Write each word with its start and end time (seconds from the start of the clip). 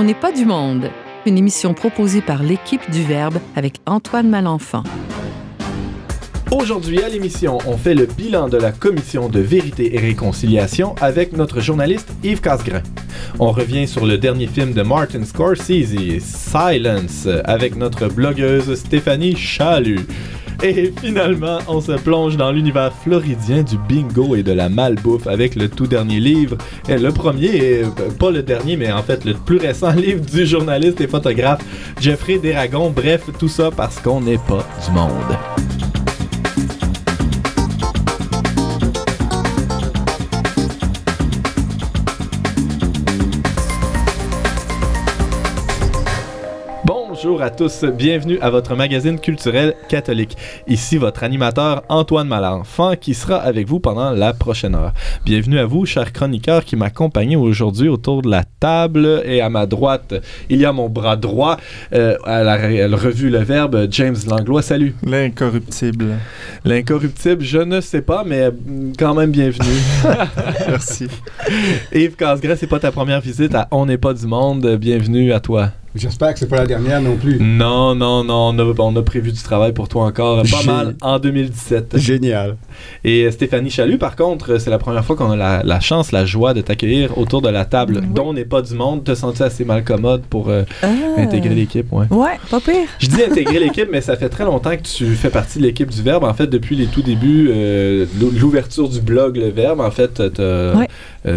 On 0.00 0.04
n'est 0.04 0.14
pas 0.14 0.30
du 0.30 0.44
monde, 0.44 0.92
une 1.26 1.36
émission 1.36 1.74
proposée 1.74 2.20
par 2.20 2.44
l'équipe 2.44 2.88
du 2.88 3.02
Verbe 3.02 3.38
avec 3.56 3.80
Antoine 3.84 4.28
Malenfant. 4.28 4.84
Aujourd'hui 6.52 7.02
à 7.02 7.08
l'émission, 7.08 7.58
on 7.66 7.76
fait 7.76 7.96
le 7.96 8.06
bilan 8.06 8.48
de 8.48 8.58
la 8.58 8.70
commission 8.70 9.28
de 9.28 9.40
vérité 9.40 9.96
et 9.96 9.98
réconciliation 9.98 10.94
avec 11.00 11.32
notre 11.32 11.58
journaliste 11.58 12.10
Yves 12.22 12.40
Casgrain. 12.40 12.84
On 13.40 13.50
revient 13.50 13.88
sur 13.88 14.06
le 14.06 14.18
dernier 14.18 14.46
film 14.46 14.72
de 14.72 14.82
Martin 14.82 15.24
Scorsese, 15.24 16.20
Silence, 16.20 17.26
avec 17.42 17.74
notre 17.74 18.06
blogueuse 18.06 18.76
Stéphanie 18.76 19.34
Chalut. 19.34 20.06
Et 20.62 20.92
finalement, 21.00 21.58
on 21.68 21.80
se 21.80 21.92
plonge 21.92 22.36
dans 22.36 22.50
l'univers 22.50 22.92
floridien 22.92 23.62
du 23.62 23.78
bingo 23.78 24.34
et 24.34 24.42
de 24.42 24.52
la 24.52 24.68
malbouffe 24.68 25.28
avec 25.28 25.54
le 25.54 25.68
tout 25.68 25.86
dernier 25.86 26.18
livre. 26.18 26.56
Le 26.88 27.10
premier, 27.10 27.82
pas 28.18 28.30
le 28.32 28.42
dernier, 28.42 28.76
mais 28.76 28.90
en 28.90 29.02
fait 29.02 29.24
le 29.24 29.34
plus 29.34 29.58
récent 29.58 29.92
livre 29.96 30.24
du 30.24 30.46
journaliste 30.46 31.00
et 31.00 31.06
photographe 31.06 31.60
Jeffrey 32.00 32.38
Deragon. 32.38 32.90
Bref, 32.90 33.30
tout 33.38 33.48
ça 33.48 33.70
parce 33.70 34.00
qu'on 34.00 34.20
n'est 34.20 34.38
pas 34.38 34.66
du 34.84 34.92
monde. 34.92 35.97
Bonjour 47.38 47.52
à 47.52 47.56
tous, 47.56 47.84
bienvenue 47.84 48.36
à 48.40 48.50
votre 48.50 48.74
magazine 48.74 49.20
culturel 49.20 49.74
catholique. 49.88 50.36
Ici 50.66 50.96
votre 50.96 51.22
animateur 51.22 51.84
Antoine 51.88 52.26
Malenfant 52.26 52.96
qui 52.96 53.14
sera 53.14 53.36
avec 53.36 53.68
vous 53.68 53.78
pendant 53.78 54.10
la 54.10 54.32
prochaine 54.32 54.74
heure. 54.74 54.92
Bienvenue 55.24 55.60
à 55.60 55.64
vous, 55.64 55.86
chers 55.86 56.12
chroniqueurs 56.12 56.64
qui 56.64 56.74
m'accompagnent 56.74 57.36
aujourd'hui 57.36 57.88
autour 57.88 58.22
de 58.22 58.28
la 58.28 58.42
table 58.58 59.22
et 59.24 59.40
à 59.40 59.50
ma 59.50 59.66
droite, 59.66 60.14
il 60.50 60.58
y 60.58 60.64
a 60.64 60.72
mon 60.72 60.88
bras 60.88 61.14
droit 61.14 61.58
euh, 61.92 62.16
à, 62.24 62.42
la, 62.42 62.56
revue 62.96 63.30
Le 63.30 63.38
Verbe, 63.38 63.86
James 63.88 64.16
Langlois. 64.28 64.62
Salut. 64.62 64.96
L'incorruptible. 65.04 66.16
L'incorruptible, 66.64 67.44
je 67.44 67.58
ne 67.58 67.80
sais 67.80 68.02
pas, 68.02 68.24
mais 68.26 68.48
quand 68.98 69.14
même 69.14 69.30
bienvenue. 69.30 69.78
Merci. 70.66 71.06
Yves 71.92 72.16
Casgrain, 72.16 72.56
c'est 72.56 72.66
pas 72.66 72.80
ta 72.80 72.90
première 72.90 73.20
visite 73.20 73.54
à 73.54 73.68
On 73.70 73.86
n'est 73.86 73.96
pas 73.96 74.12
du 74.12 74.26
monde. 74.26 74.74
Bienvenue 74.74 75.32
à 75.32 75.38
toi. 75.38 75.70
J'espère 75.94 76.34
que 76.34 76.38
c'est 76.38 76.48
pas 76.48 76.56
la 76.56 76.66
dernière 76.66 77.00
non 77.00 77.16
plus. 77.16 77.38
Non, 77.40 77.94
non, 77.94 78.22
non. 78.22 78.54
On 78.78 78.96
a, 78.96 79.02
prévu 79.02 79.32
du 79.32 79.42
travail 79.42 79.72
pour 79.72 79.88
toi 79.88 80.04
encore 80.04 80.42
pas 80.42 80.62
mal 80.64 80.96
en 81.00 81.18
2017. 81.18 81.96
Génial. 81.96 82.56
Et 83.04 83.24
euh, 83.24 83.30
Stéphanie 83.30 83.70
Chalut, 83.70 83.98
par 83.98 84.14
contre, 84.14 84.58
c'est 84.58 84.70
la 84.70 84.78
première 84.78 85.04
fois 85.04 85.16
qu'on 85.16 85.30
a 85.30 85.62
la, 85.62 85.80
chance, 85.80 86.12
la 86.12 86.26
joie 86.26 86.52
de 86.52 86.60
t'accueillir 86.60 87.16
autour 87.16 87.42
de 87.42 87.48
la 87.48 87.64
table 87.64 88.02
dont 88.02 88.32
n'est 88.32 88.44
pas 88.44 88.62
du 88.62 88.74
monde. 88.74 89.04
Te 89.04 89.14
sens 89.14 89.40
assez 89.40 89.64
mal 89.64 89.82
commode 89.82 90.22
pour 90.22 90.50
euh, 90.50 90.62
ah. 90.82 90.88
intégrer 91.16 91.54
l'équipe? 91.54 91.90
Ouais. 91.92 92.06
ouais, 92.10 92.38
pas 92.50 92.60
pire. 92.60 92.86
Je 92.98 93.08
dis 93.08 93.22
intégrer 93.22 93.58
l'équipe, 93.58 93.88
mais 93.90 94.00
ça 94.00 94.16
fait 94.16 94.28
très 94.28 94.44
longtemps 94.44 94.76
que 94.76 94.82
tu 94.82 95.06
fais 95.14 95.30
partie 95.30 95.58
de 95.58 95.64
l'équipe 95.64 95.90
du 95.90 96.02
Verbe. 96.02 96.24
En 96.24 96.34
fait, 96.34 96.46
depuis 96.46 96.76
les 96.76 96.86
tout 96.86 97.02
débuts, 97.02 97.50
euh, 97.50 98.06
l'ouverture 98.20 98.88
du 98.88 99.00
blog 99.00 99.36
Le 99.36 99.48
Verbe, 99.48 99.80
en 99.80 99.90
fait, 99.90 100.14
tu 100.34 100.42
as 100.42 100.86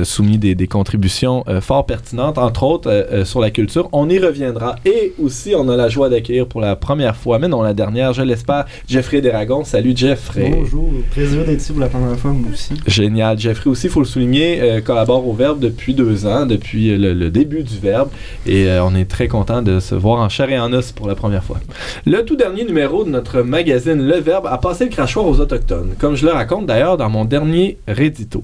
soumis 0.03 0.37
des, 0.37 0.55
des 0.55 0.67
contributions 0.67 1.43
fort 1.61 1.85
pertinentes, 1.85 2.37
entre 2.37 2.63
autres, 2.63 3.23
sur 3.23 3.39
la 3.39 3.49
culture. 3.49 3.89
On 3.91 4.09
y 4.09 4.19
revient 4.19 4.51
et 4.85 5.13
aussi, 5.21 5.53
on 5.55 5.69
a 5.69 5.75
la 5.75 5.89
joie 5.89 6.09
d'accueillir 6.09 6.47
pour 6.47 6.61
la 6.61 6.75
première 6.75 7.15
fois, 7.15 7.39
mais 7.39 7.47
non 7.47 7.61
la 7.61 7.73
dernière, 7.73 8.13
je 8.13 8.21
l'espère, 8.21 8.65
Jeffrey 8.87 9.21
Deragon. 9.21 9.63
Salut 9.63 9.93
Jeffrey. 9.95 10.51
Bonjour, 10.55 10.89
plaisir 11.11 11.45
d'être 11.45 11.61
ici 11.61 11.71
pour 11.71 11.81
la 11.81 11.89
première 11.89 12.17
fois, 12.17 12.31
moi 12.31 12.49
aussi. 12.51 12.73
Génial. 12.87 13.37
Jeffrey 13.37 13.69
aussi, 13.69 13.87
il 13.87 13.89
faut 13.89 13.99
le 13.99 14.05
souligner, 14.05 14.61
euh, 14.61 14.81
collabore 14.81 15.27
au 15.27 15.33
Verbe 15.33 15.59
depuis 15.59 15.93
deux 15.93 16.25
ans, 16.25 16.45
depuis 16.45 16.97
le, 16.97 17.29
début 17.29 17.63
du 17.63 17.77
Verbe. 17.77 18.09
Et 18.45 18.67
euh, 18.67 18.83
on 18.83 18.95
est 18.95 19.09
très 19.09 19.27
content 19.27 19.61
de 19.61 19.79
se 19.79 19.95
voir 19.95 20.19
en 20.19 20.29
chair 20.29 20.49
et 20.49 20.59
en 20.59 20.73
os 20.73 20.91
pour 20.91 21.07
la 21.07 21.15
première 21.15 21.43
fois. 21.43 21.59
Le 22.05 22.23
tout 22.25 22.35
dernier 22.35 22.65
numéro 22.65 23.03
de 23.03 23.09
notre 23.09 23.41
magazine 23.41 24.05
Le 24.05 24.19
Verbe 24.19 24.47
a 24.47 24.57
passé 24.57 24.85
le 24.85 24.89
crachoir 24.89 25.25
aux 25.25 25.39
Autochtones, 25.39 25.93
comme 25.99 26.15
je 26.15 26.25
le 26.25 26.31
raconte 26.31 26.65
d'ailleurs 26.65 26.97
dans 26.97 27.09
mon 27.09 27.25
dernier 27.25 27.77
rédito. 27.87 28.43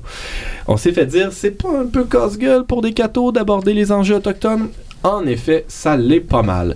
On 0.67 0.77
s'est 0.77 0.91
fait 0.91 1.05
dire, 1.05 1.31
c'est 1.37 1.51
pas 1.51 1.69
un 1.69 1.85
peu 1.85 2.03
casse-gueule 2.03 2.65
pour 2.65 2.81
des 2.81 2.93
cathos 2.93 3.31
d'aborder 3.31 3.73
les 3.73 3.91
enjeux 3.91 4.15
autochtones? 4.15 4.69
En 5.03 5.23
effet, 5.27 5.65
ça 5.67 5.95
l'est 5.95 6.19
pas 6.19 6.41
mal 6.41 6.75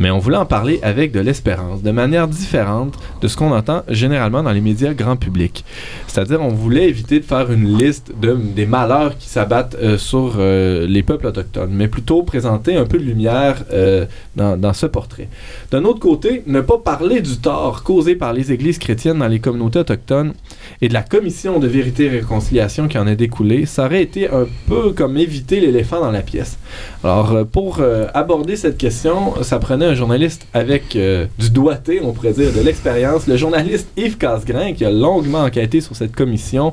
mais 0.00 0.10
on 0.10 0.18
voulait 0.18 0.38
en 0.38 0.46
parler 0.46 0.80
avec 0.82 1.12
de 1.12 1.20
l'espérance, 1.20 1.82
de 1.82 1.90
manière 1.90 2.26
différente 2.26 2.94
de 3.20 3.28
ce 3.28 3.36
qu'on 3.36 3.52
entend 3.52 3.82
généralement 3.88 4.42
dans 4.42 4.50
les 4.50 4.62
médias 4.62 4.94
grand 4.94 5.16
public. 5.16 5.64
C'est-à-dire, 6.06 6.40
on 6.40 6.48
voulait 6.48 6.88
éviter 6.88 7.20
de 7.20 7.24
faire 7.24 7.52
une 7.52 7.78
liste 7.78 8.12
de, 8.20 8.34
des 8.34 8.66
malheurs 8.66 9.16
qui 9.18 9.28
s'abattent 9.28 9.76
euh, 9.80 9.98
sur 9.98 10.36
euh, 10.38 10.86
les 10.86 11.02
peuples 11.02 11.26
autochtones, 11.26 11.70
mais 11.70 11.86
plutôt 11.86 12.22
présenter 12.22 12.76
un 12.76 12.86
peu 12.86 12.98
de 12.98 13.04
lumière 13.04 13.62
euh, 13.72 14.06
dans, 14.36 14.56
dans, 14.56 14.72
ce 14.72 14.86
portrait. 14.86 15.28
D'un 15.70 15.84
autre 15.84 16.00
côté, 16.00 16.42
ne 16.46 16.62
pas 16.62 16.78
parler 16.78 17.20
du 17.20 17.36
tort 17.36 17.82
causé 17.82 18.16
par 18.16 18.32
les 18.32 18.52
églises 18.52 18.78
chrétiennes 18.78 19.18
dans 19.18 19.28
les 19.28 19.38
communautés 19.38 19.80
autochtones 19.80 20.32
et 20.80 20.88
de 20.88 20.94
la 20.94 21.02
commission 21.02 21.58
de 21.58 21.68
vérité 21.68 22.06
et 22.06 22.08
réconciliation 22.08 22.88
qui 22.88 22.96
en 22.96 23.06
est 23.06 23.16
découlée, 23.16 23.66
ça 23.66 23.84
aurait 23.84 24.02
été 24.02 24.30
un 24.30 24.46
peu 24.66 24.92
comme 24.92 25.18
éviter 25.18 25.60
l'éléphant 25.60 26.00
dans 26.00 26.10
la 26.10 26.22
pièce. 26.22 26.58
Alors, 27.04 27.46
pour 27.46 27.80
aborder 28.14 28.56
cette 28.56 28.78
question, 28.78 29.42
ça 29.42 29.58
prenait 29.58 29.89
un 29.90 29.94
journaliste 29.94 30.46
avec 30.54 30.94
euh, 30.94 31.26
du 31.38 31.50
doigté, 31.50 32.00
on 32.02 32.12
pourrait 32.12 32.32
dire, 32.32 32.52
de 32.52 32.60
l'expérience. 32.60 33.26
Le 33.26 33.36
journaliste 33.36 33.88
Yves 33.96 34.16
Casgrain, 34.16 34.72
qui 34.72 34.84
a 34.84 34.90
longuement 34.90 35.40
enquêté 35.40 35.80
sur 35.80 35.96
cette 35.96 36.14
commission, 36.14 36.72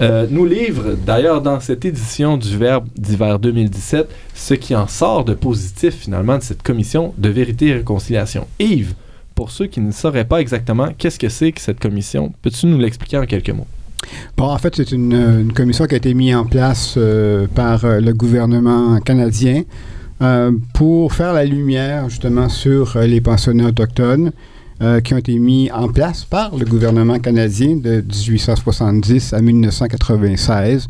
euh, 0.00 0.26
nous 0.28 0.44
livre 0.44 0.96
d'ailleurs 1.06 1.40
dans 1.40 1.60
cette 1.60 1.84
édition 1.84 2.36
du 2.36 2.56
Verbe 2.56 2.86
d'hiver 2.96 3.38
2017 3.38 4.08
ce 4.34 4.54
qui 4.54 4.74
en 4.74 4.88
sort 4.88 5.24
de 5.24 5.34
positif 5.34 5.94
finalement 5.94 6.38
de 6.38 6.42
cette 6.42 6.62
commission 6.62 7.14
de 7.16 7.28
vérité 7.28 7.68
et 7.68 7.74
réconciliation. 7.74 8.46
Yves, 8.58 8.94
pour 9.36 9.52
ceux 9.52 9.66
qui 9.66 9.80
ne 9.80 9.92
sauraient 9.92 10.24
pas 10.24 10.40
exactement 10.40 10.88
qu'est-ce 10.98 11.18
que 11.18 11.28
c'est 11.28 11.52
que 11.52 11.60
cette 11.60 11.78
commission, 11.78 12.32
peux-tu 12.42 12.66
nous 12.66 12.78
l'expliquer 12.78 13.18
en 13.18 13.26
quelques 13.26 13.50
mots? 13.50 13.66
Bon, 14.36 14.44
en 14.44 14.58
fait, 14.58 14.74
c'est 14.76 14.90
une, 14.92 15.52
commission 15.54 15.86
qui 15.86 15.94
a 15.94 15.98
été 15.98 16.14
mise 16.14 16.34
en 16.34 16.44
place 16.44 16.94
euh, 16.96 17.46
par 17.52 17.84
le 17.84 18.12
gouvernement 18.12 18.98
canadien 19.00 19.64
euh, 20.20 20.50
pour 20.74 21.12
faire 21.12 21.32
la 21.32 21.44
lumière 21.44 22.08
justement 22.08 22.48
sur 22.48 22.96
euh, 22.96 23.06
les 23.06 23.20
pensionnats 23.20 23.66
autochtones 23.66 24.32
euh, 24.82 25.00
qui 25.00 25.14
ont 25.14 25.18
été 25.18 25.38
mis 25.38 25.70
en 25.70 25.86
place 25.86 26.24
par 26.24 26.56
le 26.56 26.64
gouvernement 26.64 27.20
canadien 27.20 27.76
de 27.76 28.00
1870 28.00 29.32
à 29.32 29.40
1996. 29.40 30.88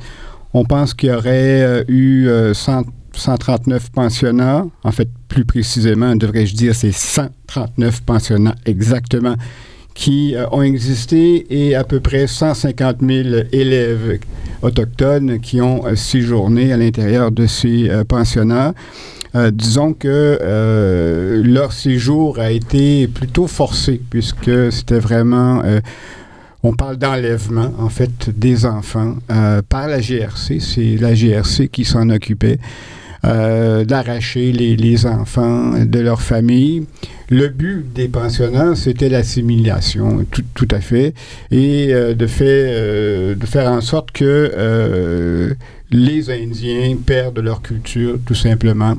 On 0.55 0.65
pense 0.65 0.95
qu'il 0.95 1.11
y 1.11 1.13
aurait 1.13 1.85
eu 1.89 2.27
139 2.55 3.91
pensionnats, 3.91 4.67
en 4.83 4.93
fait 4.93 5.11
plus 5.29 5.45
précisément, 5.45 6.17
devrais-je 6.17 6.55
dire, 6.55 6.75
c'est 6.75 6.91
139 6.91 8.01
pensionnats 8.01 8.55
exactement 8.65 9.35
qui 9.93 10.35
ont 10.53 10.63
existé 10.63 11.47
et 11.51 11.75
à 11.75 11.85
peu 11.85 12.01
près 12.01 12.27
150 12.27 12.97
000 13.03 13.29
élèves 13.53 14.21
autochtones 14.63 15.39
qui 15.41 15.61
ont 15.61 15.83
séjourné 15.97 16.73
à 16.73 16.79
l'intérieur 16.79 17.31
de 17.31 17.47
ces 17.47 17.91
pensionnats. 18.09 18.73
Euh, 19.35 19.51
disons 19.51 19.93
que 19.93 20.39
euh, 20.41 21.43
leur 21.45 21.73
séjour 21.73 22.39
a 22.39 22.51
été 22.51 23.09
plutôt 23.09 23.47
forcé, 23.47 24.01
puisque 24.11 24.73
c'était 24.73 24.99
vraiment... 24.99 25.63
Euh, 25.65 25.81
on 26.65 26.73
parle 26.73 26.97
d'enlèvement, 26.97 27.73
en 27.79 27.89
fait, 27.89 28.31
des 28.37 28.67
enfants 28.67 29.15
par 29.69 29.87
la 29.87 30.01
GRC. 30.01 30.59
C'est 30.59 30.97
la 30.97 31.15
GRC 31.15 31.69
qui 31.69 31.85
s'en 31.85 32.11
occupait. 32.11 32.59
d'arracher 33.23 34.51
les, 34.51 35.07
enfants 35.07 35.75
de 35.85 36.01
leur 36.01 36.21
famille. 36.21 36.85
Le 37.31 37.49
but 37.49 37.85
des 37.95 38.09
pensionnats, 38.09 38.75
c'était 38.75 39.09
l'assimilation, 39.09 40.27
tout, 40.33 40.43
tout, 40.53 40.69
à 40.73 40.81
fait, 40.81 41.15
et 41.53 41.93
de, 41.93 42.27
fait, 42.27 43.37
de 43.37 43.47
faire 43.47 43.71
en 43.71 43.81
sorte 43.81 44.11
que 44.11 45.55
les 45.93 46.31
Indiens 46.31 46.97
perdent 47.07 47.39
leur 47.39 47.63
culture, 47.63 48.19
tout 48.27 48.35
simplement 48.35 48.97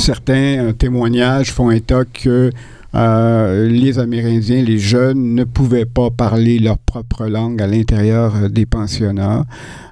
certains 0.00 0.58
euh, 0.58 0.72
témoignages 0.72 1.52
font 1.52 1.70
état 1.70 2.04
que 2.04 2.50
euh, 2.94 3.68
les 3.68 3.98
Amérindiens, 3.98 4.62
les 4.62 4.78
jeunes, 4.78 5.34
ne 5.34 5.44
pouvaient 5.44 5.84
pas 5.84 6.10
parler 6.10 6.58
leur 6.58 6.78
propre 6.78 7.26
langue 7.26 7.62
à 7.62 7.66
l'intérieur 7.66 8.34
euh, 8.34 8.48
des 8.48 8.66
pensionnats. 8.66 9.44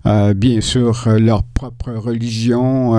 Euh, 0.06 0.34
bien 0.34 0.60
sûr, 0.60 1.06
leur 1.18 1.42
propre 1.42 1.92
religion 1.92 2.94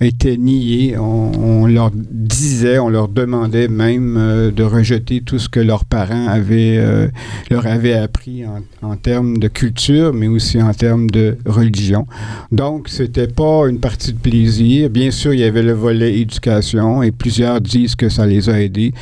était 0.00 0.36
niée. 0.36 0.96
On, 0.98 1.66
leur 1.66 1.90
disait, 1.94 2.78
on 2.78 2.90
leur 2.90 3.08
demandait 3.08 3.68
même 3.68 4.50
de 4.54 4.62
rejeter 4.62 5.22
tout 5.22 5.38
ce 5.38 5.48
que 5.48 5.60
leurs 5.60 5.84
parents 5.84 6.26
avaient, 6.26 7.08
leur 7.50 7.66
avaient 7.66 7.94
appris 7.94 8.44
en, 8.82 8.96
termes 8.96 9.38
de 9.38 9.48
culture, 9.48 10.12
mais 10.12 10.26
aussi 10.26 10.60
en 10.60 10.74
termes 10.74 11.08
de 11.08 11.38
religion. 11.46 12.06
Donc, 12.52 12.88
c'était 12.88 13.28
pas 13.28 13.66
une 13.68 13.80
partie 13.80 14.12
de 14.12 14.18
plaisir. 14.18 14.90
Bien 14.90 15.10
sûr, 15.10 15.32
il 15.32 15.40
y 15.40 15.44
avait 15.44 15.62
le 15.62 15.72
volet 15.72 16.18
éducation 16.18 17.02
et 17.02 17.10
plusieurs 17.10 17.60
disent 17.60 17.94
que 17.94 18.08
ça 18.08 18.26
les 18.26 18.50
a 18.50 18.60
aidés 18.60 18.92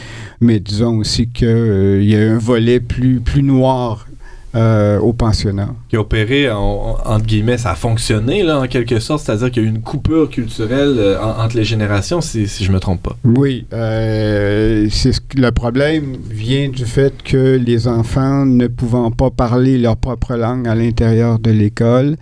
mais 0.40 0.60
disons 0.60 0.98
aussi 0.98 1.28
qu'il 1.28 1.48
euh, 1.48 2.02
y 2.02 2.14
a 2.16 2.32
un 2.32 2.38
volet 2.38 2.80
plus, 2.80 3.20
plus 3.20 3.42
noir 3.42 4.06
euh, 4.54 4.98
au 5.00 5.12
pensionnat. 5.12 5.68
Qui 5.90 5.96
a 5.96 6.00
opéré, 6.00 6.50
en- 6.50 6.56
en- 6.58 6.96
entre 7.14 7.26
guillemets, 7.26 7.58
ça 7.58 7.72
a 7.72 7.74
fonctionné, 7.74 8.42
là, 8.42 8.58
en 8.60 8.66
quelque 8.66 9.00
sorte, 9.00 9.22
c'est-à-dire 9.26 9.50
qu'il 9.50 9.62
y 9.62 9.66
a 9.66 9.68
eu 9.68 9.72
une 9.72 9.82
coupure 9.82 10.30
culturelle 10.30 10.94
euh, 10.98 11.20
en- 11.20 11.44
entre 11.44 11.56
les 11.56 11.64
générations, 11.64 12.22
si, 12.22 12.48
si 12.48 12.64
je 12.64 12.72
me 12.72 12.80
trompe 12.80 13.02
pas. 13.02 13.16
Oui, 13.24 13.66
euh, 13.74 14.86
c'est 14.90 15.12
ce 15.12 15.20
que- 15.20 15.38
le 15.38 15.50
problème 15.50 16.16
vient 16.30 16.70
du 16.70 16.86
fait 16.86 17.12
que 17.22 17.56
les 17.62 17.86
enfants 17.86 18.46
ne 18.46 18.66
pouvant 18.66 19.10
pas 19.10 19.30
parler 19.30 19.76
leur 19.76 19.96
propre 19.98 20.34
langue 20.36 20.66
à 20.68 20.74
l'intérieur 20.74 21.38
de 21.38 21.50
l'école. 21.50 22.16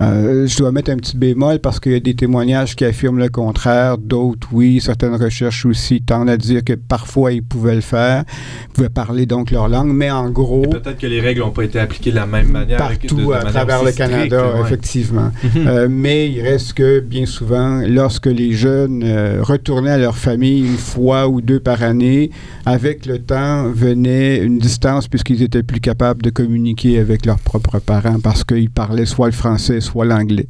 Euh, 0.00 0.46
je 0.46 0.56
dois 0.58 0.70
mettre 0.70 0.90
un 0.92 0.96
petit 0.96 1.16
bémol 1.16 1.58
parce 1.58 1.80
qu'il 1.80 1.92
y 1.92 1.96
a 1.96 2.00
des 2.00 2.14
témoignages 2.14 2.76
qui 2.76 2.84
affirment 2.84 3.18
le 3.18 3.28
contraire, 3.28 3.98
d'autres 3.98 4.46
oui, 4.52 4.80
certaines 4.80 5.14
recherches 5.16 5.66
aussi 5.66 6.00
tendent 6.02 6.30
à 6.30 6.36
dire 6.36 6.62
que 6.64 6.74
parfois 6.74 7.32
ils 7.32 7.42
pouvaient 7.42 7.74
le 7.74 7.80
faire, 7.80 8.24
ils 8.68 8.72
pouvaient 8.72 8.88
parler 8.88 9.26
donc 9.26 9.50
leur 9.50 9.68
langue, 9.68 9.92
mais 9.92 10.10
en 10.10 10.30
gros, 10.30 10.62
Peut-être 10.62 10.98
que 10.98 11.06
les 11.06 11.20
règles 11.20 11.40
n'ont 11.40 11.50
pas 11.50 11.64
été 11.64 11.80
appliquées 11.80 12.10
de 12.10 12.16
la 12.16 12.26
même 12.26 12.48
manière. 12.48 12.78
de- 12.78 12.82
partout 12.82 13.16
de 13.28 13.32
à 13.32 13.42
travers 13.44 13.82
le 13.82 13.92
Canada, 13.92 14.54
ouais. 14.54 14.60
effectivement. 14.62 15.30
Mhm. 15.48 15.66
Euh, 15.66 15.88
mais 15.90 16.30
il 16.30 16.42
reste 16.42 16.74
que 16.74 17.00
bien 17.00 17.24
souvent, 17.26 17.80
lorsque 17.86 18.26
les 18.26 18.52
jeunes 18.52 19.02
euh, 19.04 19.38
retournaient 19.42 19.90
à 19.92 19.98
leur 19.98 20.16
famille 20.16 20.60
une 20.60 20.76
fois 20.76 21.26
ou 21.28 21.40
deux 21.40 21.58
par 21.60 21.82
année, 21.82 22.30
avec 22.66 23.06
le 23.06 23.18
temps 23.18 23.64
venait 23.72 24.38
une 24.38 24.58
distance 24.58 25.08
puisqu'ils 25.08 25.42
étaient 25.42 25.62
plus 25.62 25.80
capables 25.80 26.22
de 26.22 26.30
communiquer 26.30 26.98
avec 26.98 27.24
leurs 27.26 27.38
propres 27.38 27.78
parents 27.78 28.20
parce 28.22 28.44
qu'ils 28.44 28.70
parlaient 28.70 29.06
soit 29.06 29.26
le 29.26 29.32
français, 29.32 29.80
soit 29.80 29.87
l'anglais. 29.96 30.46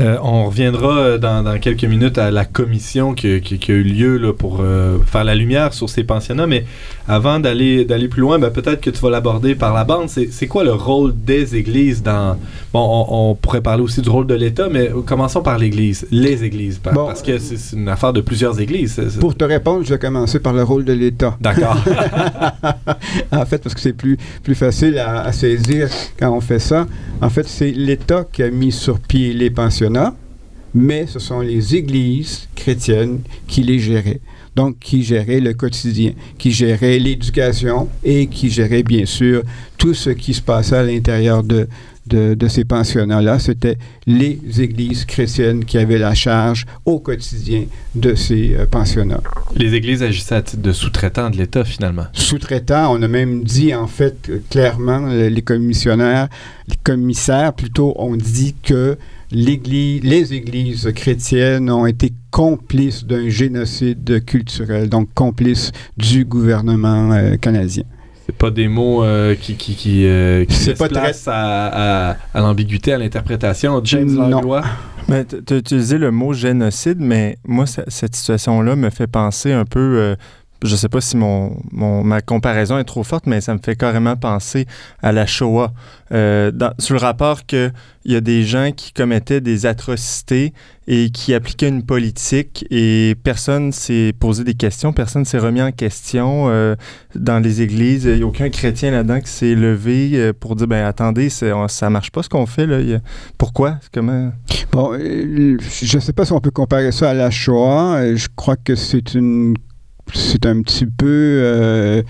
Euh, 0.00 0.16
on 0.22 0.46
reviendra 0.46 0.98
euh, 0.98 1.18
dans, 1.18 1.58
quelques 1.60 1.84
minutes 1.84 2.18
à 2.18 2.30
la 2.30 2.44
commission 2.44 3.14
qui, 3.14 3.26
a 3.28 3.72
eu 3.72 3.82
lieu 3.82 4.16
là, 4.16 4.32
pour 4.32 4.60
euh, 4.60 4.98
faire 5.06 5.22
la 5.22 5.34
lumière 5.34 5.74
sur 5.74 5.88
ces 5.88 6.02
pensionnats, 6.02 6.46
mais 6.46 6.64
avant 7.06 7.38
d'aller 7.38 8.08
plus 8.08 8.20
loin, 8.20 8.38
ben, 8.38 8.50
peut-être 8.50 8.80
que 8.80 8.90
tu 8.90 9.00
vas 9.00 9.10
l'aborder 9.10 9.54
par 9.54 9.74
la 9.74 9.84
bande. 9.84 10.08
C'est 10.08 10.46
quoi 10.46 10.64
le 10.64 10.72
rôle 10.72 11.12
des 11.14 11.56
églises 11.56 12.02
dans... 12.02 12.38
Bon, 12.72 12.80
on, 12.80 13.30
on 13.30 13.34
pourrait 13.34 13.60
parler 13.60 13.82
aussi 13.82 14.00
du 14.00 14.08
rôle 14.08 14.26
de 14.26 14.34
l'État, 14.34 14.68
mais 14.70 14.90
commençons 15.04 15.42
par 15.42 15.58
l'Église, 15.58 16.06
les 16.10 16.42
églises, 16.42 16.78
par- 16.78 16.94
Bon, 16.94 17.06
parce 17.06 17.20
que 17.22 17.38
c'est 17.38 17.76
une 17.76 17.88
affaire 17.88 18.12
de 18.14 18.22
plusieurs 18.22 18.58
églises. 18.60 18.98
Pour 19.20 19.36
te 19.36 19.44
répondre, 19.44 19.84
je 19.84 19.90
vais 19.92 19.98
commencer 19.98 20.40
par 20.40 20.54
le 20.54 20.62
rôle 20.62 20.84
de 20.84 20.92
l'État. 20.94 21.36
D'accord. 21.40 21.76
en 23.32 23.44
fait, 23.46 23.58
parce 23.58 23.74
que 23.74 23.80
c'est 23.80 23.92
plus, 23.92 24.16
plus 24.42 24.54
facile 24.54 24.98
à, 24.98 25.20
à 25.22 25.32
saisir 25.32 25.88
quand 26.18 26.30
on 26.34 26.40
fait 26.40 26.58
ça. 26.58 26.86
En 27.20 27.30
fait, 27.30 27.46
c'est 27.46 27.70
l'État 27.72 28.24
qui 28.30 28.42
a 28.42 28.50
mis 28.50 28.72
sur 28.72 28.98
pied 29.00 29.32
les 29.34 29.50
pensionnats, 29.50 30.14
mais 30.74 31.06
ce 31.06 31.18
sont 31.18 31.40
les 31.40 31.76
églises 31.76 32.48
chrétiennes 32.54 33.20
qui 33.46 33.62
les 33.62 33.78
géraient. 33.78 34.20
Donc, 34.54 34.78
qui 34.80 35.02
géraient 35.02 35.40
le 35.40 35.54
quotidien, 35.54 36.12
qui 36.38 36.52
géraient 36.52 36.98
l'éducation 36.98 37.88
et 38.04 38.26
qui 38.26 38.50
géraient, 38.50 38.82
bien 38.82 39.06
sûr, 39.06 39.42
tout 39.78 39.94
ce 39.94 40.10
qui 40.10 40.34
se 40.34 40.42
passait 40.42 40.76
à 40.76 40.82
l'intérieur 40.82 41.42
de, 41.42 41.68
de, 42.06 42.34
de 42.34 42.48
ces 42.48 42.64
pensionnats-là. 42.64 43.38
C'était 43.38 43.78
les 44.06 44.38
églises 44.60 45.04
chrétiennes 45.04 45.64
qui 45.64 45.78
avaient 45.78 45.98
la 45.98 46.14
charge 46.14 46.66
au 46.84 46.98
quotidien 46.98 47.64
de 47.94 48.14
ces 48.14 48.54
euh, 48.56 48.66
pensionnats 48.66 49.20
les 49.54 49.74
églises 49.74 50.02
agissaient 50.02 50.36
à 50.36 50.42
titre 50.42 50.62
de 50.62 50.72
sous-traitants 50.72 51.28
de 51.28 51.36
l'État, 51.36 51.62
finalement. 51.64 52.06
sous-traitants. 52.14 52.94
On 52.96 53.02
a 53.02 53.08
même 53.08 53.44
dit, 53.44 53.74
en 53.74 53.86
fait, 53.86 54.28
euh, 54.30 54.38
clairement, 54.48 55.00
le- 55.00 55.28
les 55.28 55.42
commissionnaires, 55.42 56.28
les 56.68 56.76
commissaires 56.82 57.52
plutôt, 57.52 57.92
ont 57.98 58.16
dit 58.16 58.54
que 58.62 58.96
les 59.30 60.32
églises 60.34 60.90
chrétiennes 60.94 61.70
ont 61.70 61.86
été 61.86 62.12
complices 62.30 63.04
d'un 63.04 63.28
génocide 63.28 64.24
culturel, 64.24 64.88
donc 64.88 65.08
complices 65.14 65.70
du 65.96 66.24
gouvernement 66.24 67.12
euh, 67.12 67.36
canadien. 67.36 67.84
Pas 68.38 68.50
des 68.50 68.68
mots 68.68 69.04
euh, 69.04 69.34
qui, 69.34 69.54
qui, 69.56 69.74
qui, 69.74 70.06
euh, 70.06 70.44
qui 70.44 70.66
laissent 70.66 70.78
pas 70.78 70.88
place 70.88 71.28
à, 71.28 72.10
à- 72.12 72.16
à 72.34 72.40
l'ambiguïté, 72.40 72.92
à 72.92 72.98
l'interprétation. 72.98 73.80
James 73.84 74.10
Non. 74.12 74.28
Langlois? 74.28 74.62
Ben, 75.08 75.24
tu 75.24 75.54
as 75.54 75.56
utilisé 75.56 75.98
le 75.98 76.10
mot 76.10 76.32
génocide, 76.32 76.98
mais 77.00 77.36
moi, 77.46 77.64
cette 77.66 78.14
situation-là 78.16 78.76
me 78.76 78.90
fait 78.90 79.06
penser 79.08 79.52
un 79.52 79.64
peu. 79.64 80.14
Je 80.62 80.76
sais 80.76 80.88
pas 80.88 81.00
si 81.00 81.16
mon, 81.16 81.56
ma 81.72 82.20
comparaison 82.20 82.78
est 82.78 82.84
trop 82.84 83.02
forte, 83.02 83.26
mais 83.26 83.40
ça 83.40 83.54
me 83.54 83.58
fait 83.62 83.76
carrément 83.76 84.16
penser 84.16 84.66
à 85.02 85.12
la 85.12 85.26
Shoah. 85.26 85.72
Euh, 86.12 86.50
sur 86.78 86.94
le 86.94 87.00
rapport 87.00 87.46
qu'il 87.46 87.72
y 88.04 88.14
a 88.16 88.20
des 88.20 88.42
gens 88.44 88.70
qui 88.76 88.92
commettaient 88.92 89.40
des 89.40 89.64
atrocités 89.64 90.52
et 90.86 91.08
qui 91.10 91.32
appliquaient 91.32 91.68
une 91.68 91.84
politique 91.86 92.66
et 92.70 93.14
personne 93.24 93.72
s'est 93.72 94.12
posé 94.18 94.44
des 94.44 94.52
questions, 94.54 94.92
personne 94.92 95.24
s'est 95.24 95.38
remis 95.38 95.62
en 95.62 95.72
question 95.72 96.48
euh, 96.50 96.74
dans 97.14 97.38
les 97.38 97.62
églises. 97.62 98.04
Il 98.04 98.16
n'y 98.16 98.22
a 98.22 98.26
aucun 98.26 98.50
chrétien 98.50 98.90
là-dedans 98.90 99.20
qui 99.20 99.30
s'est 99.30 99.54
levé 99.54 100.10
euh, 100.14 100.32
pour 100.38 100.54
dire 100.56 100.66
ben 100.66 100.84
attendez, 100.84 101.28
on- 101.54 101.68
ça 101.68 101.88
marche 101.88 102.10
pas 102.10 102.22
ce 102.22 102.28
qu'on 102.28 102.46
fait. 102.46 102.66
Là. 102.66 102.98
Pourquoi? 103.38 103.78
Comment? 103.92 104.32
Bon, 104.70 104.92
je 104.98 105.96
ne 105.96 106.00
sais 106.00 106.12
pas 106.12 106.24
si 106.26 106.32
on 106.32 106.40
peut 106.40 106.50
comparer 106.50 106.92
ça 106.92 107.10
à 107.10 107.14
la 107.14 107.30
Shoah. 107.30 108.14
Je 108.14 108.26
crois 108.36 108.56
que 108.56 108.74
c'est 108.74 109.14
une, 109.14 109.54
c'est 110.14 110.46
un 110.46 110.60
petit 110.62 110.86
peu, 110.86 111.06
euh, 111.08 112.02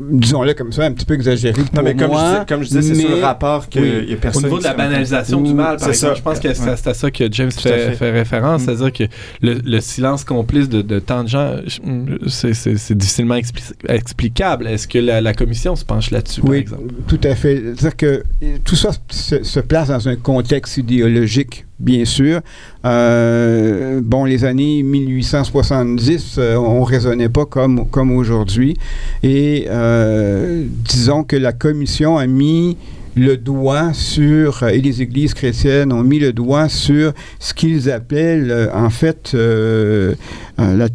disons-le 0.00 0.54
comme 0.54 0.70
ça, 0.72 0.84
un 0.84 0.92
petit 0.92 1.04
peu 1.04 1.14
exagéré 1.14 1.60
pour 1.60 1.74
Non, 1.74 1.82
mais 1.82 1.96
comme, 1.96 2.12
moi. 2.12 2.20
je, 2.20 2.32
disais, 2.34 2.44
comme 2.46 2.62
je 2.62 2.68
disais, 2.68 2.82
c'est 2.82 2.94
sur 3.00 3.08
le 3.16 3.20
rapport 3.22 3.68
qu'il 3.68 3.82
oui. 3.82 4.06
n'y 4.06 4.12
a 4.12 4.16
Au 4.16 4.18
personne 4.20 4.44
niveau 4.44 4.58
de 4.58 4.64
la 4.64 4.74
banalisation 4.74 5.40
du 5.40 5.52
mal, 5.54 5.76
par 5.76 5.88
exemple, 5.88 6.12
ça. 6.12 6.18
je 6.18 6.22
pense 6.22 6.38
que 6.38 6.54
c'est 6.54 6.62
Ouais. 6.62 6.70
à 6.86 6.94
ça 6.94 7.10
que 7.10 7.24
James 7.32 7.50
fait, 7.50 7.88
fait. 7.90 7.92
fait 7.96 8.10
référence, 8.12 8.62
Mm. 8.62 8.64
c'est-à-dire 8.64 8.92
que 8.92 9.04
le, 9.42 9.54
le 9.64 9.80
silence 9.80 10.22
complice 10.22 10.68
de, 10.68 10.82
de 10.82 11.00
tant 11.00 11.24
de 11.24 11.28
gens, 11.28 11.56
je- 11.66 12.28
c'est- 12.28 12.54
c'est 12.54 12.76
c'est 12.78 12.96
difficilement 12.96 13.34
expli- 13.34 13.72
explicable. 13.88 14.68
Est-ce 14.68 14.86
que 14.86 14.98
la, 15.00 15.20
la 15.20 15.34
commission 15.34 15.74
se 15.74 15.84
penche 15.84 16.12
là-dessus, 16.12 16.42
par 16.42 16.50
Oui, 16.50 16.58
exemple? 16.58 16.94
tout 17.08 17.20
à 17.24 17.34
fait. 17.34 17.56
C'est-à-dire 17.76 17.96
que 17.96 18.22
tout 18.64 18.76
ça 18.76 18.90
se, 19.10 19.42
se 19.42 19.60
place 19.60 19.88
dans 19.88 20.08
un 20.08 20.14
contexte 20.16 20.76
idéologique, 20.76 21.64
bien 21.78 22.04
sûr. 22.04 22.40
Euh, 22.84 24.00
bon, 24.02 24.24
les 24.24 24.44
années 24.44 24.82
1870, 24.82 26.36
euh, 26.38 26.56
on 26.56 26.82
raisonnait 26.82 27.28
pas 27.28 27.46
comme, 27.46 27.88
comme 27.88 28.12
aujourd'hui. 28.12 28.76
Et 29.22 29.66
euh, 29.68 30.64
disons 30.84 31.24
que 31.24 31.36
la 31.36 31.52
commission 31.52 32.18
a 32.18 32.26
mis 32.26 32.76
le 33.16 33.36
doigt 33.36 33.92
sur, 33.94 34.62
et 34.62 34.80
les 34.80 35.02
églises 35.02 35.34
chrétiennes 35.34 35.92
ont 35.92 36.04
mis 36.04 36.20
le 36.20 36.32
doigt 36.32 36.68
sur 36.68 37.12
ce 37.40 37.52
qu'ils 37.52 37.90
appellent 37.90 38.70
en 38.72 38.90
fait 38.90 39.32
euh, 39.34 40.14
la 40.56 40.88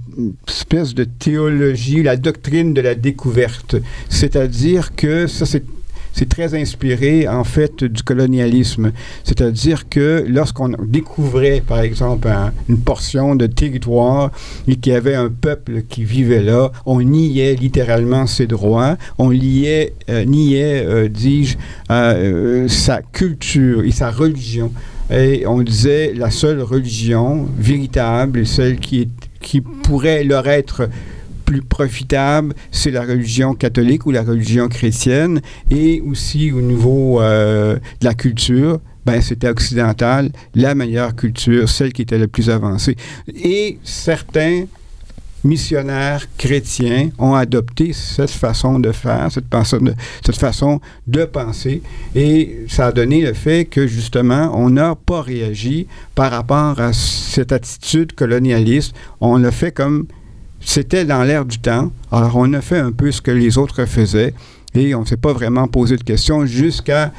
espèce 0.48 0.94
de 0.94 1.04
théologie, 1.04 2.04
la 2.04 2.16
doctrine 2.16 2.74
de 2.74 2.82
la 2.82 2.96
découverte. 2.96 3.76
C'est-à-dire 4.10 4.96
que 4.96 5.28
ça, 5.28 5.46
c'est 5.46 5.64
c'est 6.14 6.30
très 6.30 6.54
inspiré 6.60 7.28
en 7.28 7.44
fait 7.44 7.84
du 7.84 8.04
colonialisme. 8.04 8.92
C'est-à-dire 9.24 9.90
que 9.90 10.24
lorsqu'on 10.28 10.70
découvrait 10.86 11.62
par 11.66 11.80
exemple 11.82 12.28
un- 12.30 12.54
une 12.70 12.78
portion 12.80 13.36
de 13.36 13.48
territoire 13.48 14.32
et 14.68 14.76
qu'il 14.78 14.94
y 14.94 14.96
avait 14.96 15.16
un 15.16 15.30
peuple 15.30 15.82
qui 15.90 16.04
vivait 16.06 16.44
là, 16.44 16.72
on 16.86 17.02
niait 17.02 17.56
littéralement 17.56 18.28
ses 18.28 18.48
droits, 18.48 18.98
on 19.18 19.32
euh, 19.32 20.26
niait, 20.26 20.86
euh, 20.88 21.08
dis-je, 21.10 21.58
euh, 21.92 22.68
sa 22.68 23.02
culture 23.02 23.84
et 23.84 23.92
sa 23.92 24.12
religion. 24.12 24.72
Et 25.12 25.46
on 25.46 25.62
disait 25.62 26.14
la 26.16 26.32
seule 26.32 26.62
religion 26.62 27.46
véritable, 27.58 28.46
celle 28.46 28.78
qui, 28.80 29.02
est, 29.02 29.10
qui 29.42 29.60
pourrait 29.62 30.24
leur 30.24 30.48
être 30.48 30.88
plus 31.46 31.62
profitable, 31.62 32.54
c'est 32.72 32.92
la 32.92 33.02
religion 33.02 33.54
catholique 33.54 34.06
ou 34.06 34.12
la 34.12 34.24
religion 34.24 34.68
chrétienne. 34.68 35.42
Et 35.72 36.02
aussi 36.02 36.52
au 36.52 36.62
niveau 36.62 37.22
euh, 37.22 37.76
de 37.76 38.06
la 38.06 38.14
culture, 38.14 38.80
ben, 39.06 39.22
c'était 39.22 39.50
occidental, 39.50 40.32
la 40.56 40.76
meilleure 40.76 41.16
culture, 41.16 41.68
celle 41.70 41.92
qui 41.92 42.04
était 42.04 42.18
la 42.18 42.28
plus 42.28 42.50
avancée. 42.50 42.96
Et 43.28 43.78
certains 43.84 44.66
missionnaires 45.44 46.26
chrétiens 46.38 47.10
ont 47.20 47.36
adopté 47.36 47.92
cette 47.94 48.30
façon 48.32 48.80
de 48.80 48.92
faire, 48.92 49.30
cette 49.32 49.50
de, 49.50 49.94
cette 50.26 50.38
façon 50.38 50.80
de 51.06 51.26
penser, 51.26 51.82
et 52.16 52.66
ça 52.70 52.88
a 52.88 52.92
donné 52.92 53.22
le 53.22 53.34
fait 53.34 53.66
que 53.66 53.86
justement, 53.86 54.52
on 54.54 54.70
n'a 54.70 54.96
pas 54.96 55.22
réagi 55.22 55.88
par 56.16 56.32
rapport 56.32 56.80
à 56.80 56.94
cette 56.94 57.52
attitude 57.52 58.14
colonialiste. 58.14 58.96
On 59.20 59.38
l'a 59.38 59.52
fait 59.52 59.72
comme 59.72 60.08
c'était 60.66 61.06
dans 61.06 61.24
l'air 61.24 61.46
du 61.46 61.60
temps. 61.60 61.92
Alors, 62.12 62.36
on 62.36 62.54
a 62.54 62.62
fait 62.62 62.80
un 62.80 62.92
peu 62.92 63.12
ce 63.12 63.22
que 63.22 63.32
les 63.32 63.58
autres 63.58 63.86
faisaient, 63.86 64.34
et 64.76 64.96
on 64.96 65.02
ne 65.02 65.06
s'est 65.06 65.18
pas 65.18 65.34
vraiment 65.34 65.68
posé 65.68 65.98
de 65.98 66.04
questions 66.04 66.46
jusqu'à 66.46 67.12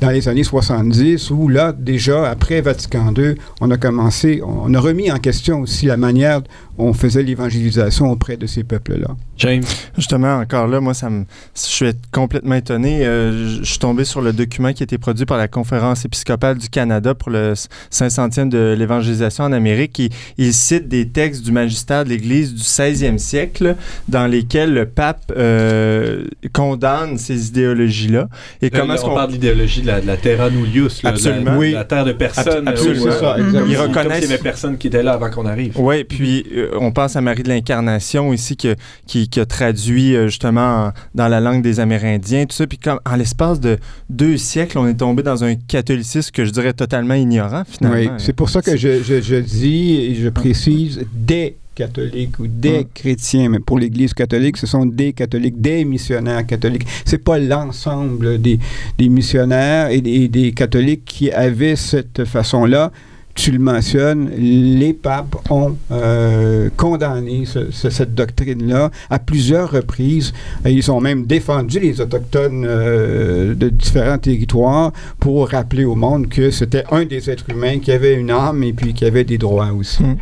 dans 0.00 0.10
les 0.10 0.28
années 0.28 0.44
70, 0.44 1.30
où 1.30 1.48
là, 1.48 1.72
déjà, 1.72 2.30
après 2.30 2.60
Vatican 2.60 3.12
II, 3.16 3.34
on 3.60 3.70
a 3.70 3.76
commencé, 3.76 4.40
on 4.42 4.72
a 4.72 4.80
remis 4.80 5.12
en 5.12 5.18
question 5.18 5.60
aussi 5.60 5.86
la 5.86 5.98
manière 5.98 6.40
on 6.80 6.92
faisait 6.92 7.22
l'évangélisation 7.22 8.10
auprès 8.10 8.36
de 8.36 8.46
ces 8.46 8.64
peuples-là. 8.64 9.08
James? 9.36 9.64
Justement, 9.96 10.36
encore 10.36 10.66
là, 10.66 10.80
moi, 10.80 10.94
ça 10.94 11.08
me, 11.10 11.24
je 11.54 11.60
suis 11.60 11.92
complètement 12.12 12.54
étonné. 12.56 13.06
Euh, 13.06 13.58
je 13.62 13.64
suis 13.64 13.78
tombé 13.78 14.04
sur 14.04 14.20
le 14.20 14.32
document 14.32 14.72
qui 14.72 14.82
a 14.82 14.84
été 14.84 14.98
produit 14.98 15.24
par 15.24 15.38
la 15.38 15.48
Conférence 15.48 16.04
épiscopale 16.04 16.58
du 16.58 16.68
Canada 16.68 17.14
pour 17.14 17.30
le 17.30 17.54
500e 17.90 18.48
de 18.48 18.74
l'évangélisation 18.78 19.44
en 19.44 19.52
Amérique. 19.52 19.98
Il, 19.98 20.10
il, 20.38 20.52
cite 20.52 20.88
des 20.88 21.08
textes 21.08 21.44
du 21.44 21.52
magistère 21.52 22.04
de 22.04 22.10
l'Église 22.10 22.54
du 22.54 22.62
16e 22.62 23.18
siècle 23.18 23.76
dans 24.08 24.26
lesquels 24.26 24.72
le 24.72 24.86
pape 24.86 25.32
euh, 25.36 26.24
condamne 26.52 27.16
ces 27.18 27.48
idéologies-là. 27.48 28.28
Et 28.62 28.70
là, 28.70 28.80
comment 28.80 28.94
là, 28.94 29.00
on, 29.04 29.10
on 29.10 29.14
parle 29.14 29.28
de 29.28 29.32
l'idéologie 29.34 29.82
de 29.82 29.86
la, 29.86 30.00
de 30.00 30.06
la 30.06 30.16
terra 30.16 30.50
nullius, 30.50 31.02
là, 31.02 31.10
absolument. 31.10 31.52
La, 31.52 31.58
oui. 31.58 31.72
la 31.72 31.84
terre 31.84 32.04
de 32.04 32.12
personne. 32.12 32.68
Absolument. 32.68 33.04
Oui, 33.06 33.12
ça, 33.18 33.36
exactement. 33.38 33.66
Ils 33.66 33.76
Comme 33.76 33.88
reconnaissent. 33.88 34.20
s'il 34.20 34.30
y 34.30 34.34
avait 34.34 34.42
personne 34.42 34.78
qui 34.78 34.86
était 34.88 35.02
là 35.02 35.12
avant 35.12 35.30
qu'on 35.30 35.46
arrive. 35.46 35.72
Oui, 35.76 36.04
puis 36.04 36.46
euh, 36.54 36.69
on 36.78 36.92
pense 36.92 37.16
à 37.16 37.20
Marie 37.20 37.42
de 37.42 37.48
l'Incarnation 37.48 38.32
ici 38.32 38.56
que, 38.56 38.76
qui, 39.06 39.28
qui 39.28 39.40
a 39.40 39.46
traduit 39.46 40.14
euh, 40.14 40.26
justement 40.28 40.86
en, 40.86 40.92
dans 41.14 41.28
la 41.28 41.40
langue 41.40 41.62
des 41.62 41.80
Amérindiens, 41.80 42.46
tout 42.46 42.56
ça. 42.56 42.66
Puis 42.66 42.78
comme 42.78 43.00
en 43.04 43.16
l'espace 43.16 43.60
de 43.60 43.78
deux 44.08 44.36
siècles, 44.36 44.78
on 44.78 44.86
est 44.86 44.94
tombé 44.94 45.22
dans 45.22 45.44
un 45.44 45.54
catholicisme 45.54 46.30
que 46.32 46.44
je 46.44 46.50
dirais 46.50 46.72
totalement 46.72 47.14
ignorant 47.14 47.62
finalement. 47.66 48.12
Oui, 48.14 48.18
c'est 48.18 48.32
pour 48.34 48.50
ça 48.50 48.62
que 48.62 48.76
je, 48.76 49.02
je, 49.02 49.20
je 49.20 49.36
dis 49.36 49.96
et 49.96 50.14
je 50.14 50.28
précise 50.28 51.00
des 51.14 51.56
catholiques 51.74 52.38
ou 52.38 52.46
des 52.46 52.80
Mm. 52.80 52.84
chrétiens, 52.92 53.48
mais 53.48 53.58
pour 53.58 53.78
l'Église 53.78 54.12
catholique, 54.12 54.56
ce 54.58 54.66
sont 54.66 54.84
des 54.84 55.12
catholiques, 55.14 55.60
des 55.60 55.84
missionnaires 55.84 56.44
catholiques. 56.46 56.86
C'est 57.06 57.22
pas 57.24 57.38
l'ensemble 57.38 58.40
des, 58.40 58.58
des 58.98 59.08
missionnaires 59.08 59.90
et 59.90 60.00
des, 60.00 60.28
des 60.28 60.52
catholiques 60.52 61.04
qui 61.06 61.30
avaient 61.30 61.76
cette 61.76 62.24
façon-là 62.24 62.92
tu 63.34 63.52
le 63.52 63.58
mentionnes, 63.58 64.30
les 64.36 64.92
papes 64.92 65.36
ont 65.50 65.76
euh, 65.90 66.68
condamné 66.76 67.44
ce, 67.46 67.70
ce, 67.70 67.88
cette 67.90 68.14
doctrine-là 68.14 68.90
à 69.08 69.18
plusieurs 69.18 69.70
reprises. 69.70 70.32
Ils 70.66 70.90
ont 70.90 71.00
même 71.00 71.26
défendu 71.26 71.80
les 71.80 72.00
Autochtones 72.00 72.66
euh, 72.66 73.54
de 73.54 73.68
différents 73.68 74.18
territoires 74.18 74.92
pour 75.18 75.48
rappeler 75.48 75.84
au 75.84 75.94
monde 75.94 76.28
que 76.28 76.50
c'était 76.50 76.84
un 76.90 77.04
des 77.04 77.30
êtres 77.30 77.48
humains 77.50 77.78
qui 77.78 77.92
avait 77.92 78.14
une 78.14 78.30
âme 78.30 78.62
et 78.62 78.72
puis 78.72 78.94
qui 78.94 79.04
avait 79.04 79.24
des 79.24 79.38
droits 79.38 79.72
aussi. 79.72 80.02
Mm. 80.02 80.16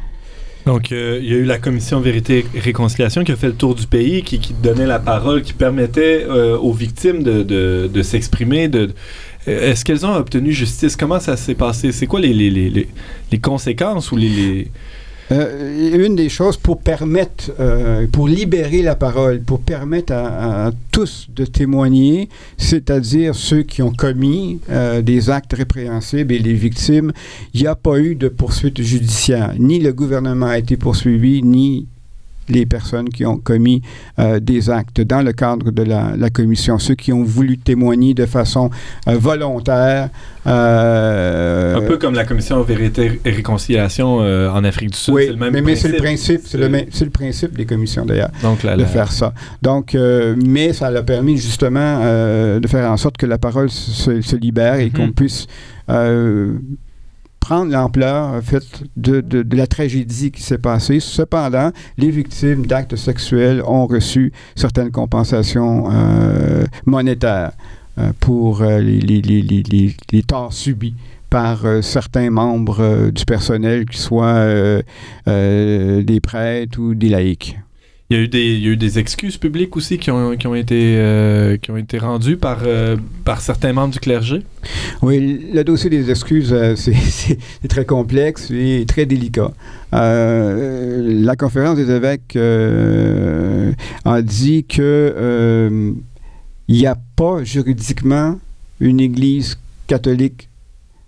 Donc, 0.68 0.92
euh, 0.92 1.18
il 1.22 1.30
y 1.30 1.32
a 1.32 1.36
eu 1.36 1.44
la 1.44 1.56
commission 1.56 1.98
Vérité 1.98 2.44
et 2.54 2.60
Réconciliation 2.60 3.24
qui 3.24 3.32
a 3.32 3.36
fait 3.36 3.46
le 3.46 3.54
tour 3.54 3.74
du 3.74 3.86
pays, 3.86 4.22
qui, 4.22 4.38
qui 4.38 4.52
donnait 4.52 4.86
la 4.86 4.98
parole, 4.98 5.40
qui 5.40 5.54
permettait 5.54 6.26
euh, 6.28 6.58
aux 6.58 6.74
victimes 6.74 7.22
de, 7.22 7.42
de, 7.42 7.88
de 7.90 8.02
s'exprimer. 8.02 8.68
De, 8.68 8.90
Est-ce 9.48 9.84
qu'elles 9.84 10.04
ont 10.04 10.14
obtenu 10.14 10.52
justice? 10.52 10.96
Comment 10.96 11.20
ça 11.20 11.36
s'est 11.36 11.54
passé? 11.54 11.92
C'est 11.92 12.06
quoi 12.06 12.20
les, 12.20 12.32
les, 12.32 12.50
les, 12.50 12.88
les, 13.32 13.38
conséquences 13.38 14.12
ou 14.12 14.16
les... 14.16 14.70
Euh, 15.30 16.06
une 16.06 16.16
des 16.16 16.30
choses 16.30 16.56
pour 16.56 16.80
permettre, 16.80 17.52
euh, 17.60 18.06
pour 18.10 18.28
libérer 18.28 18.80
la 18.80 18.94
parole, 18.94 19.42
pour 19.42 19.60
permettre 19.60 20.14
à, 20.14 20.70
tous 20.90 21.26
de 21.28 21.44
témoigner, 21.44 22.30
c'est-à-dire 22.56 23.34
ceux 23.34 23.62
qui 23.62 23.82
ont 23.82 23.92
commis 23.92 24.60
euh, 24.70 25.02
des 25.02 25.28
actes 25.28 25.52
répréhensibles 25.52 26.32
et 26.32 26.38
les 26.38 26.54
victimes, 26.54 27.12
il 27.52 27.60
n'y 27.60 27.66
a 27.66 27.74
pas 27.74 27.98
eu 27.98 28.14
de 28.14 28.28
poursuite 28.28 28.80
judiciaire. 28.80 29.52
Ni 29.58 29.80
le 29.80 29.92
gouvernement 29.92 30.46
a 30.46 30.58
été 30.58 30.78
poursuivi, 30.78 31.42
ni 31.42 31.86
les 32.48 32.66
personnes 32.66 33.08
qui 33.08 33.24
ont 33.26 33.36
commis 33.38 33.82
euh, 34.18 34.40
des 34.40 34.70
actes 34.70 35.00
dans 35.00 35.22
le 35.22 35.32
cadre 35.32 35.70
de 35.70 35.82
la, 35.82 36.12
la, 36.16 36.30
commission, 36.30 36.78
ceux 36.78 36.94
qui 36.94 37.12
ont 37.12 37.22
voulu 37.22 37.58
témoigner 37.58 38.14
de 38.14 38.26
façon 38.26 38.70
euh, 39.08 39.16
volontaire. 39.18 40.08
Euh, 40.46 41.76
Un 41.76 41.82
peu 41.86 41.98
comme 41.98 42.14
la 42.14 42.24
commission 42.24 42.60
Vérité 42.62 43.20
et 43.24 43.30
Réconciliation 43.30 44.16
en 44.18 44.64
Afrique 44.64 44.90
du 44.92 44.98
Sud. 44.98 45.14
Oui, 45.14 45.24
c'est 45.26 45.32
le 45.32 45.36
même 45.38 45.52
mais, 45.52 45.62
mais 45.62 45.76
c'est 45.76 45.88
le 45.88 45.98
principe, 45.98 46.40
c'est 46.44 46.58
le, 46.58 47.10
principe 47.10 47.56
des 47.56 47.66
commissions 47.66 48.04
d'ailleurs. 48.04 48.30
De 48.42 48.66
la- 48.76 48.86
faire 48.86 49.12
ça. 49.12 49.32
Donc, 49.62 49.94
mais 50.44 50.72
ça 50.72 50.90
l'a 50.90 51.02
permis 51.02 51.36
justement 51.36 52.00
de 52.00 52.66
faire 52.66 52.90
en 52.90 52.96
sorte 52.96 53.16
que 53.16 53.26
la 53.26 53.38
parole 53.38 53.70
se, 53.70 54.20
se 54.20 54.36
libère 54.36 54.76
et 54.80 54.86
Mhm. 54.86 54.92
qu'on 54.92 55.10
puisse 55.12 55.46
euh, 55.90 56.54
prendre 57.40 57.72
l'ampleur 57.72 58.40
de, 58.96 59.56
la 59.56 59.66
tragédie 59.66 60.30
qui 60.30 60.42
s'est 60.42 60.58
passée. 60.58 61.00
Cependant, 61.00 61.72
les 61.96 62.10
victimes 62.10 62.66
d'actes 62.66 62.96
sexuels 62.96 63.62
ont 63.66 63.86
reçu 63.86 64.32
certaines 64.54 64.90
compensations 64.90 65.90
euh, 65.90 66.64
monétaires 66.86 67.52
euh, 67.98 68.12
pour 68.20 68.62
euh, 68.62 68.78
les, 68.80 69.00
les, 69.02 70.22
torts 70.22 70.52
subis 70.52 70.94
par 71.30 71.66
certains 71.82 72.30
membres 72.30 73.10
du 73.10 73.24
personnel, 73.26 73.84
qui 73.84 73.98
soient 73.98 74.46
des 75.26 76.20
prêtres 76.22 76.78
ou 76.78 76.94
des 76.94 77.10
laïcs. 77.10 77.58
Il 78.10 78.16
y, 78.16 78.20
a 78.20 78.22
eu 78.22 78.76
des, 78.78 78.98
excuses 78.98 79.36
publiques 79.36 79.76
aussi 79.76 79.98
qui 79.98 80.10
ont, 80.10 80.32
euh, 80.32 81.56
été 81.76 81.98
rendues 81.98 82.38
par, 82.38 82.60
euh, 82.62 82.96
par 83.22 83.42
certains 83.42 83.74
membres 83.74 83.92
du 83.92 84.00
clergé. 84.00 84.44
Oui, 85.02 85.50
le 85.52 85.62
dossier 85.62 85.90
des 85.90 86.10
excuses, 86.10 86.54
euh, 86.54 86.74
c'est- 86.74 87.36
très 87.68 87.84
complexe 87.84 88.50
et 88.50 88.86
très 88.88 89.04
délicat. 89.04 89.52
La 89.92 91.36
conférence 91.36 91.76
des 91.76 91.90
évêques 91.90 92.34
a 94.06 94.22
dit 94.22 94.64
que 94.64 95.92
il 96.66 96.76
n'y 96.76 96.86
a 96.86 96.96
pas 97.14 97.44
juridiquement 97.44 98.38
une 98.80 99.00
église 99.00 99.58
catholique 99.86 100.48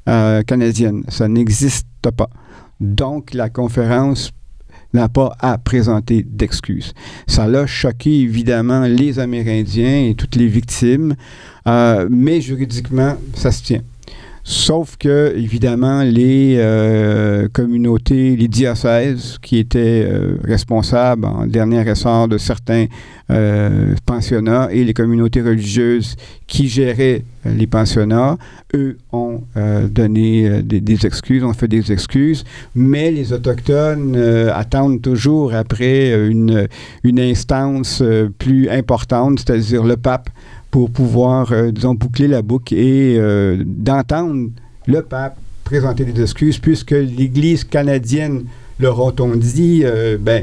canadienne. 0.05 1.05
Ça 1.09 1.29
n'existe 1.29 1.87
pas. 2.15 2.29
Donc, 2.79 3.33
la 3.33 3.49
conférence 3.49 4.33
n'a 4.93 5.09
pas 5.09 5.37
à 5.41 5.59
présenter 5.59 6.27
d'excuses. 6.29 6.95
Ça 7.27 7.47
l'a 7.47 7.67
choqué 7.67 8.21
évidemment 8.21 8.87
les 8.87 9.19
Amérindiens 9.19 10.07
et 10.09 10.15
toutes 10.15 10.37
les 10.37 10.49
victimes, 10.49 11.15
euh, 11.67 12.09
mais 12.11 12.41
juridiquement, 12.41 13.17
ça 13.35 13.53
se 13.53 13.63
tient. 13.63 13.83
Sauf 14.51 14.97
que, 14.97 15.33
évidemment, 15.37 16.03
les 16.03 16.57
euh, 16.59 17.47
communautés, 17.53 18.35
les 18.35 18.49
diocèses 18.49 19.39
qui 19.41 19.59
étaient 19.59 20.05
euh, 20.05 20.39
responsables 20.43 21.25
en 21.25 21.47
dernier 21.47 21.89
ressort 21.89 22.27
de 22.27 22.37
certains 22.37 22.87
euh, 23.31 23.95
pensionnats 24.05 24.67
et 24.73 24.83
les 24.83 24.93
communautés 24.93 25.41
religieuses 25.41 26.17
qui 26.49 26.67
géraient 26.67 27.23
les 27.45 27.69
pensionnats, 27.69 28.39
eux 28.75 28.99
ont 29.13 29.41
donné 29.89 30.63
des, 30.63 30.81
des 30.81 31.07
excuses, 31.07 31.43
ont 31.43 31.55
fait 31.55 31.69
des 31.69 31.91
excuses, 31.91 32.45
mais 32.75 33.11
les 33.11 33.33
Autochtones 33.33 34.15
attendent 34.53 35.01
toujours 35.01 35.55
après 35.55 36.29
une, 36.29 36.69
une 37.03 37.19
instance 37.19 38.03
plus 38.39 38.69
importante, 38.69 39.39
c'est-à-dire 39.39 39.85
le 39.85 39.97
pape, 39.97 40.29
pour 40.71 40.91
pouvoir, 40.91 41.53
euh, 41.53 41.71
disons, 41.71 41.95
boucler 41.95 42.29
la 42.29 42.43
boucle 42.43 42.75
et 42.75 43.17
euh, 43.19 43.63
d'entendre 43.67 44.51
le 44.87 45.03
pape 45.03 45.37
présenter 45.65 46.05
des 46.05 46.21
excuses, 46.23 46.59
puisque 46.59 46.91
l'Église 46.93 47.65
canadienne, 47.65 48.45
leur 48.79 48.99
ont 49.01 49.37
dit, 49.37 49.83
euh, 49.85 50.17
ben, 50.19 50.43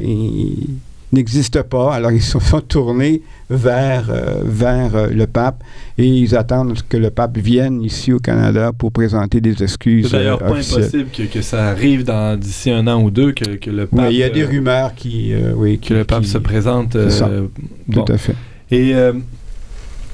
n'existe 1.11 1.61
pas. 1.63 1.93
Alors, 1.95 2.11
ils 2.11 2.21
se 2.21 2.37
sont 2.39 2.61
tournés 2.61 3.21
vers, 3.49 4.11
vers 4.43 5.09
le 5.09 5.25
pape 5.25 5.63
et 5.97 6.05
ils 6.05 6.35
attendent 6.35 6.77
que 6.87 6.97
le 6.97 7.09
pape 7.09 7.37
vienne 7.37 7.81
ici 7.81 8.11
au 8.13 8.19
Canada 8.19 8.71
pour 8.77 8.91
présenter 8.91 9.41
des 9.41 9.63
excuses. 9.63 10.07
C'est 10.11 10.17
d'ailleurs 10.17 10.39
pas 10.39 10.47
impossible 10.51 11.07
que, 11.11 11.23
que 11.23 11.41
ça 11.41 11.69
arrive 11.69 12.05
d'ici 12.37 12.69
un 12.71 12.85
an 12.87 13.01
ou 13.01 13.09
deux, 13.09 13.31
que, 13.31 13.55
que 13.55 13.69
le 13.69 13.87
pape, 13.87 13.99
Oui, 14.07 14.15
il 14.15 14.17
y 14.17 14.23
a 14.23 14.29
des 14.29 14.43
rumeurs 14.45 14.93
qui, 14.95 15.33
oui, 15.55 15.77
qui- 15.79 15.89
que 15.89 15.93
le 15.95 16.03
pape 16.03 16.23
qui- 16.23 16.29
se 16.29 16.37
présente. 16.37 17.09
Ça. 17.09 17.27
Tout 17.29 17.49
bon. 17.87 18.03
à 18.03 18.17
fait. 18.17 18.35
Et 18.69 18.93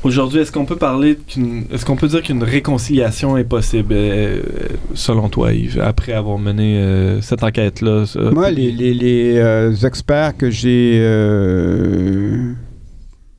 aujourd'hui, 0.03 0.39
est-ce 0.39 0.51
qu'on 0.51 0.65
peut 0.65 0.75
parler 0.75 1.17
est-ce 1.71 1.85
qu'on 1.85 1.95
peut 1.95 2.07
dire 2.07 2.21
qu'une 2.21 2.43
réconciliation 2.43 3.37
est 3.37 3.43
possible, 3.43 3.93
euh, 3.93 4.41
selon 4.93 5.29
toi, 5.29 5.53
Yves, 5.53 5.79
après 5.79 6.13
avoir 6.13 6.37
mené 6.37 6.77
euh, 6.77 7.21
cette 7.21 7.43
enquête-là? 7.43 8.05
Moi, 8.31 8.51
les, 8.51 9.37
euh, 9.37 9.73
experts 9.75 10.37
que 10.37 10.49
j'ai. 10.49 10.99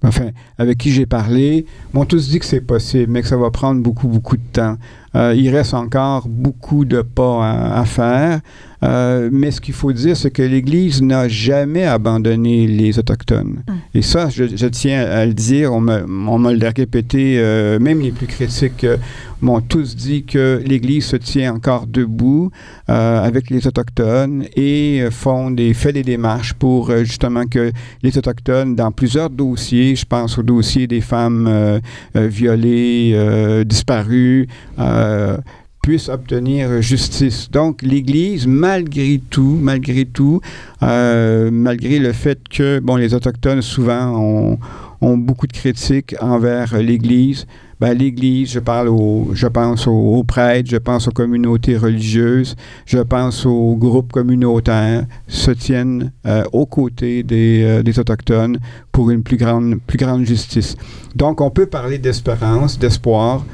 enfin, 0.02 0.30
avec 0.58 0.78
qui 0.78 0.90
j'ai 0.90 1.06
parlé, 1.06 1.66
m'ont 1.92 2.04
tous 2.04 2.30
dit 2.30 2.38
que 2.38 2.46
c'est 2.46 2.60
possible, 2.60 3.12
mais 3.12 3.22
que 3.22 3.28
ça 3.28 3.36
va 3.36 3.50
prendre 3.50 3.82
beaucoup, 3.82 4.08
beaucoup 4.08 4.36
de 4.36 4.42
temps. 4.52 4.76
Euh, 5.16 5.34
il 5.36 5.48
reste 5.54 5.74
encore 5.74 6.28
beaucoup 6.28 6.84
de 6.84 7.02
pas 7.02 7.44
à, 7.44 7.80
à 7.80 7.84
faire. 7.84 8.40
Euh, 8.84 9.30
mais 9.32 9.50
ce 9.50 9.60
qu'il 9.60 9.74
faut 9.74 9.92
dire, 9.92 10.16
c'est 10.16 10.30
que 10.30 10.42
l'Église 10.42 11.00
n'a 11.00 11.28
jamais 11.28 11.84
abandonné 11.84 12.66
les 12.66 12.98
Autochtones. 12.98 13.62
Mm. 13.66 13.72
Et 13.94 14.02
ça, 14.02 14.28
je, 14.28 14.44
je 14.54 14.66
tiens 14.66 15.00
à 15.00 15.24
le 15.24 15.32
dire, 15.32 15.72
on 15.72 15.80
me, 15.80 16.04
on 16.28 16.38
me 16.38 16.52
l'a 16.52 16.70
répété, 16.70 17.36
euh, 17.38 17.78
même 17.78 18.00
les 18.00 18.12
plus 18.12 18.26
critiques 18.26 18.84
euh, 18.84 18.96
m'ont 19.40 19.60
tous 19.60 19.96
dit 19.96 20.24
que 20.24 20.62
l'Église 20.66 21.06
se 21.06 21.16
tient 21.16 21.54
encore 21.54 21.86
debout 21.86 22.50
avec 22.86 23.50
les 23.50 23.66
Autochtones 23.66 24.44
et 24.56 25.06
font 25.10 25.50
des, 25.50 25.74
fait 25.74 25.92
des 25.92 26.02
démarches 26.02 26.54
pour 26.54 26.90
justement 27.04 27.44
que 27.44 27.70
les 28.02 28.16
Autochtones, 28.16 28.74
dans 28.74 28.90
plusieurs 28.90 29.28
dossiers, 29.28 29.96
je 29.96 30.06
pense 30.06 30.38
au 30.38 30.42
dossier 30.42 30.86
des 30.86 31.02
femmes 31.02 31.80
violées, 32.14 33.64
disparues, 33.66 34.46
euh, 35.04 35.36
puissent 35.84 36.08
obtenir 36.08 36.80
justice. 36.80 37.50
Donc, 37.50 37.82
l'Église, 37.82 38.46
malgré 38.46 39.20
tout, 39.28 39.58
malgré 39.60 40.06
tout, 40.06 40.40
euh, 40.82 41.50
malgré 41.52 41.98
le 41.98 42.12
fait 42.14 42.38
que, 42.48 42.80
bon, 42.80 42.96
les 42.96 43.12
Autochtones, 43.12 43.60
souvent, 43.60 44.58
ont, 45.02 45.18
beaucoup 45.18 45.46
de 45.46 45.52
critiques 45.52 46.16
envers 46.22 46.78
l'Église, 46.78 47.46
ben, 47.78 47.92
l'Église, 47.92 48.52
je 48.52 48.60
parle 48.60 48.88
au, 48.88 49.32
je 49.34 49.46
pense 49.46 49.86
aux, 49.86 49.92
aux, 49.92 50.24
prêtres, 50.24 50.70
je 50.70 50.78
pense 50.78 51.06
aux 51.06 51.10
communautés 51.10 51.76
religieuses, 51.76 52.56
je 52.86 53.00
pense 53.00 53.44
aux 53.44 53.76
groupes 53.76 54.10
communautaires, 54.10 55.04
se 55.28 55.50
tiennent 55.50 56.12
euh, 56.24 56.44
aux 56.54 56.64
côtés 56.64 57.22
des, 57.22 57.82
des, 57.82 57.98
Autochtones 57.98 58.58
pour 58.90 59.10
une 59.10 59.22
plus 59.22 59.36
grande, 59.36 59.78
plus 59.86 59.98
grande 59.98 60.24
justice. 60.24 60.76
Donc, 61.14 61.42
on 61.42 61.50
peut 61.50 61.66
parler 61.66 61.98
d'espérance, 61.98 62.78
d'espoir, 62.78 63.44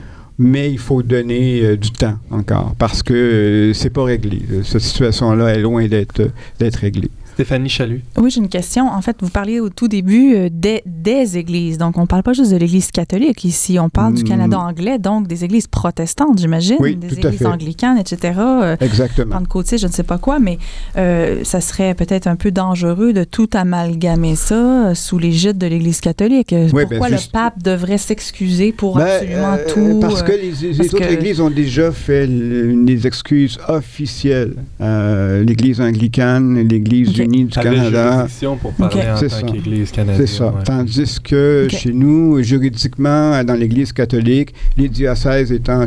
mais 0.40 0.72
il 0.72 0.78
faut 0.78 1.02
donner 1.02 1.60
euh, 1.60 1.76
du 1.76 1.90
temps 1.90 2.16
encore 2.30 2.74
parce 2.78 3.02
que 3.02 3.12
euh, 3.12 3.74
c'est 3.74 3.90
pas 3.90 4.04
réglé. 4.04 4.40
Cette 4.64 4.80
situation-là 4.80 5.50
est 5.54 5.60
loin 5.60 5.86
d'être 5.86 6.76
réglée. 6.76 7.10
Stéphanie 7.40 7.70
Chalut. 7.70 8.02
Oui, 8.18 8.30
j'ai 8.30 8.40
une 8.40 8.50
question. 8.50 8.86
En 8.86 9.00
fait, 9.00 9.16
vous 9.22 9.30
parliez 9.30 9.60
au 9.60 9.70
tout 9.70 9.88
début 9.88 10.34
euh, 10.34 10.48
des, 10.52 10.82
des, 10.84 11.38
églises. 11.38 11.78
Donc, 11.78 11.96
on 11.96 12.02
ne 12.02 12.06
parle 12.06 12.22
pas 12.22 12.34
juste 12.34 12.52
de 12.52 12.58
l'Église 12.58 12.90
catholique 12.90 13.44
ici. 13.44 13.78
On 13.78 13.88
parle 13.88 14.12
mmh. 14.12 14.16
du 14.16 14.24
Canada 14.24 14.58
anglais, 14.58 14.98
donc 14.98 15.26
des 15.26 15.42
églises 15.42 15.66
protestantes, 15.66 16.38
j'imagine. 16.38 16.76
Oui, 16.80 16.96
des 16.96 17.08
tout 17.08 17.14
églises 17.14 17.36
à 17.36 17.38
fait. 17.38 17.46
anglicanes, 17.46 17.96
etc. 17.96 18.38
Exactement. 18.78 19.38
Pentecôtistes, 19.38 19.80
je 19.80 19.86
ne 19.86 19.92
sais 19.92 20.02
pas 20.02 20.18
quoi, 20.18 20.38
mais 20.38 20.58
euh, 20.98 21.40
ça 21.42 21.62
serait 21.62 21.94
peut-être 21.94 22.26
un 22.26 22.36
peu 22.36 22.50
dangereux 22.50 23.14
de 23.14 23.24
tout 23.24 23.48
amalgamer 23.54 24.36
ça 24.36 24.94
sous 24.94 25.16
l'égide 25.16 25.56
de 25.56 25.66
l'Église 25.66 26.02
catholique. 26.02 26.54
Oui, 26.74 26.84
Pourquoi 26.90 27.08
ben, 27.08 27.16
le 27.16 27.32
pape 27.32 27.62
devrait 27.62 27.96
s'excuser 27.96 28.72
pour 28.72 28.98
ben, 28.98 29.06
absolument 29.06 29.54
euh, 29.54 29.72
tout? 29.72 29.98
Parce 29.98 30.22
que 30.22 30.32
les, 30.32 30.50
les 30.50 30.76
parce 30.76 30.92
autres 30.92 31.06
que... 31.06 31.14
églises 31.14 31.40
ont 31.40 31.48
déjà 31.48 31.90
fait 31.90 32.26
le, 32.26 32.84
des 32.84 33.06
excuses 33.06 33.58
officielles. 33.66 34.56
Euh, 34.82 35.42
L'Église 35.42 35.80
anglicane, 35.80 36.68
l'Église 36.68 36.90
Okay. 37.08 37.28
Unie 37.32 37.44
du 37.44 37.50
Canada. 37.50 38.26
pour 38.60 38.72
parler 38.72 39.00
Ok. 39.00 39.06
en 39.12 39.16
C'est 39.16 39.28
tant 39.28 39.36
ça. 39.36 39.42
qu'Église 39.42 39.90
canadienne. 39.92 40.26
C'est 40.26 40.32
ça. 40.36 40.46
ouais. 40.46 40.62
Tandis 40.64 41.18
que 41.22 41.68
chez 41.70 41.92
nous, 41.92 42.42
juridiquement, 42.42 43.42
dans 43.44 43.54
l'Église 43.54 43.92
catholique, 43.92 44.54
les 44.76 44.88
diocèses 44.88 45.52
étant, 45.52 45.84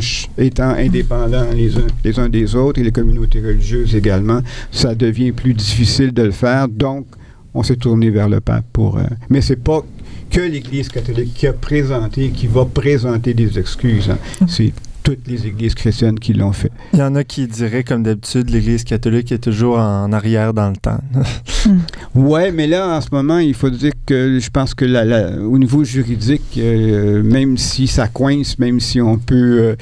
indépendants 0.76 1.46
les 1.54 1.76
uns, 1.76 1.86
les 2.04 2.18
uns 2.18 2.28
des 2.28 2.54
autres 2.54 2.80
et 2.80 2.84
les 2.84 2.92
communautés 2.92 3.40
religieuses 3.40 3.94
également, 3.94 4.40
ça 4.70 4.94
devient 4.94 5.32
plus 5.32 5.54
difficile 5.54 6.12
de 6.12 6.22
le 6.22 6.30
faire. 6.30 6.68
Donc, 6.68 7.06
on 7.54 7.62
s'est 7.62 7.76
tourné 7.76 8.10
vers 8.10 8.28
le 8.28 8.40
pape 8.40 8.64
pour. 8.72 8.98
euh, 8.98 9.02
mais 9.30 9.40
c'est 9.40 9.62
pas 9.62 9.84
que 10.30 10.40
l'Église 10.40 10.88
catholique 10.88 11.34
qui 11.34 11.46
a 11.46 11.52
présenté, 11.52 12.30
qui 12.30 12.46
va 12.48 12.64
présenter 12.64 13.34
des 13.34 13.58
excuses. 13.58 14.10
hein. 14.10 14.18
C'est 14.48 14.72
toutes 15.04 15.28
les 15.28 15.46
églises 15.46 15.74
chrétiennes 15.74 16.18
qui 16.18 16.32
l'ont 16.32 16.52
fait. 16.52 16.72
Il 16.94 16.98
y 16.98 17.02
en 17.02 17.14
a 17.14 17.22
qui 17.22 17.46
diraient, 17.46 17.84
comme 17.84 18.02
d'habitude, 18.02 18.50
l'Église 18.50 18.82
catholique 18.84 19.30
est 19.30 19.38
toujours 19.38 19.78
en 19.78 20.10
arrière 20.12 20.52
dans 20.52 20.70
le 20.70 20.76
temps. 20.76 20.98
Ouais, 22.14 22.52
mais 22.52 22.66
là, 22.66 22.96
en 22.96 23.00
ce 23.00 23.08
moment, 23.10 23.38
il 23.38 23.54
faut 23.54 23.70
dire 23.70 23.92
que 24.06 24.38
je 24.38 24.50
pense 24.50 24.74
que 24.74 24.84
la- 24.84 25.04
la- 25.04 25.38
au 25.38 25.58
niveau 25.58 25.82
juridique, 25.82 26.42
euh, 26.58 27.22
même 27.22 27.56
si 27.56 27.86
ça 27.86 28.06
coince, 28.06 28.58
même 28.58 28.80
si 28.80 29.00
on 29.00 29.16
peut, 29.18 29.34
euh, 29.60 29.76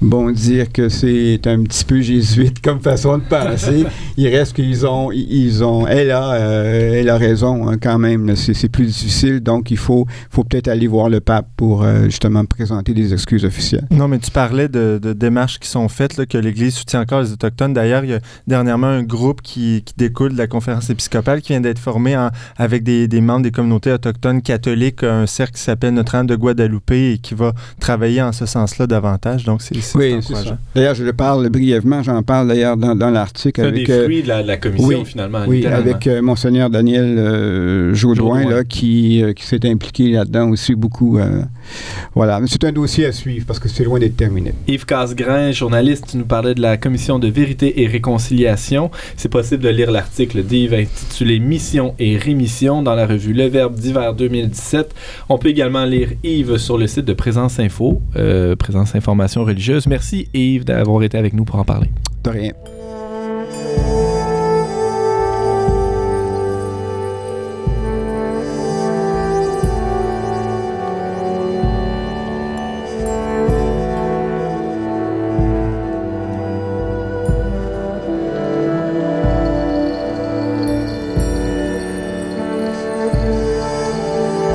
bon, 0.00 0.30
dire 0.30 0.70
que 0.72 0.88
c'est 0.88 1.40
un 1.46 1.62
petit 1.62 1.84
peu 1.84 2.00
jésuite 2.00 2.60
comme 2.62 2.80
façon 2.80 3.18
de 3.18 3.22
penser, 3.24 3.84
il 4.16 4.28
reste 4.28 4.54
qu'ils 4.54 4.86
ont, 4.86 5.10
ils 5.12 5.64
ont, 5.64 5.86
elle 5.86 6.10
a, 6.10 6.32
euh, 6.34 6.94
elle 7.00 7.08
a 7.08 7.16
raison 7.16 7.68
hein, 7.68 7.76
quand 7.80 7.98
même. 7.98 8.34
C'est 8.36 8.54
c'est 8.54 8.68
plus 8.68 8.86
difficile, 8.86 9.40
donc 9.40 9.70
il 9.70 9.76
faut, 9.76 10.06
faut 10.30 10.44
peut-être 10.44 10.68
aller 10.68 10.86
voir 10.86 11.08
le 11.08 11.20
pape 11.20 11.46
pour 11.56 11.82
euh, 11.82 12.04
justement 12.04 12.44
présenter 12.44 12.94
des 12.94 13.12
excuses 13.12 13.44
officielles. 13.44 13.86
Non, 13.90 14.08
mais 14.08 14.18
tu 14.18 14.30
parlais 14.30 14.68
de, 14.68 14.98
de 15.02 15.12
démarches 15.12 15.58
qui 15.58 15.68
sont 15.68 15.88
faites, 15.88 16.16
là, 16.16 16.26
que 16.26 16.38
l'Église 16.38 16.74
soutient 16.74 17.00
encore 17.00 17.22
les 17.22 17.32
Autochtones. 17.32 17.72
D'ailleurs, 17.74 18.04
il 18.04 18.10
y 18.10 18.14
a 18.14 18.20
dernièrement 18.46 18.86
un 18.88 19.02
groupe 19.02 19.42
qui, 19.42 19.82
qui 19.84 19.94
découle 19.96 20.32
de 20.32 20.38
la 20.38 20.46
conférence 20.46 20.90
épiscopale 20.90 21.40
qui 21.42 21.52
vient 21.52 21.60
d'être 21.60 21.78
formé 21.78 22.16
en- 22.16 22.30
avec 22.56 22.82
des, 22.82 23.08
des 23.08 23.20
membres 23.20 23.42
des 23.42 23.50
communautés 23.50 23.92
autochtones 23.92 24.42
catholiques, 24.42 25.02
un 25.02 25.26
cercle 25.26 25.54
qui 25.54 25.62
s'appelle 25.62 25.94
Notre-Dame 25.94 26.26
de 26.26 26.36
Guadeloupe 26.36 26.90
et 26.90 27.18
qui 27.22 27.34
va 27.34 27.52
travailler 27.80 28.22
en 28.22 28.32
ce 28.32 28.46
sens-là 28.46 28.86
davantage. 28.86 29.44
Donc, 29.44 29.62
c'est 29.62 29.74
c'est 29.88 29.98
Oui, 29.98 30.14
encourageant. 30.14 30.58
D'ailleurs, 30.74 30.94
je 30.94 31.04
le 31.04 31.12
parle 31.12 31.48
brièvement, 31.48 32.02
j'en 32.02 32.22
parle 32.22 32.48
d'ailleurs 32.48 32.76
dans, 32.76 32.94
dans 32.94 33.10
l'article 33.10 33.60
C'est 33.60 33.66
un 33.66 33.68
avec. 33.68 33.86
des 33.86 33.92
euh, 33.92 34.04
fruits 34.04 34.22
de 34.22 34.28
la, 34.28 34.42
de 34.42 34.48
la 34.48 34.56
commission, 34.56 34.86
oui, 34.86 35.04
finalement. 35.04 35.40
Oui, 35.46 35.66
avec 35.66 36.06
euh, 36.06 36.22
Monseigneur 36.22 36.70
Daniel 36.70 37.16
euh, 37.18 37.94
là, 38.50 38.64
qui, 38.64 39.22
euh, 39.22 39.32
qui 39.32 39.44
s'est 39.44 39.66
impliqué 39.68 40.10
là-dedans 40.10 40.50
aussi 40.50 40.74
beaucoup. 40.74 41.18
euh, 41.18 41.42
voilà, 42.14 42.40
mais 42.40 42.46
c'est 42.48 42.64
un 42.64 42.72
dossier 42.72 43.06
à 43.06 43.12
suivre 43.12 43.44
parce 43.46 43.58
que 43.58 43.68
c'est 43.68 43.84
loin 43.84 43.98
d'être 43.98 44.16
terminé. 44.16 44.54
Yves 44.66 44.86
Casgrain, 44.86 45.52
journaliste, 45.52 46.06
tu 46.10 46.16
nous 46.16 46.24
parlais 46.24 46.54
de 46.54 46.60
la 46.62 46.76
commission 46.76 47.18
de 47.18 47.28
vérité 47.28 47.82
et 47.82 47.86
réconciliation. 47.86 48.90
C'est 49.16 49.28
possible 49.30 49.62
de 49.62 49.68
lire 49.68 49.90
l'article 49.90 50.42
d'Yves 50.42 50.74
intitulé 50.74 51.38
Mission 51.38 51.94
et 51.98 52.16
rémission 52.16 52.82
dans 52.82 52.94
la 52.94 53.06
revue 53.06 53.32
Le 53.32 53.46
Verbe 53.46 53.74
d'hiver 53.74 54.14
2017. 54.14 54.94
On 55.28 55.38
peut 55.38 55.48
également 55.48 55.84
lire 55.84 56.10
Yves 56.24 56.56
sur 56.58 56.78
le 56.78 56.86
site 56.86 57.04
de 57.04 57.12
Présence 57.12 57.58
Info, 57.58 58.00
euh, 58.16 58.56
Présence 58.56 58.94
Information 58.94 59.44
Religieuse. 59.44 59.77
Merci 59.86 60.28
Yves 60.34 60.64
d'avoir 60.64 61.02
été 61.02 61.18
avec 61.18 61.32
nous 61.34 61.44
pour 61.44 61.58
en 61.58 61.64
parler. 61.64 61.90
De 62.24 62.30
rien. 62.30 62.52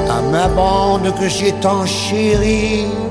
à 0.10 0.22
ma 0.22 0.48
bande 0.48 1.14
que 1.20 1.28
j'ai 1.28 1.52
tant 1.54 1.86
chérie. 1.86 3.03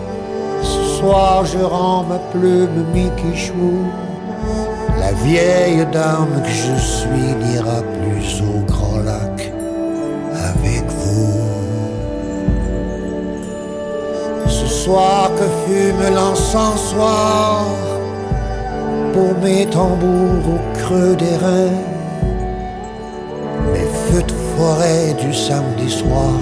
Soir 1.03 1.45
je 1.45 1.59
rends 1.59 2.05
ma 2.05 2.21
plume 2.31 2.85
Mickey 2.95 3.35
Chou. 3.35 3.73
La 5.01 5.11
vieille 5.25 5.85
dame 5.93 6.41
que 6.45 6.49
je 6.49 6.77
suis 6.81 7.35
n'ira 7.43 7.81
plus 7.97 8.41
au 8.41 8.61
grand 8.71 8.99
lac 8.99 9.53
avec 10.33 10.85
vous. 10.88 11.41
Ce 14.47 14.69
soir 14.69 15.33
que 15.35 15.49
fume 15.65 16.15
l'encensoir 16.15 17.67
pour 19.12 19.35
mes 19.43 19.67
tambours 19.67 20.47
au 20.55 20.79
creux 20.79 21.17
des 21.17 21.37
reins 21.45 21.81
mes 23.73 23.88
feux 24.05 24.23
de 24.23 24.35
forêt 24.57 25.15
du 25.21 25.35
samedi 25.35 25.91
soir 25.91 26.38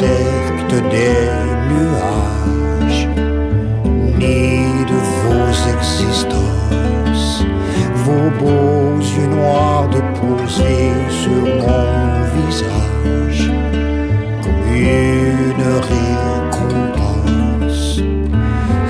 des 0.00 1.28
nuages, 1.70 3.04
ni 4.18 4.84
de 4.90 4.98
vos 5.20 5.52
existences, 5.74 7.44
vos 8.04 8.30
beaux 8.38 8.98
yeux 8.98 9.30
noirs 9.36 9.88
déposés 9.88 10.94
sur 11.10 11.42
mon 11.60 11.86
visage, 12.34 13.44
comme 14.42 14.64
une 14.72 15.66
récompense. 15.92 17.82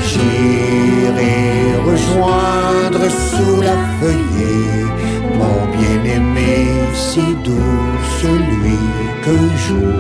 J'irai 0.09 1.41
rejoindre 1.85 3.05
sous 3.11 3.57
la 3.63 3.77
feuillée 3.99 4.85
mon 5.39 5.59
bien-aimé 5.77 6.55
si 6.95 7.25
doux, 7.45 7.91
celui 8.21 8.81
que 9.25 9.37
je 9.57 10.00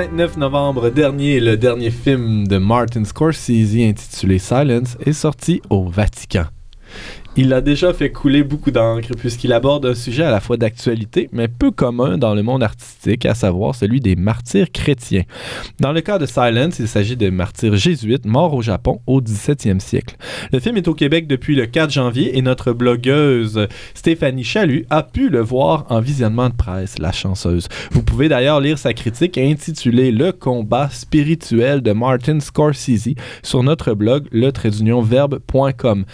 29 0.00 0.38
novembre 0.38 0.88
dernier, 0.88 1.40
le 1.40 1.58
dernier 1.58 1.90
film 1.90 2.48
de 2.48 2.56
Martin 2.56 3.04
Scorsese 3.04 3.76
intitulé 3.76 4.38
Silence 4.38 4.96
est 5.04 5.12
sorti 5.12 5.60
au 5.68 5.90
Vatican. 5.90 6.46
Il 7.36 7.52
a 7.52 7.60
déjà 7.60 7.92
fait 7.92 8.10
couler 8.10 8.42
beaucoup 8.42 8.72
d'encre 8.72 9.14
puisqu'il 9.16 9.52
aborde 9.52 9.86
un 9.86 9.94
sujet 9.94 10.24
à 10.24 10.32
la 10.32 10.40
fois 10.40 10.56
d'actualité 10.56 11.28
mais 11.32 11.46
peu 11.46 11.70
commun 11.70 12.18
dans 12.18 12.34
le 12.34 12.42
monde 12.42 12.64
artistique, 12.64 13.24
à 13.24 13.34
savoir 13.34 13.76
celui 13.76 14.00
des 14.00 14.16
martyrs 14.16 14.72
chrétiens. 14.72 15.22
Dans 15.78 15.92
le 15.92 16.00
cas 16.00 16.18
de 16.18 16.26
Silence, 16.26 16.80
il 16.80 16.88
s'agit 16.88 17.16
de 17.16 17.30
martyrs 17.30 17.76
jésuites 17.76 18.26
morts 18.26 18.54
au 18.54 18.62
Japon 18.62 19.00
au 19.06 19.20
17e 19.20 19.78
siècle. 19.78 20.16
Le 20.52 20.58
film 20.58 20.76
est 20.76 20.88
au 20.88 20.94
Québec 20.94 21.28
depuis 21.28 21.54
le 21.54 21.66
4 21.66 21.90
janvier 21.90 22.36
et 22.36 22.42
notre 22.42 22.72
blogueuse 22.72 23.68
Stéphanie 23.94 24.42
Chalut 24.42 24.84
a 24.90 25.04
pu 25.04 25.28
le 25.28 25.40
voir 25.40 25.86
en 25.88 26.00
visionnement 26.00 26.48
de 26.48 26.54
presse, 26.54 26.98
la 26.98 27.12
chanceuse. 27.12 27.68
Vous 27.92 28.02
pouvez 28.02 28.28
d'ailleurs 28.28 28.58
lire 28.58 28.76
sa 28.76 28.92
critique 28.92 29.38
intitulée 29.38 30.10
Le 30.10 30.32
combat 30.32 30.88
spirituel 30.90 31.80
de 31.80 31.92
Martin 31.92 32.40
Scorsese 32.40 33.14
sur 33.44 33.62
notre 33.62 33.94
blog 33.94 34.26
le-verbe.com. 34.32 36.04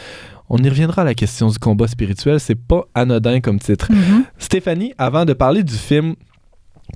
On 0.48 0.58
y 0.58 0.68
reviendra 0.68 1.02
à 1.02 1.04
la 1.04 1.14
question 1.14 1.48
du 1.48 1.58
combat 1.58 1.88
spirituel, 1.88 2.38
c'est 2.38 2.54
pas 2.54 2.84
anodin 2.94 3.40
comme 3.40 3.58
titre. 3.58 3.88
Mhm. 3.90 4.24
Stéphanie, 4.38 4.94
avant 4.96 5.24
de 5.24 5.32
parler 5.32 5.62
du 5.64 5.74
film, 5.74 6.14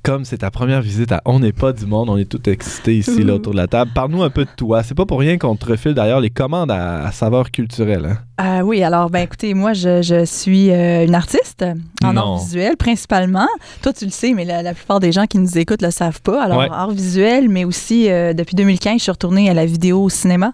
comme 0.03 0.25
c'est 0.25 0.39
ta 0.39 0.51
première 0.51 0.83
visite 0.83 1.11
à 1.13 1.21
On 1.25 1.41
n'est 1.41 1.53
pas 1.53 1.73
du 1.73 1.85
monde, 1.87 2.09
on 2.11 2.17
est 2.17 2.25
tout 2.25 2.49
excités 2.49 2.97
ici 2.97 3.23
là, 3.25 3.35
autour 3.35 3.53
de 3.53 3.59
la 3.59 3.67
table. 3.67 3.91
Parle-nous 3.95 4.23
un 4.23 4.31
peu 4.31 4.45
de 4.45 4.51
toi. 4.57 4.83
C'est 4.83 4.95
pas 4.95 5.05
pour 5.05 5.19
rien 5.19 5.37
qu'on 5.37 5.57
te 5.57 5.67
refile 5.67 5.95
d'ailleurs 5.95 6.21
les 6.21 6.31
commandes 6.31 6.71
à, 6.71 7.05
à 7.05 7.13
saveur 7.13 7.51
culturelle. 7.51 8.07
Hein? 8.07 8.19
Euh, 8.43 8.61
oui, 8.63 8.83
alors, 8.83 9.11
ben 9.11 9.21
écoutez, 9.21 9.53
moi, 9.55 9.73
je, 9.75 10.01
je 10.01 10.25
suis 10.25 10.71
euh, 10.71 11.05
une 11.05 11.15
artiste 11.15 11.65
en 12.03 12.15
Non. 12.15 12.21
art 12.35 12.39
visuel, 12.39 12.77
principalement. 12.77 13.47
Toi, 13.83 13.93
tu 13.93 14.07
le 14.07 14.11
sais, 14.11 14.33
mais 14.33 14.45
la, 14.47 14.63
la 14.63 14.73
plupart 14.73 14.99
des 14.99 15.13
gens 15.13 15.27
qui 15.27 15.37
nous 15.39 15.59
écoutent 15.59 15.83
le 15.83 15.91
savent 15.91 16.23
pas. 16.23 16.43
Alors, 16.45 16.59
Ouais. 16.61 16.69
art 16.71 16.91
visuel, 16.91 17.49
mais 17.51 17.65
aussi, 17.65 18.11
euh, 18.11 18.33
depuis 18.33 18.55
2015, 18.57 18.95
je 18.99 19.03
suis 19.03 19.11
retournée 19.13 19.51
à 19.51 19.55
la 19.55 19.67
vidéo 19.67 20.03
au 20.05 20.09
cinéma. 20.09 20.53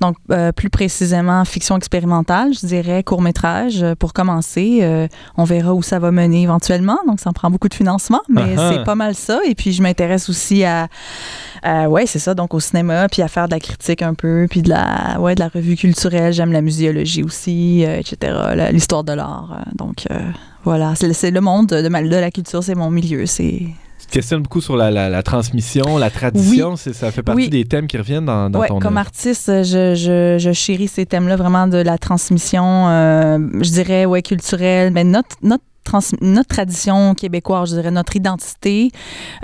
Donc, 0.00 0.16
plus 0.54 0.70
précisément, 0.70 1.44
fiction 1.44 1.76
expérimentale, 1.76 2.52
je 2.54 2.66
dirais, 2.66 3.02
court-métrage. 3.02 3.84
Pour 3.98 4.12
commencer, 4.12 5.08
on 5.36 5.44
verra 5.44 5.74
où 5.74 5.82
ça 5.82 5.98
va 5.98 6.10
mener 6.12 6.42
éventuellement. 6.42 6.98
Donc, 7.06 7.18
ça 7.20 7.30
en 7.30 7.32
prend 7.32 7.50
beaucoup 7.50 7.68
de 7.68 7.74
financement, 7.74 8.20
mais 8.28 8.56
c'est 8.56 8.84
pas 8.84 8.94
mal 8.94 9.14
ça. 9.14 9.40
Et 9.48 9.54
puis, 9.54 9.72
je 9.72 9.82
m'intéresse 9.82 10.28
aussi 10.28 10.64
à, 10.64 10.88
à- 11.62 11.88
ouais, 11.88 12.06
c'est 12.06 12.18
ça, 12.18 12.34
donc 12.34 12.54
au 12.54 12.60
cinéma, 12.60 13.08
puis 13.08 13.22
à 13.22 13.28
faire 13.28 13.46
de 13.48 13.54
la 13.54 13.60
critique 13.60 14.02
un 14.02 14.14
peu, 14.14 14.46
puis 14.48 14.62
de 14.62 14.68
la, 14.68 15.16
ouais, 15.20 15.34
de 15.34 15.40
la 15.40 15.48
revue 15.48 15.76
culturelle. 15.76 16.32
J'aime 16.32 16.52
la 16.52 16.60
muséologie 16.62 17.15
aussi, 17.22 17.84
euh, 17.84 17.98
etc., 17.98 18.32
l'histoire 18.72 19.04
de 19.04 19.12
l'art. 19.12 19.58
euh, 19.66 19.70
donc, 19.76 20.04
euh, 20.10 20.18
voilà, 20.64 20.94
c'est 20.96 21.30
le 21.30 21.40
monde 21.40 21.66
de, 21.68 21.88
ma- 21.88 22.02
de 22.02 22.08
la 22.08 22.30
culture, 22.30 22.62
c'est 22.62 22.74
mon 22.74 22.90
milieu. 22.90 23.26
C'est 23.26 23.62
Tu 24.00 24.06
questionnes 24.10 24.42
beaucoup 24.42 24.60
sur 24.60 24.76
la, 24.76 24.90
la- 24.90 25.08
la 25.08 25.22
transmission, 25.22 25.98
la 25.98 26.10
tradition. 26.10 26.76
Ça 26.76 27.10
fait 27.12 27.22
partie 27.22 27.42
Oui. 27.42 27.48
des 27.48 27.64
thèmes 27.64 27.86
qui 27.86 27.98
reviennent 27.98 28.26
dans, 28.26 28.50
dans 28.50 28.60
ouais, 28.60 28.68
ton 28.68 28.78
comme 28.78 28.96
artiste, 28.98 29.46
je, 29.64 29.94
je, 29.94 30.36
je 30.38 30.52
chéris 30.52 30.88
ces 30.88 31.06
thèmes-là 31.06 31.36
vraiment 31.36 31.66
de 31.66 31.78
la 31.78 31.98
transmission, 31.98 32.88
euh, 32.88 33.38
je 33.60 33.70
dirais, 33.70 34.04
ouais, 34.06 34.22
culturelle, 34.22 34.92
mais 34.92 35.04
notre, 35.04 35.36
notre 35.42 35.64
notre 36.20 36.48
tradition 36.48 37.14
québécoise, 37.14 37.70
je 37.70 37.76
dirais, 37.76 37.90
notre 37.90 38.16
identité. 38.16 38.90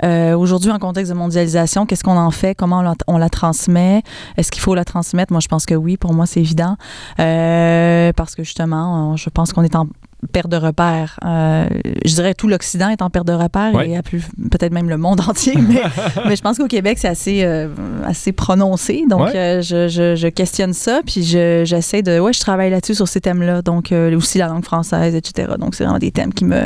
Euh, 0.03 0.35
Aujourd'hui, 0.35 0.71
en 0.71 0.79
contexte 0.79 1.11
de 1.11 1.17
mondialisation, 1.17 1.85
qu'est-ce 1.85 2.03
qu'on 2.03 2.17
en 2.17 2.31
fait? 2.31 2.55
Comment 2.55 2.83
on 3.07 3.17
la, 3.17 3.29
transmet? 3.29 4.03
Est-ce 4.37 4.51
qu'il 4.51 4.61
faut 4.61 4.75
la 4.75 4.85
transmettre? 4.85 5.31
Moi, 5.31 5.41
je 5.41 5.47
pense 5.47 5.65
que 5.65 5.75
oui. 5.75 5.97
Pour 5.97 6.13
moi, 6.13 6.25
c'est 6.25 6.39
évident. 6.39 6.75
Euh, 7.19 8.11
parce 8.13 8.35
que 8.35 8.43
justement, 8.43 9.15
je 9.15 9.29
pense 9.29 9.53
qu'on 9.53 9.63
est 9.63 9.75
en 9.75 9.87
perte 10.31 10.47
de 10.49 10.57
repères. 10.57 11.19
Euh, 11.25 11.67
je 12.05 12.13
dirais 12.15 12.33
tout 12.33 12.47
l'Occident 12.47 12.89
est 12.89 13.01
en 13.01 13.09
perte 13.09 13.27
de 13.27 13.33
repères 13.33 13.73
Ouais. 13.73 13.91
et 13.91 14.01
peut-être 14.49 14.71
même 14.73 14.89
le 14.89 14.97
monde 14.97 15.19
entier, 15.27 15.53
mais, 15.55 15.81
mais 16.27 16.35
je 16.35 16.41
pense 16.41 16.57
qu'au 16.57 16.67
Québec, 16.67 16.97
c'est 16.99 17.07
assez, 17.07 17.43
euh, 17.43 17.67
assez 18.05 18.31
prononcé. 18.31 19.03
Donc, 19.09 19.21
Ouais. 19.21 19.35
euh, 19.35 19.61
je, 19.61 19.87
je- 19.87 20.15
je 20.15 20.27
questionne 20.27 20.73
ça, 20.73 21.01
puis 21.05 21.23
je- 21.23 21.63
j'essaie 21.65 22.01
de... 22.01 22.19
Ouais, 22.19 22.33
je 22.33 22.39
travaille 22.39 22.69
là-dessus 22.71 22.95
sur 22.95 23.07
ces 23.07 23.21
thèmes-là. 23.21 23.61
Donc, 23.61 23.91
aussi 24.15 24.37
la 24.37 24.47
langue 24.47 24.63
française, 24.65 25.15
etc. 25.15 25.53
Donc, 25.59 25.75
c'est 25.75 25.83
vraiment 25.83 25.99
des 25.99 26.11
thèmes 26.11 26.33
qui 26.33 26.45
me 26.45 26.61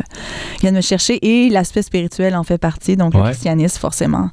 viennent 0.62 0.76
me 0.76 0.82
chercher. 0.82 1.20
Et 1.26 1.50
l'aspect 1.50 1.82
spirituel 1.82 2.36
en 2.36 2.44
fait 2.44 2.58
partie. 2.58 2.96
Donc, 2.98 3.14
le 3.14 3.22
christianisme, 3.24 3.80
forcément. 3.80 4.30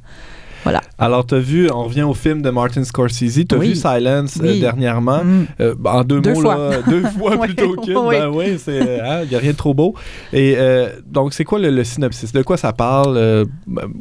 Alors, 0.97 1.25
tu 1.25 1.35
as 1.35 1.39
vu, 1.39 1.69
on 1.71 1.83
revient 1.83 2.03
au 2.03 2.13
film 2.13 2.41
de 2.41 2.49
Martin 2.49 2.83
Scorsese. 2.83 3.45
Tu 3.47 3.55
as 3.55 3.57
Oui. 3.57 3.69
vu 3.69 3.75
Silence 3.75 4.37
euh, 4.41 4.59
dernièrement? 4.59 5.23
Mm. 5.23 5.45
Euh, 5.59 5.75
en 5.85 6.03
deux, 6.03 6.21
Deux 6.21 6.33
mots, 6.33 6.41
fois. 6.41 6.55
là, 6.69 6.77
deux 6.87 7.03
fois 7.03 7.37
plutôt 7.41 7.75
qu'une. 7.75 7.97
oui. 7.97 8.15
Ben 8.17 8.29
oui, 8.29 8.57
il 8.67 8.73
n'y 9.29 9.35
a 9.35 9.39
rien 9.39 9.51
de 9.51 9.57
trop 9.57 9.73
beau. 9.73 9.93
Et 10.33 10.55
euh, 10.57 10.89
donc, 11.05 11.33
c'est 11.33 11.43
quoi 11.43 11.59
le, 11.59 11.69
le 11.69 11.83
synopsis? 11.83 12.31
De 12.31 12.41
quoi 12.43 12.57
ça 12.57 12.71
parle? 12.73 13.45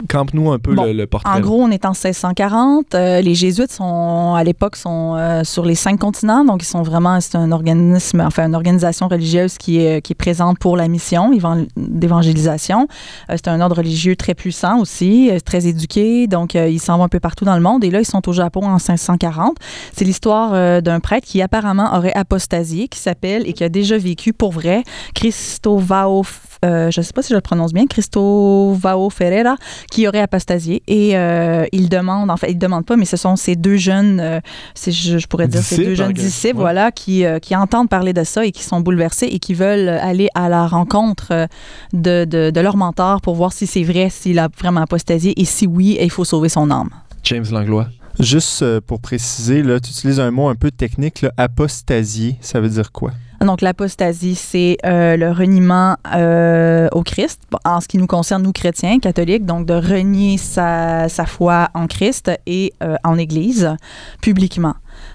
Campe-nous 0.09 0.53
un 0.53 0.59
peu 0.59 0.75
Bon, 0.75 0.85
le, 0.85 0.93
le 0.93 1.07
portrait. 1.07 1.31
En 1.33 1.41
gros, 1.41 1.61
on 1.63 1.71
est 1.71 1.85
en 1.85 1.91
1640. 1.91 2.95
Euh, 2.95 3.21
les 3.21 3.35
Jésuites 3.35 3.73
sont, 3.73 4.35
à 4.35 4.43
l'époque, 4.45 4.77
sont 4.77 5.41
sur 5.45 5.65
les 5.65 5.75
cinq 5.75 5.99
continents. 5.99 6.45
Donc, 6.45 6.63
ils 6.63 6.67
sont 6.67 6.83
vraiment, 6.83 7.21
c'est 7.21 7.37
un 7.37 7.53
organisme, 7.53 8.21
enfin, 8.21 8.47
une 8.47 8.55
organisation 8.55 9.09
religieuse 9.09 9.59
qui 9.59 9.81
est, 9.81 10.01
qui 10.03 10.13
est 10.13 10.17
présente 10.17 10.59
pour 10.59 10.77
la 10.77 10.89
mission 10.89 11.33
évan- 11.33 11.67
d'évangélisation. 11.77 12.89
C'est 13.29 13.49
un 13.49 13.61
ordre 13.61 13.77
religieux 13.77 14.17
très 14.17 14.35
puissant 14.35 14.81
aussi, 14.81 15.31
très 15.45 15.67
éduqué. 15.67 16.27
Donc, 16.27 16.54
euh, 16.57 16.69
ils 16.69 16.81
s'en 16.81 16.99
vont 16.99 17.05
un 17.05 17.09
peu 17.09 17.21
partout 17.21 17.45
dans 17.45 17.55
le 17.55 17.63
monde. 17.63 17.85
Et 17.85 17.91
là, 17.91 18.01
ils 18.01 18.07
sont 18.07 18.29
au 18.29 18.33
Japon 18.33 18.67
en 18.67 18.79
540. 18.79 19.57
C'est 19.93 20.05
l'histoire 20.05 20.53
euh, 20.55 20.81
d'un 20.81 21.01
prêtre 21.01 21.27
qui 21.27 21.43
apparemment 21.43 21.95
aurait 21.97 22.13
apostasié, 22.15 22.89
qui 22.89 22.99
s'appelle 22.99 23.49
et 23.49 23.53
qui 23.53 23.65
a 23.65 23.69
déjà 23.69 23.99
vécu 23.99 24.33
pour 24.33 24.53
vrai 24.53 24.83
Christovao, 25.15 26.25
euh, 26.65 26.91
je 26.91 27.01
ne 27.01 27.05
sais 27.05 27.13
pas 27.13 27.23
si 27.23 27.31
je 27.31 27.35
le 27.35 27.41
prononce 27.41 27.73
bien, 27.73 27.87
Christovao 27.87 29.11
Ferreira, 29.11 29.57
qui 29.91 30.09
aurait 30.09 30.21
apostasié. 30.21 30.83
Et 30.87 31.17
euh, 31.17 31.67
il 31.73 31.89
demande, 31.89 32.31
en 32.31 32.37
fait, 32.37 32.51
il 32.51 32.59
demande 32.59 32.87
pas, 32.87 32.97
mais 32.97 33.05
ce 33.05 33.17
sont 33.17 33.37
ces 33.37 33.57
deux 33.57 33.77
jeunes, 33.77 34.41
je, 34.87 35.19
je 35.19 35.27
pourrais 35.27 35.49
dire, 35.49 35.63
ces 35.63 35.77
deux 35.77 35.95
jeunes 35.95 36.13
disciples, 36.13 36.57
ouais. 36.57 36.63
voilà, 36.63 36.91
qui, 36.91 37.25
qui 37.43 37.55
entendent 37.57 37.89
parler 37.89 38.13
de 38.13 38.25
ça 38.25 38.45
et 38.45 38.53
qui 38.53 38.63
sont 38.63 38.81
bouleversés 38.81 39.27
et 39.27 39.39
qui 39.39 39.55
veulent 39.55 39.89
aller 39.89 40.29
à 40.35 40.49
la 40.49 40.67
rencontre 40.67 41.49
de, 41.93 42.25
de, 42.25 42.51
de 42.51 42.61
leur 42.61 42.77
mentor 42.77 43.21
pour 43.21 43.35
voir 43.35 43.53
si 43.53 43.67
c'est 43.67 43.83
vrai, 43.83 44.09
s'il 44.11 44.39
a 44.39 44.49
vraiment 44.59 44.81
apostasié 44.81 45.39
et 45.41 45.45
si 45.45 45.67
oui, 45.67 45.99
il 46.01 46.11
faut 46.11 46.25
sauver 46.25 46.44
son 46.49 46.71
âme. 46.71 46.91
James 47.25 47.47
Langlois. 47.51 47.89
Juste 48.21 48.63
euh, 48.63 48.81
pour 48.81 49.01
préciser, 49.01 49.63
là, 49.63 49.81
tu 49.81 49.91
utilises 49.91 50.21
un 50.21 50.31
mot 50.31 50.49
un 50.49 50.55
peu 50.55 50.71
technique, 50.71 51.23
là, 51.23 51.33
apostasier, 51.37 52.37
ça 52.41 52.61
veut 52.61 52.69
dire 52.69 52.93
quoi? 52.93 53.11
Donc, 53.45 53.61
l'apostasie, 53.61 54.37
c'est 54.37 54.79
euh, 54.85 55.17
le 55.17 55.31
reniement 55.31 55.97
euh, 56.15 56.89
au 56.93 57.03
Christ, 57.03 57.43
en 57.65 57.81
ce 57.81 57.89
qui 57.89 57.99
nous 57.99 58.07
concerne, 58.07 58.43
nous 58.43 58.53
chrétiens, 58.53 58.99
catholiques, 58.99 59.45
donc 59.45 59.67
de 59.67 59.75
renier 59.75 60.39
sa, 60.39 61.09
sa 61.09 61.27
foi 61.27 61.69
en 61.75 61.87
Christ 61.87 62.31
et 62.47 62.73
euh, 62.83 62.97
en 63.05 63.19
Église 63.19 63.77
publiquement. 64.23 64.75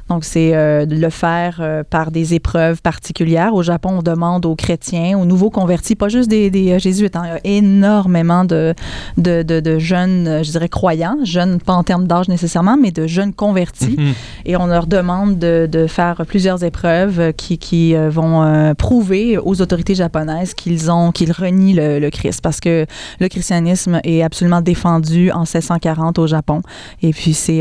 Donc, 0.09 0.23
c'est 0.23 0.55
euh, 0.55 0.85
de 0.85 0.95
le 0.95 1.09
faire 1.09 1.57
euh, 1.59 1.83
par 1.87 2.11
des 2.11 2.33
épreuves 2.33 2.81
particulières. 2.81 3.53
Au 3.53 3.61
Japon, 3.63 3.97
on 3.99 4.01
demande 4.01 4.45
aux 4.45 4.55
chrétiens, 4.55 5.17
aux 5.17 5.25
nouveaux 5.25 5.49
convertis, 5.51 5.95
pas 5.95 6.09
juste 6.09 6.29
des, 6.29 6.49
des, 6.49 6.71
euh, 6.73 6.79
jésuites, 6.79 7.15
hein, 7.15 7.23
il 7.25 7.49
y 7.51 7.55
a 7.55 7.57
énormément 7.57 8.43
de, 8.45 8.73
de, 9.17 9.43
de- 9.43 9.59
de 9.59 9.79
jeunes, 9.79 10.27
euh, 10.27 10.43
je 10.43 10.51
dirais, 10.51 10.69
croyants, 10.69 11.17
jeunes, 11.23 11.59
pas 11.59 11.73
en 11.73 11.83
termes 11.83 12.07
d'âge 12.07 12.27
nécessairement, 12.27 12.75
mais 12.77 12.91
de 12.91 13.07
jeunes 13.07 13.33
convertis 13.33 13.95
Mhm. 13.97 14.13
et 14.45 14.57
on 14.57 14.65
leur 14.67 14.87
demande 14.87 15.37
de, 15.39 15.67
de 15.71 15.87
faire 15.87 16.23
plusieurs 16.27 16.63
épreuves 16.63 17.33
qui, 17.33 17.57
qui 17.57 17.93
vont 17.95 18.43
euh, 18.43 18.73
prouver 18.73 19.37
aux 19.37 19.61
autorités 19.61 19.95
japonaises 19.95 20.53
qu'ils 20.53 20.91
ont 20.91 21.11
qu'ils 21.11 21.31
renient 21.31 21.73
le, 21.73 21.99
le 21.99 22.09
Christ 22.09 22.41
parce 22.41 22.59
que 22.59 22.85
le 23.19 23.27
christianisme 23.27 23.99
est 24.03 24.21
absolument 24.23 24.61
défendu 24.61 25.31
en 25.31 25.39
1640 25.41 26.19
au 26.19 26.27
Japon 26.27 26.61
et 27.01 27.11
puis 27.11 27.33
c'est 27.33 27.59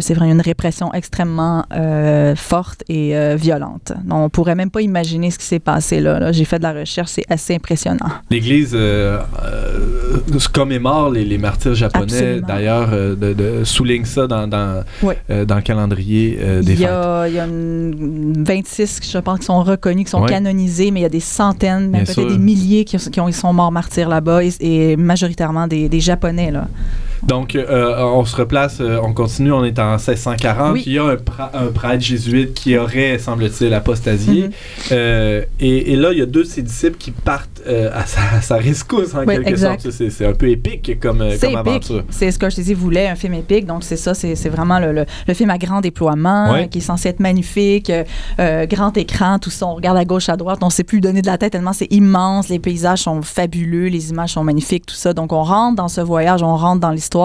c'est 0.00 0.14
vraiment 0.14 0.32
une 0.32 0.40
répression 0.40 0.92
extrêmement 0.92 1.64
euh, 1.86 2.34
forte 2.36 2.82
et 2.88 3.16
euh, 3.16 3.36
violente. 3.36 3.92
Donc, 4.04 4.18
on 4.24 4.28
pourrait 4.28 4.54
même 4.54 4.70
pas 4.70 4.80
imaginer 4.82 5.30
ce 5.30 5.38
qui 5.38 5.44
s'est 5.46 5.58
passé 5.58 6.00
là. 6.00 6.18
là. 6.18 6.32
J'ai 6.32 6.44
fait 6.44 6.58
de 6.58 6.64
la 6.64 6.72
recherche, 6.72 7.10
c'est 7.10 7.24
assez 7.28 7.54
impressionnant. 7.54 8.08
L'Église 8.30 8.72
euh, 8.74 9.18
euh, 9.44 10.38
commémore 10.52 11.10
les, 11.10 11.24
les 11.24 11.38
martyrs 11.38 11.74
japonais. 11.74 12.40
D'ailleurs, 12.40 12.88
euh, 12.92 13.14
de, 13.14 13.32
de- 13.32 13.64
souligne 13.64 14.04
ça 14.04 14.26
dans, 14.26 14.46
dans, 14.48 14.82
Oui. 15.02 15.14
euh, 15.30 15.44
dans 15.44 15.56
le 15.56 15.62
calendrier 15.62 16.38
des 16.62 16.72
Il 16.72 16.80
y, 16.80 16.84
fêtes. 16.84 16.90
il 17.28 17.34
y 17.34 17.38
a 17.38 17.44
une 17.46 18.44
26, 18.46 19.00
je 19.12 19.18
pense, 19.18 19.38
qui 19.40 19.44
sont 19.46 19.62
reconnus, 19.62 20.04
qui 20.04 20.10
sont 20.10 20.24
canonisés, 20.24 20.90
mais 20.90 21.00
il 21.00 21.02
y 21.04 21.06
a 21.06 21.10
des 21.10 21.20
centaines, 21.20 21.90
même 21.90 22.04
peut-être 22.04 22.28
des 22.28 22.38
milliers 22.38 22.84
qui, 22.84 22.96
qui 22.96 23.20
ont- 23.20 23.26
qui 23.26 23.32
sont 23.32 23.52
morts 23.52 23.72
martyrs 23.72 24.08
là-bas, 24.08 24.42
et, 24.44 24.50
et 24.60 24.96
majoritairement 24.96 25.66
des, 25.66 25.88
des 25.88 26.00
Japonais. 26.00 26.50
Là. 26.50 26.68
Donc, 27.26 27.56
euh, 27.56 27.96
on 27.98 28.24
se 28.24 28.36
replace, 28.36 28.78
euh, 28.80 28.98
on 29.02 29.12
continue, 29.12 29.50
on 29.52 29.64
est 29.64 29.78
en 29.78 29.92
1640. 29.96 30.72
Oui. 30.74 30.82
Il 30.86 30.92
y 30.92 30.98
a 30.98 31.04
un, 31.04 31.14
pra- 31.16 31.50
un 31.54 31.66
prêtre 31.72 32.02
jésuite 32.02 32.54
qui 32.54 32.78
aurait, 32.78 33.18
semble-t-il, 33.18 33.74
apostasié. 33.74 34.50
Euh, 34.92 35.42
et, 35.58 35.92
et 35.92 35.96
là, 35.96 36.12
il 36.12 36.18
y 36.18 36.22
a 36.22 36.26
deux 36.26 36.44
de 36.44 36.48
ses 36.48 36.62
disciples 36.62 36.96
qui 36.98 37.10
partent 37.10 37.62
euh, 37.66 37.90
à, 37.92 38.06
sa, 38.06 38.20
à 38.36 38.40
sa 38.42 38.56
rescousse, 38.56 39.12
en 39.14 39.20
Oui, 39.20 39.34
quelque 39.34 39.48
exact. 39.48 39.80
sorte. 39.82 39.94
C'est- 39.94 40.24
un 40.26 40.32
peu 40.34 40.48
épique 40.48 40.98
comme, 41.00 41.20
euh, 41.20 41.36
comme 41.40 41.56
aventure. 41.56 42.04
C'est 42.10 42.30
ce 42.30 42.38
que 42.38 42.48
je 42.48 42.74
voulait, 42.74 43.08
un 43.08 43.16
film 43.16 43.34
épique. 43.34 43.66
Donc, 43.66 43.82
c'est 43.82 43.96
ça, 43.96 44.14
c'est 44.14 44.34
vraiment 44.48 44.78
le, 44.78 44.92
le- 44.92 45.06
le 45.26 45.34
film 45.34 45.50
à 45.50 45.58
grand 45.58 45.80
déploiement, 45.80 46.54
euh, 46.54 46.64
qui 46.66 46.78
est 46.78 46.80
censé 46.80 47.08
être 47.08 47.20
magnifique, 47.20 47.90
euh, 47.90 48.04
euh, 48.38 48.66
grand 48.66 48.96
écran, 48.96 49.38
tout 49.40 49.50
ça. 49.50 49.66
On 49.66 49.74
regarde 49.74 49.96
à 49.98 50.04
gauche, 50.04 50.28
à 50.28 50.36
droite, 50.36 50.58
on 50.62 50.66
ne 50.66 50.70
sait 50.70 50.84
plus 50.84 51.00
donner 51.00 51.22
de 51.22 51.26
la 51.26 51.38
tête 51.38 51.52
tellement 51.52 51.72
c'est 51.72 51.88
immense. 51.92 52.48
Les 52.48 52.58
paysages 52.60 53.00
sont 53.00 53.22
fabuleux, 53.22 53.86
les 53.88 54.10
images 54.10 54.34
sont 54.34 54.44
magnifiques, 54.44 54.86
tout 54.86 54.94
ça. 54.94 55.12
Donc, 55.12 55.32
on 55.32 55.42
rentre 55.42 55.76
dans 55.76 55.88
ce 55.88 56.00
voyage, 56.00 56.42
on 56.44 56.54
rentre 56.56 56.80
dans 56.80 56.90
l'histoire. 56.92 57.15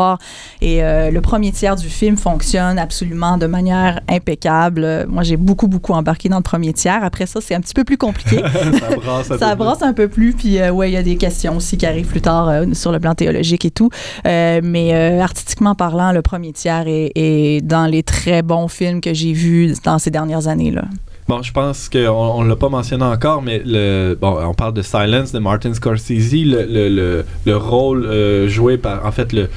Et 0.61 0.83
euh, 0.83 1.11
le 1.11 1.21
premier 1.21 1.51
tiers 1.51 1.75
du 1.75 1.89
film 1.89 2.17
fonctionne 2.17 2.77
absolument 2.77 3.37
de 3.37 3.47
manière 3.47 3.99
impeccable. 4.09 5.05
Moi, 5.07 5.23
j'ai 5.23 5.37
beaucoup, 5.37 5.67
beaucoup 5.67 5.93
embarqué 5.93 6.29
dans 6.29 6.37
le 6.37 6.43
premier 6.43 6.73
tiers. 6.73 7.03
Après 7.03 7.25
ça, 7.25 7.39
c'est 7.41 7.55
un 7.55 7.61
petit 7.61 7.73
peu 7.73 7.83
plus 7.83 7.97
compliqué. 7.97 8.37
ça 8.79 8.95
brasse 8.95 9.31
un 9.31 9.37
ça 9.37 9.49
peu 9.49 9.55
plus. 9.55 9.55
brasse 9.55 9.81
un 9.81 9.93
peu 9.93 10.07
plus, 10.07 10.33
puis 10.33 10.59
euh, 10.59 10.71
ouais, 10.71 10.89
il 10.89 10.93
y 10.93 10.97
a 10.97 11.03
des 11.03 11.17
questions 11.17 11.57
aussi 11.57 11.77
qui 11.77 11.85
arrivent 11.85 12.07
plus 12.07 12.21
tard 12.21 12.49
euh, 12.49 12.65
sur 12.73 12.91
le 12.91 12.99
plan 12.99 13.15
théologique 13.15 13.65
et 13.65 13.71
tout. 13.71 13.89
Euh, 14.25 14.61
mais 14.63 15.19
artistiquement 15.19 15.75
parlant, 15.75 16.11
le 16.11 16.21
premier 16.21 16.53
tiers 16.53 16.87
est, 16.87 17.11
est 17.15 17.61
dans 17.61 17.85
les 17.85 18.03
très 18.03 18.41
bons 18.41 18.67
films 18.67 19.01
que 19.01 19.13
j'ai 19.13 19.33
vus 19.33 19.73
dans 19.83 19.99
ces 19.99 20.11
dernières 20.11 20.47
années 20.47 20.71
là. 20.71 20.83
Bon, 21.31 21.41
je 21.41 21.53
pense 21.53 21.87
qu'on 21.87 22.09
on 22.09 22.43
l'a 22.43 22.57
pas 22.57 22.67
mentionné 22.67 23.05
encore, 23.05 23.41
mais 23.41 23.61
le, 23.65 24.17
bon, 24.19 24.37
on 24.45 24.53
parle 24.53 24.73
de 24.73 24.81
Silence 24.81 25.31
de 25.31 25.39
Martin 25.39 25.73
Scorsese. 25.73 26.33
Le, 26.33 26.65
le, 26.69 26.89
le, 26.89 27.25
le 27.45 27.55
rôle 27.55 28.03
euh, 28.05 28.49
joué 28.49 28.77
par, 28.77 29.05
en 29.05 29.13
fait, 29.13 29.31
le, 29.31 29.49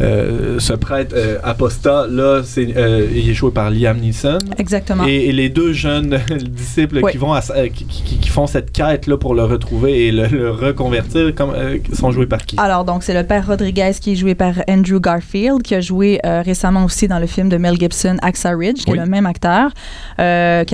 euh, 0.00 0.58
ce 0.58 0.72
prêtre 0.72 1.14
euh, 1.16 1.38
apostat, 1.44 2.08
là, 2.10 2.40
c'est, 2.44 2.76
euh, 2.76 3.06
il 3.14 3.30
est 3.30 3.34
joué 3.34 3.52
par 3.52 3.70
Liam 3.70 3.96
Neeson. 3.98 4.38
Exactement. 4.58 5.04
Et, 5.06 5.26
et 5.26 5.32
les 5.32 5.50
deux 5.50 5.72
jeunes 5.72 6.18
disciples 6.48 6.98
Oui. 7.00 7.12
qui 7.12 7.18
vont 7.18 7.32
à 7.32 7.42
qui, 7.42 7.84
qui- 7.84 8.18
qui 8.18 8.28
font 8.28 8.48
cette 8.48 8.72
quête 8.72 9.06
là 9.06 9.16
pour 9.16 9.36
le 9.36 9.44
retrouver 9.44 10.08
et 10.08 10.10
le, 10.10 10.50
reconvertir 10.50 11.32
comme, 11.36 11.52
sont 11.92 12.10
joués 12.10 12.26
par 12.26 12.44
qui? 12.44 12.56
Alors, 12.58 12.84
donc, 12.84 13.04
c'est 13.04 13.14
le 13.14 13.22
père 13.24 13.46
Rodriguez 13.46 13.92
qui 14.00 14.14
est 14.14 14.16
joué 14.16 14.34
par 14.34 14.54
Andrew 14.68 14.98
Garfield, 15.00 15.62
qui 15.62 15.76
a 15.76 15.80
joué 15.80 16.18
récemment 16.24 16.84
aussi 16.84 17.06
dans 17.06 17.20
le 17.20 17.28
film 17.28 17.48
de 17.48 17.56
Mel 17.56 17.76
Gibson, 17.78 18.16
Axa 18.20 18.50
Ridge, 18.50 18.82
qui 18.84 18.90
Oui. 18.90 18.98
est 18.98 19.04
le 19.04 19.08
même 19.08 19.26
acteur, 19.26 19.70
qui 20.18 20.22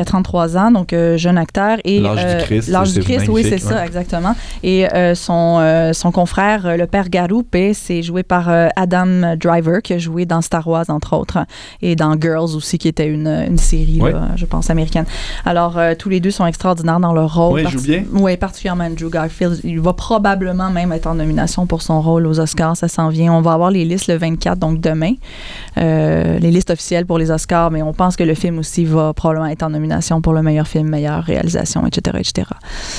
a 0.01 0.05
33 0.07 0.46
ans, 0.55 0.71
donc 0.71 0.93
euh, 0.93 1.17
jeune 1.17 1.39
acteur. 1.39 1.79
Et, 1.85 2.01
L'âge 2.01 2.19
du 2.19 2.31
euh, 2.31 2.41
Christ, 2.43 2.69
L'âge 2.69 2.93
du 2.93 3.01
Christ, 3.01 3.29
oui, 3.29 3.43
c'est 3.43 3.59
ça, 3.59 3.87
exactement. 3.87 4.35
Et 4.63 4.87
euh, 4.93 5.15
son, 5.15 5.91
son 5.93 6.13
confrère, 6.13 6.77
le 6.77 6.87
père 6.87 7.09
Garoupe, 7.09 7.57
c'est 7.73 8.03
joué 8.03 8.23
par 8.23 8.51
Adam 8.77 9.37
Driver, 9.37 9.81
qui 9.83 9.95
a 9.95 9.99
joué 9.99 10.27
dans 10.27 10.43
Star 10.43 10.67
Wars, 10.69 10.85
entre 10.89 11.17
autres, 11.17 11.39
et 11.81 11.97
dans 11.97 12.21
Girls 12.21 12.55
aussi, 12.55 12.79
qui 12.79 12.89
était 12.89 13.09
une, 13.09 13.29
une 13.49 13.59
série, 13.59 13.99
là, 13.99 14.29
je 14.37 14.45
pense, 14.45 14.69
américaine. 14.71 15.07
Alors, 15.45 15.79
tous 15.99 16.09
les 16.09 16.21
deux 16.21 16.31
sont 16.31 16.47
extraordinaires 16.47 17.01
dans 17.01 17.15
leur 17.15 17.35
rôle. 17.35 17.63
Oui, 17.65 17.71
jouent 17.71 17.83
bien. 17.83 18.05
Oui, 18.13 18.37
particulièrement 18.37 18.85
Andrew 18.85 19.09
Garfield. 19.11 19.61
Il 19.65 19.81
va 19.81 19.93
probablement 19.93 20.71
même 20.71 20.93
être 20.93 21.07
en 21.07 21.15
nomination 21.15 21.67
pour 21.67 21.83
son 21.83 22.01
rôle 22.03 22.27
aux 22.27 22.41
Oscars. 22.41 22.77
Ça 22.77 22.89
s'en 22.89 23.09
vient. 23.09 23.33
On 23.33 23.41
va 23.41 23.53
avoir 23.53 23.71
les 23.71 23.85
listes 23.85 24.09
le 24.09 24.17
24, 24.17 24.59
donc 24.59 24.81
demain. 24.81 25.15
Euh, 25.79 26.39
les 26.39 26.51
listes 26.51 26.71
officielles 26.71 27.07
pour 27.07 27.19
les 27.19 27.31
Oscars, 27.31 27.71
mais 27.71 27.83
on 27.83 27.93
pense 27.93 28.17
que 28.17 28.25
le 28.25 28.35
film 28.35 28.59
aussi 28.59 28.85
va 28.85 29.13
probablement 29.13 29.47
être 29.47 29.63
en 29.63 29.71
nomination 29.71 30.21
pour 30.21 30.33
le 30.37 30.45
meilleur 30.45 30.67
film, 30.67 30.89
meilleure 30.89 31.23
réalisation, 31.25 31.87
etc., 31.87 32.19
etc. 32.21 32.49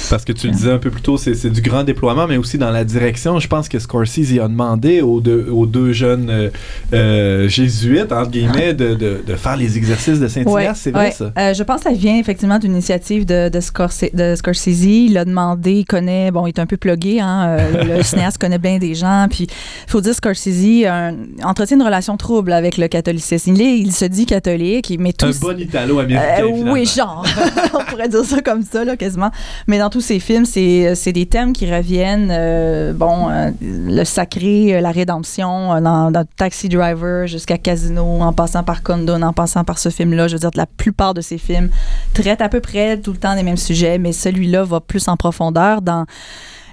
Parce 0.09 0.25
que 0.25 0.31
tu 0.33 0.47
le 0.47 0.53
disais 0.53 0.71
un 0.71 0.77
peu 0.77 0.91
plus 0.91 1.01
tôt, 1.01 1.17
c'est 1.17 1.49
du 1.49 1.61
grand 1.61 1.83
déploiement, 1.83 2.27
mais 2.27 2.37
aussi 2.37 2.57
dans 2.57 2.71
la 2.71 2.83
direction. 2.83 3.39
Je 3.39 3.47
pense 3.47 3.67
que 3.69 3.79
Scorsese 3.79 4.39
a 4.41 4.47
demandé 4.47 5.01
aux 5.01 5.21
deux, 5.21 5.47
aux 5.51 5.65
deux 5.65 5.91
jeunes 5.93 6.29
euh, 6.29 6.49
euh, 6.93 7.47
jésuites, 7.49 8.11
entre 8.11 8.31
guillemets, 8.31 8.73
de, 8.73 8.93
de, 8.95 9.21
de 9.25 9.35
faire 9.35 9.57
les 9.57 9.77
exercices 9.77 10.19
de. 10.19 10.27
Ouais, 10.47 10.69
c'est 10.75 10.91
vrai 10.91 11.05
ouais. 11.05 11.11
ça? 11.11 11.31
Euh, 11.37 11.53
je 11.53 11.63
pense 11.63 11.83
que 11.83 11.89
ça 11.89 11.95
vient 11.95 12.17
effectivement 12.17 12.59
d'une 12.59 12.73
initiative 12.73 13.25
de, 13.25 13.49
de, 13.49 13.59
Scorse- 13.59 14.13
de 14.13 14.35
Scorsese. 14.35 14.83
Il 14.85 15.17
a 15.17 15.25
demandé, 15.25 15.73
il 15.79 15.85
connaît, 15.85 16.31
bon, 16.31 16.45
il 16.45 16.49
est 16.49 16.59
un 16.59 16.65
peu 16.65 16.77
plugué, 16.77 17.19
hein, 17.19 17.57
euh, 17.59 17.97
le, 17.97 18.03
cinéaste 18.07 18.37
connaît 18.37 18.57
bien 18.59 18.77
des 18.77 18.93
gens. 18.93 19.27
Puis, 19.29 19.47
il 19.49 19.89
faut 19.91 20.01
dire, 20.01 20.13
Scorsese 20.13 20.83
euh, 20.85 21.11
entretient 21.43 21.77
une 21.77 21.83
relation 21.83 22.17
trouble 22.17 22.51
avec 22.53 22.77
le 22.77 22.87
catholicisme. 22.87 23.53
Il, 23.55 23.61
est- 23.61 23.77
il 23.79 23.91
se 23.91 24.05
dit 24.05 24.25
catholique, 24.25 24.93
mais 24.99 25.13
tout. 25.13 25.25
Un 25.25 25.31
bon 25.41 25.57
italo-américain. 25.59 26.45
Euh, 26.45 26.71
oui, 26.71 26.85
genre. 26.85 27.16
On 27.73 27.83
pourrait 27.85 28.07
dire 28.07 28.23
ça 28.23 28.41
comme 28.41 28.63
ça, 28.63 28.83
là, 28.83 28.95
quasiment. 28.95 29.31
Mais 29.67 29.79
dans 29.79 29.89
tous 29.89 30.01
ses 30.01 30.19
films, 30.19 30.45
c'est 30.45 31.11
des 31.13 31.25
thèmes 31.25 31.53
qui 31.53 31.71
reviennent. 31.71 32.29
euh, 32.31 32.93
bon, 32.93 33.29
euh, 33.29 33.51
le 33.61 34.03
sacré, 34.03 34.75
euh, 34.75 34.81
la 34.81 34.91
rédemption, 34.91 35.79
dans, 35.81 36.25
Taxi 36.35 36.69
Driver 36.69 37.27
jusqu'à 37.27 37.57
Casino, 37.57 38.21
en 38.21 38.33
passant 38.33 38.63
par 38.63 38.83
Condon, 38.83 39.21
en 39.21 39.33
passant 39.33 39.63
par 39.63 39.79
ce 39.79 39.89
film-là. 39.89 40.27
Je 40.27 40.33
veux 40.33 40.39
dire, 40.39 40.51
la 40.55 40.65
plupart 40.65 41.13
de 41.13 41.21
ses 41.21 41.37
films 41.37 41.69
traitent 42.13 42.41
à 42.41 42.49
peu 42.49 42.59
près 42.59 42.99
tout 42.99 43.11
le 43.11 43.17
temps 43.17 43.35
des 43.35 43.43
mêmes 43.43 43.57
sujets, 43.57 43.97
mais 43.97 44.11
celui-là 44.11 44.63
va 44.63 44.79
plus 44.79 45.07
en 45.07 45.17
profondeur 45.17 45.81
dans 45.81 46.05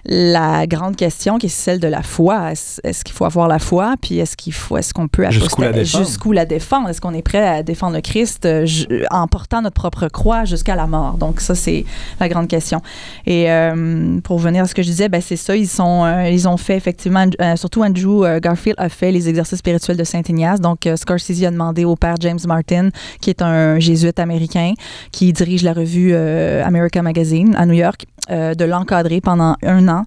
la 0.06 0.66
grande 0.66 0.96
question 0.96 1.38
qui 1.38 1.46
est 1.46 1.48
celle 1.48 1.80
de 1.80 1.88
la 1.88 2.02
foi. 2.02 2.52
Est-ce 2.52 2.80
est-ce 2.84 3.04
qu'il 3.04 3.14
faut 3.14 3.24
avoir 3.24 3.48
la 3.48 3.58
foi? 3.58 3.94
Puis 4.00 4.18
est-ce 4.18 4.36
qu'il 4.36 4.52
faut, 4.52 4.76
est-ce 4.76 4.92
qu'on 4.92 5.08
peut 5.08 5.24
Jusqu'où 5.30 5.62
la 5.62 5.72
défendre? 5.72 6.04
jusqu'où 6.04 6.32
la 6.32 6.44
défendre? 6.44 6.88
Est-ce 6.90 7.00
qu'on 7.00 7.14
est 7.14 7.22
prêt 7.22 7.46
à 7.46 7.62
défendre 7.62 7.94
le 7.94 8.00
Christ 8.02 8.44
euh, 8.44 8.66
ju- 8.66 8.86
en 9.10 9.26
portant 9.28 9.62
notre 9.62 9.74
propre 9.74 10.08
croix 10.08 10.44
jusqu'à 10.44 10.76
la 10.76 10.86
mort? 10.86 11.14
Donc 11.16 11.40
ça, 11.40 11.54
c'est 11.54 11.84
la 12.20 12.28
grande 12.28 12.48
question. 12.48 12.80
Et 13.26 13.50
euh, 13.50 14.20
pour 14.22 14.36
revenir 14.38 14.64
à 14.64 14.66
ce 14.66 14.74
que 14.74 14.82
je 14.82 14.88
disais, 14.88 15.08
ben, 15.08 15.20
c'est 15.20 15.36
ça, 15.36 15.56
ils, 15.56 15.68
sont, 15.68 16.04
euh, 16.04 16.28
ils 16.28 16.46
ont 16.48 16.56
fait 16.56 16.76
effectivement, 16.76 17.24
euh, 17.40 17.56
surtout 17.56 17.82
Andrew 17.82 18.24
euh, 18.24 18.40
Garfield 18.40 18.76
a 18.78 18.88
fait 18.88 19.10
les 19.12 19.28
exercices 19.28 19.58
spirituels 19.58 19.96
de 19.96 20.04
Saint-Ignace. 20.04 20.60
Donc 20.60 20.86
euh, 20.86 20.96
Scorsese 20.96 21.42
a 21.44 21.50
demandé 21.50 21.84
au 21.84 21.96
père 21.96 22.16
James 22.20 22.38
Martin, 22.46 22.90
qui 23.20 23.30
est 23.30 23.40
un 23.42 23.78
jésuite 23.80 24.18
américain, 24.18 24.74
qui 25.12 25.32
dirige 25.32 25.62
la 25.62 25.72
revue 25.72 26.10
euh, 26.12 26.62
America 26.64 27.00
Magazine 27.02 27.54
à 27.56 27.64
New 27.66 27.74
York, 27.74 28.04
euh, 28.30 28.54
de 28.54 28.64
l'encadrer 28.64 29.20
pendant 29.20 29.56
un 29.62 29.86
an 29.88 30.04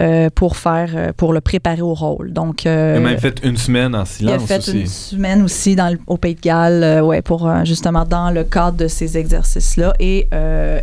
euh, 0.00 0.30
pour 0.34 0.56
faire, 0.56 0.90
euh, 0.94 1.12
pour 1.16 1.32
le 1.32 1.40
préparer 1.40 1.82
au 1.82 1.92
rôle. 1.94 2.32
Donc, 2.32 2.64
euh, 2.66 2.94
Il 2.98 3.04
a 3.04 3.08
même 3.10 3.18
fait 3.18 3.40
une 3.44 3.56
semaine 3.56 3.94
en 3.94 3.98
il 3.98 4.02
a 4.02 4.04
silence 4.38 4.46
fait 4.46 4.58
aussi. 4.58 4.80
une 4.80 4.86
semaine 4.86 5.42
aussi 5.42 5.76
dans 5.76 5.92
le- 5.92 5.98
au 6.06 6.16
Pays 6.16 6.34
de 6.34 6.40
Galles, 6.40 7.02
ouais, 7.02 7.20
pour 7.22 7.50
justement 7.64 8.04
dans 8.04 8.30
le 8.30 8.44
cadre 8.44 8.76
de 8.78 8.88
ces 8.88 9.18
exercices-là. 9.18 9.92
Et 10.00 10.28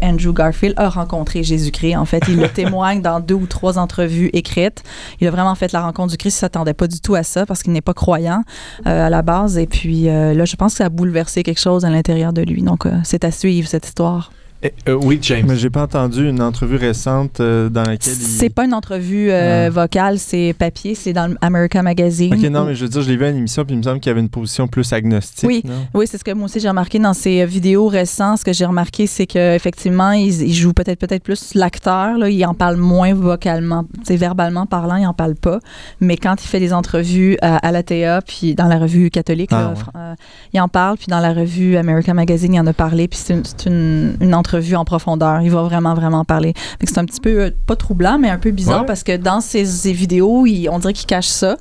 Andrew 0.02 0.32
Garfield 0.34 0.76
a 0.78 0.90
rencontré 0.90 1.44
Jésus-Christ. 1.44 1.96
En 1.96 2.06
fait, 2.06 2.22
il 2.28 2.38
le 2.38 2.48
témoigne 2.54 3.02
dans 3.02 3.20
deux 3.20 3.36
ou 3.36 3.48
trois 3.48 3.80
entrevues 3.80 4.30
écrites. 4.34 4.84
Il 5.22 5.28
a 5.28 5.32
vraiment 5.32 5.56
fait 5.56 5.72
la 5.72 5.82
rencontre 5.82 6.12
du 6.12 6.18
Christ. 6.18 6.38
Il 6.38 6.40
s'attendait 6.40 6.74
pas 6.74 6.88
du 6.88 7.00
tout 7.00 7.16
à 7.16 7.24
ça 7.24 7.46
parce 7.46 7.64
qu'il 7.64 7.74
n'est 7.74 7.82
pas 7.82 7.94
croyant 7.94 8.44
à 8.86 9.10
la 9.10 9.22
base. 9.22 9.58
Et 9.58 9.66
puis 9.68 10.04
là, 10.04 10.46
je 10.46 10.56
pense 10.56 10.74
que 10.74 10.78
ça 10.78 10.86
a 10.86 10.90
bouleversé 10.90 11.44
quelque 11.44 11.60
chose 11.62 11.84
à 11.86 11.90
l'intérieur 11.90 12.32
de 12.34 12.42
lui. 12.42 12.62
Donc, 12.62 12.86
c'est 13.04 13.24
à 13.26 13.32
suivre 13.32 13.68
cette 13.68 13.86
histoire. 13.88 14.32
Eh, 14.64 14.74
euh, 14.90 14.94
oui, 15.04 15.20
James. 15.22 15.46
Mais 15.48 15.58
j'ai 15.58 15.70
pas 15.70 15.84
entendu 15.84 16.28
une 16.28 16.42
entrevue 16.42 16.78
récente 16.78 17.40
euh, 17.40 17.70
dans 17.70 17.84
laquelle 17.84 18.14
il... 18.14 18.26
C'est 18.26 18.50
pas 18.50 18.66
une 18.66 18.74
entrevue 18.74 19.30
euh, 19.30 19.68
Ah. 19.68 19.70
vocale, 19.70 20.18
c'est 20.18 20.56
papier, 20.58 20.96
c'est 20.96 21.14
dans 21.14 21.36
l'America 21.42 21.84
Magazine. 21.84 22.34
Ok, 22.34 22.42
non, 22.50 22.66
mais 22.66 22.74
je 22.74 22.84
veux 22.84 22.90
dire, 22.90 23.02
je 23.02 23.10
l'ai 23.10 23.18
vu 23.18 23.26
à 23.26 23.30
une 23.30 23.38
émission, 23.38 23.64
puis 23.66 23.76
il 23.76 23.78
me 23.78 23.84
semble 23.84 24.00
qu'il 24.00 24.10
y 24.10 24.12
avait 24.12 24.22
une 24.22 24.30
position 24.30 24.68
plus 24.68 24.92
agnostique. 24.94 25.46
Oui. 25.48 25.62
non? 25.66 25.74
Oui, 25.94 26.06
c'est 26.10 26.18
ce 26.18 26.24
que 26.24 26.32
moi 26.32 26.46
aussi 26.46 26.60
j'ai 26.60 26.70
remarqué 26.70 26.98
dans 27.00 27.14
ces 27.14 27.46
vidéos 27.46 27.88
récentes. 27.88 28.40
Ce 28.40 28.46
que 28.46 28.54
j'ai 28.54 28.66
remarqué, 28.66 29.06
c'est 29.08 29.28
qu'effectivement, 29.28 30.12
il, 30.12 30.30
il 30.42 30.54
joue 30.54 30.74
peut-être 30.74 31.00
peut-être 31.00 31.22
plus 31.24 31.54
l'acteur. 31.54 32.18
là. 32.18 32.30
Il 32.30 32.44
en 32.46 32.54
parle 32.54 32.78
moins 32.78 33.14
vocalement, 33.14 33.86
c'est 34.04 34.16
verbalement 34.18 34.66
parlant, 34.66 34.96
il 34.96 35.06
en 35.06 35.14
parle 35.14 35.36
pas. 35.36 35.60
Mais 36.00 36.18
quand 36.18 36.44
il 36.44 36.48
fait 36.48 36.60
des 36.62 36.74
entrevues 36.74 37.38
à, 37.42 37.58
à 37.58 37.72
l'ATA, 37.72 38.22
puis 38.26 38.56
dans 38.56 38.68
la 38.68 38.80
revue 38.80 39.10
catholique, 39.12 39.50
Ah, 39.52 39.62
là, 39.62 39.68
ouais. 39.70 39.76
fr- 39.76 39.90
euh, 39.96 40.16
il 40.54 40.62
en 40.62 40.70
parle. 40.70 40.98
Puis 40.98 41.08
dans 41.10 41.20
la 41.20 41.34
revue 41.34 41.76
American 41.78 42.14
Magazine, 42.16 42.54
il 42.54 42.60
en 42.62 42.68
a 42.68 42.74
parlé. 42.74 43.08
Puis 43.08 43.20
c'est 43.22 43.34
une, 43.34 43.44
c'est 43.44 43.68
une- 43.70 44.16
une 44.22 44.34
entrevue 44.34 44.45
en 44.76 44.86
profondeur. 44.86 45.42
Il 45.42 45.52
va 45.52 45.64
vraiment, 45.64 45.94
vraiment 45.94 46.24
parler. 46.26 46.54
C'est 46.84 46.98
un 46.98 47.06
petit 47.06 47.20
peu, 47.22 47.42
euh, 47.46 47.52
pas 47.68 47.76
troublant, 47.76 48.18
mais 48.20 48.30
un 48.30 48.38
peu 48.38 48.52
bizarre 48.52 48.82
Ouais. 48.82 48.86
parce 48.86 49.04
que 49.04 49.16
dans 49.18 49.42
ces 49.42 49.92
vidéos, 49.94 50.46
il- 50.46 50.70
on 50.70 50.80
dirait 50.80 50.94
qu'il 50.94 51.08
cache 51.08 51.28
ça. 51.28 51.58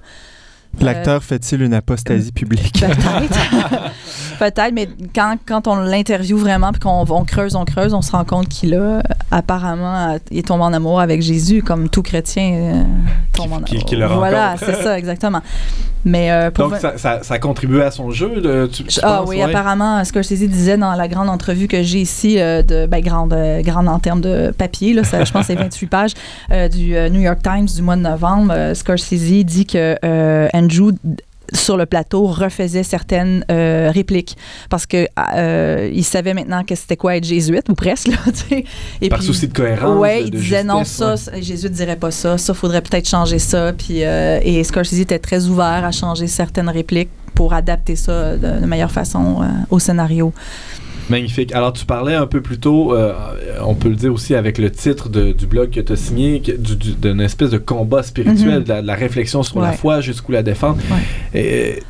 L'acteur 0.80 1.22
fait-il 1.22 1.62
une 1.62 1.74
apostasie 1.74 2.32
publique? 2.32 2.80
Peut-être. 2.80 3.92
Peut-être, 4.38 4.72
mais 4.72 4.88
quand, 5.14 5.36
quand 5.46 5.68
on 5.68 5.76
l'interviewe 5.76 6.38
vraiment, 6.38 6.72
puis 6.72 6.80
qu'on 6.80 7.04
on 7.08 7.24
creuse, 7.24 7.54
on 7.54 7.64
creuse, 7.64 7.94
on 7.94 8.02
se 8.02 8.12
rend 8.12 8.24
compte 8.24 8.48
qu'il 8.48 8.74
a 8.74 9.00
apparemment, 9.30 10.18
il 10.30 10.38
est 10.38 10.46
tombé 10.46 10.64
en 10.64 10.72
amour 10.72 11.00
avec 11.00 11.22
Jésus, 11.22 11.62
comme 11.62 11.88
tout 11.88 12.02
chrétien 12.02 12.52
euh, 12.54 12.82
tombe 13.32 13.52
en 13.52 13.56
amour. 13.56 13.64
qui- 13.68 13.84
qui 13.84 13.96
le 13.96 14.06
voilà, 14.06 14.56
c'est 14.58 14.74
ça, 14.82 14.98
exactement. 14.98 15.40
Mais 16.06 16.30
euh, 16.30 16.50
pour 16.50 16.68
Donc, 16.68 16.78
ça, 16.78 16.98
ça, 16.98 17.20
ça 17.22 17.34
a 17.34 17.38
contribué 17.38 17.82
à 17.82 17.90
son 17.90 18.10
jeu, 18.10 18.40
de, 18.42 18.66
tu, 18.70 18.84
tu 18.84 19.00
ah 19.02 19.20
penses, 19.20 19.28
oui, 19.30 19.36
ouais? 19.36 19.42
apparemment, 19.44 20.04
Scorsese 20.04 20.46
disait 20.48 20.76
dans 20.76 20.92
la 20.92 21.08
grande 21.08 21.30
entrevue 21.30 21.66
que 21.66 21.82
j'ai 21.82 22.00
ici, 22.00 22.38
euh, 22.38 22.60
de, 22.62 22.84
ben, 22.84 23.00
grande, 23.00 23.32
euh, 23.32 23.62
grande 23.62 23.88
en 23.88 23.98
termes 23.98 24.20
de 24.20 24.50
papier, 24.50 24.92
là, 24.92 25.02
ça, 25.02 25.24
je 25.24 25.32
pense 25.32 25.46
que 25.46 25.54
c'est 25.54 25.54
28 25.58 25.86
pages, 25.86 26.10
euh, 26.50 26.68
du 26.68 26.94
euh, 26.94 27.08
New 27.08 27.20
York 27.20 27.38
Times 27.42 27.66
du 27.74 27.80
mois 27.80 27.96
de 27.96 28.02
novembre, 28.02 28.52
euh, 28.54 28.74
Scorsese 28.74 29.44
dit 29.44 29.64
que 29.64 29.96
euh, 30.04 30.48
Andrew 30.64 30.92
sur 31.52 31.76
le 31.76 31.84
plateau 31.86 32.26
refaisait 32.26 32.82
certaines 32.82 33.44
euh, 33.50 33.90
répliques 33.92 34.36
parce 34.70 34.86
que 34.86 35.06
euh, 35.36 35.90
il 35.92 36.02
savait 36.02 36.32
maintenant 36.32 36.64
que 36.64 36.74
c'était 36.74 36.96
quoi 36.96 37.16
être 37.16 37.24
jésuite 37.24 37.68
ou 37.68 37.74
presque 37.74 38.08
là. 38.08 38.16
Et 39.02 39.08
Par 39.10 39.18
puis- 39.18 39.26
souci 39.28 39.48
de 39.48 39.52
cohérence. 39.52 39.98
Ouais, 40.00 40.22
de- 40.22 40.26
il 40.28 40.30
disait 40.30 40.64
non, 40.64 40.84
ça, 40.84 41.14
ouais. 41.32 41.40
ne 41.40 41.68
dirait 41.68 41.96
pas 41.96 42.10
ça, 42.10 42.38
ça, 42.38 42.54
faudrait 42.54 42.80
peut-être 42.80 43.08
changer 43.08 43.38
ça. 43.38 43.72
Puis, 43.74 44.04
euh, 44.04 44.40
et 44.42 44.64
Scorsese 44.64 45.00
était 45.00 45.18
très 45.18 45.46
ouvert 45.46 45.84
à 45.84 45.92
changer 45.92 46.26
certaines 46.28 46.70
répliques 46.70 47.10
pour 47.34 47.52
adapter 47.52 47.94
ça 47.96 48.36
de, 48.36 48.60
de 48.60 48.66
meilleure 48.66 48.92
façon 48.92 49.44
au 49.70 49.78
scénario. 49.78 50.32
Magnifique. 51.10 51.52
Alors, 51.52 51.72
tu 51.72 51.84
parlais 51.84 52.14
un 52.14 52.26
peu 52.26 52.40
plus 52.40 52.58
tôt, 52.58 52.94
euh, 52.94 53.12
on 53.62 53.74
peut 53.74 53.88
le 53.90 53.96
dire 53.96 54.12
aussi 54.12 54.34
avec 54.34 54.56
le 54.58 54.70
titre 54.70 55.08
de- 55.08 55.32
du 55.32 55.46
blog 55.46 55.70
que 55.70 55.80
tu 55.80 55.92
as 55.92 55.96
signé, 55.96 56.40
d'une 56.40 57.20
espèce 57.20 57.50
de 57.50 57.58
combat 57.58 58.02
spirituel, 58.02 58.58
Mhm. 58.60 58.64
de, 58.64 58.68
la, 58.70 58.82
de 58.82 58.86
la 58.86 58.94
réflexion 58.94 59.42
sur 59.42 59.60
la 59.60 59.72
foi 59.72 60.00
jusqu'où 60.00 60.32
la 60.32 60.42
défendre. 60.42 60.78
Ouais. 60.90 61.40
Et, 61.40 61.82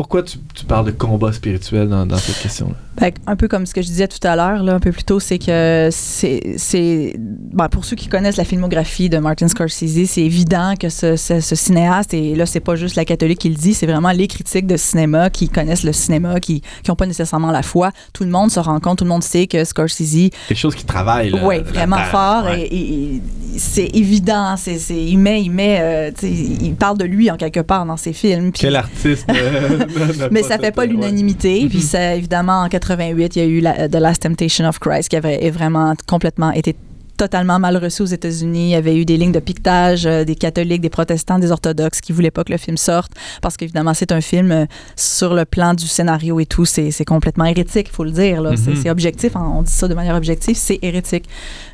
pourquoi 0.00 0.22
tu, 0.22 0.38
tu 0.54 0.64
parles 0.64 0.86
de 0.86 0.92
combat 0.92 1.30
spirituel 1.30 1.86
dans, 1.90 2.06
dans 2.06 2.16
cette 2.16 2.38
question-là? 2.40 3.10
Que, 3.10 3.14
un 3.26 3.36
peu 3.36 3.48
comme 3.48 3.66
ce 3.66 3.74
que 3.74 3.82
je 3.82 3.86
disais 3.86 4.08
tout 4.08 4.26
à 4.26 4.34
l'heure, 4.34 4.66
un 4.66 4.80
peu 4.80 4.92
plus 4.92 5.04
tôt, 5.04 5.20
c'est 5.20 5.38
que 5.38 5.90
c'est, 5.92 7.14
ben, 7.18 7.68
pour 7.68 7.84
ceux 7.84 7.96
qui 7.96 8.08
connaissent 8.08 8.38
la 8.38 8.44
filmographie 8.44 9.10
de 9.10 9.18
Martin 9.18 9.48
Scorsese, 9.48 10.06
c'est 10.06 10.22
évident 10.22 10.72
que 10.80 10.88
ce, 10.88 11.16
ce- 11.16 11.40
ce 11.40 11.54
cinéaste, 11.54 12.14
et 12.14 12.34
là, 12.34 12.46
c'est 12.46 12.60
pas 12.60 12.76
juste 12.76 12.96
la 12.96 13.04
catholique 13.04 13.40
qui 13.40 13.50
le 13.50 13.56
dit, 13.56 13.74
c'est 13.74 13.86
vraiment 13.86 14.10
les 14.12 14.26
critiques 14.26 14.66
de 14.66 14.78
cinéma 14.78 15.28
qui 15.28 15.50
connaissent 15.50 15.84
le 15.84 15.92
cinéma, 15.92 16.40
qui 16.40 16.62
n'ont 16.88 16.94
pas 16.96 17.06
nécessairement 17.06 17.50
la 17.50 17.62
foi. 17.62 17.90
Tout 18.14 18.24
le 18.24 18.30
monde 18.30 18.50
se 18.50 18.58
rend 18.60 18.80
compte, 18.80 18.98
tout 18.98 19.04
le 19.04 19.10
monde 19.10 19.22
sait 19.22 19.46
que 19.46 19.64
Scorsese 19.64 20.30
Quelque 20.48 20.58
chose 20.58 20.74
qui 20.74 20.84
travaille. 20.86 21.28
là, 21.30 21.40
Oui, 21.46 21.58
vraiment 21.60 21.96
terre, 21.96 22.06
fort. 22.08 22.44
ouais. 22.44 22.68
Et, 22.70 23.20
c'est 23.56 23.90
évident. 23.94 24.54
C'est, 24.56 24.78
il 24.90 25.18
met, 25.18 25.42
il 25.42 25.50
met, 25.50 25.78
euh, 25.80 26.10
il 26.22 26.74
parle 26.76 26.96
de 26.96 27.04
lui 27.04 27.30
en 27.30 27.36
quelque 27.36 27.60
part 27.60 27.84
dans 27.84 27.96
ses 27.96 28.12
films. 28.12 28.52
Quel 28.52 28.76
artiste 28.76 29.26
euh, 29.28 29.80
mais 30.30 30.42
ça 30.42 30.58
fait 30.58 30.72
pas 30.72 30.82
ouais. 30.82 30.88
l'unanimité. 30.88 31.66
Puis 31.68 31.78
Mhm. 31.78 31.84
ça, 31.84 32.14
évidemment, 32.14 32.62
en 32.62 32.68
88, 32.68 33.36
il 33.36 33.38
y 33.38 33.42
a 33.42 33.48
eu 33.48 33.60
la- 33.60 33.88
The 33.88 33.96
Last 33.96 34.22
Temptation 34.22 34.66
of 34.68 34.78
Christ 34.78 35.08
qui 35.08 35.16
avait 35.16 35.50
vraiment 35.50 35.94
complètement 36.06 36.50
été 36.52 36.74
totalement 37.20 37.58
mal 37.58 37.76
reçu 37.76 38.00
aux 38.02 38.06
États-Unis. 38.06 38.68
Il 38.68 38.70
y 38.70 38.74
avait 38.74 38.96
eu 38.96 39.04
des 39.04 39.18
lignes 39.18 39.30
de 39.32 39.40
piquetage 39.40 40.06
euh, 40.06 40.24
des 40.24 40.34
catholiques, 40.34 40.80
des 40.80 40.88
protestants, 40.88 41.38
des 41.38 41.52
orthodoxes 41.52 42.00
qui 42.00 42.12
voulaient 42.12 42.30
pas 42.30 42.44
que 42.44 42.52
le 42.52 42.56
film 42.58 42.78
sorte 42.78 43.12
parce 43.42 43.58
qu'évidemment, 43.58 43.92
c'est 43.92 44.10
un 44.10 44.22
film 44.22 44.50
euh, 44.52 44.64
sur 44.96 45.34
le 45.34 45.44
plan 45.44 45.74
du 45.74 45.86
scénario 45.86 46.40
et 46.40 46.46
tout. 46.46 46.64
C'est 46.64 47.04
complètement 47.04 47.44
hérétique, 47.44 47.88
il 47.90 47.94
faut 47.94 48.04
le 48.04 48.10
dire. 48.10 48.40
là. 48.40 48.56
C'est-. 48.56 48.74
C'est 48.74 48.90
objectif. 48.90 49.36
hein, 49.36 49.52
On 49.54 49.62
dit 49.62 49.70
ça 49.72 49.86
de 49.86 49.92
manière 49.94 50.14
objective, 50.16 50.56
c'est 50.56 50.78
hérétique. 50.80 51.26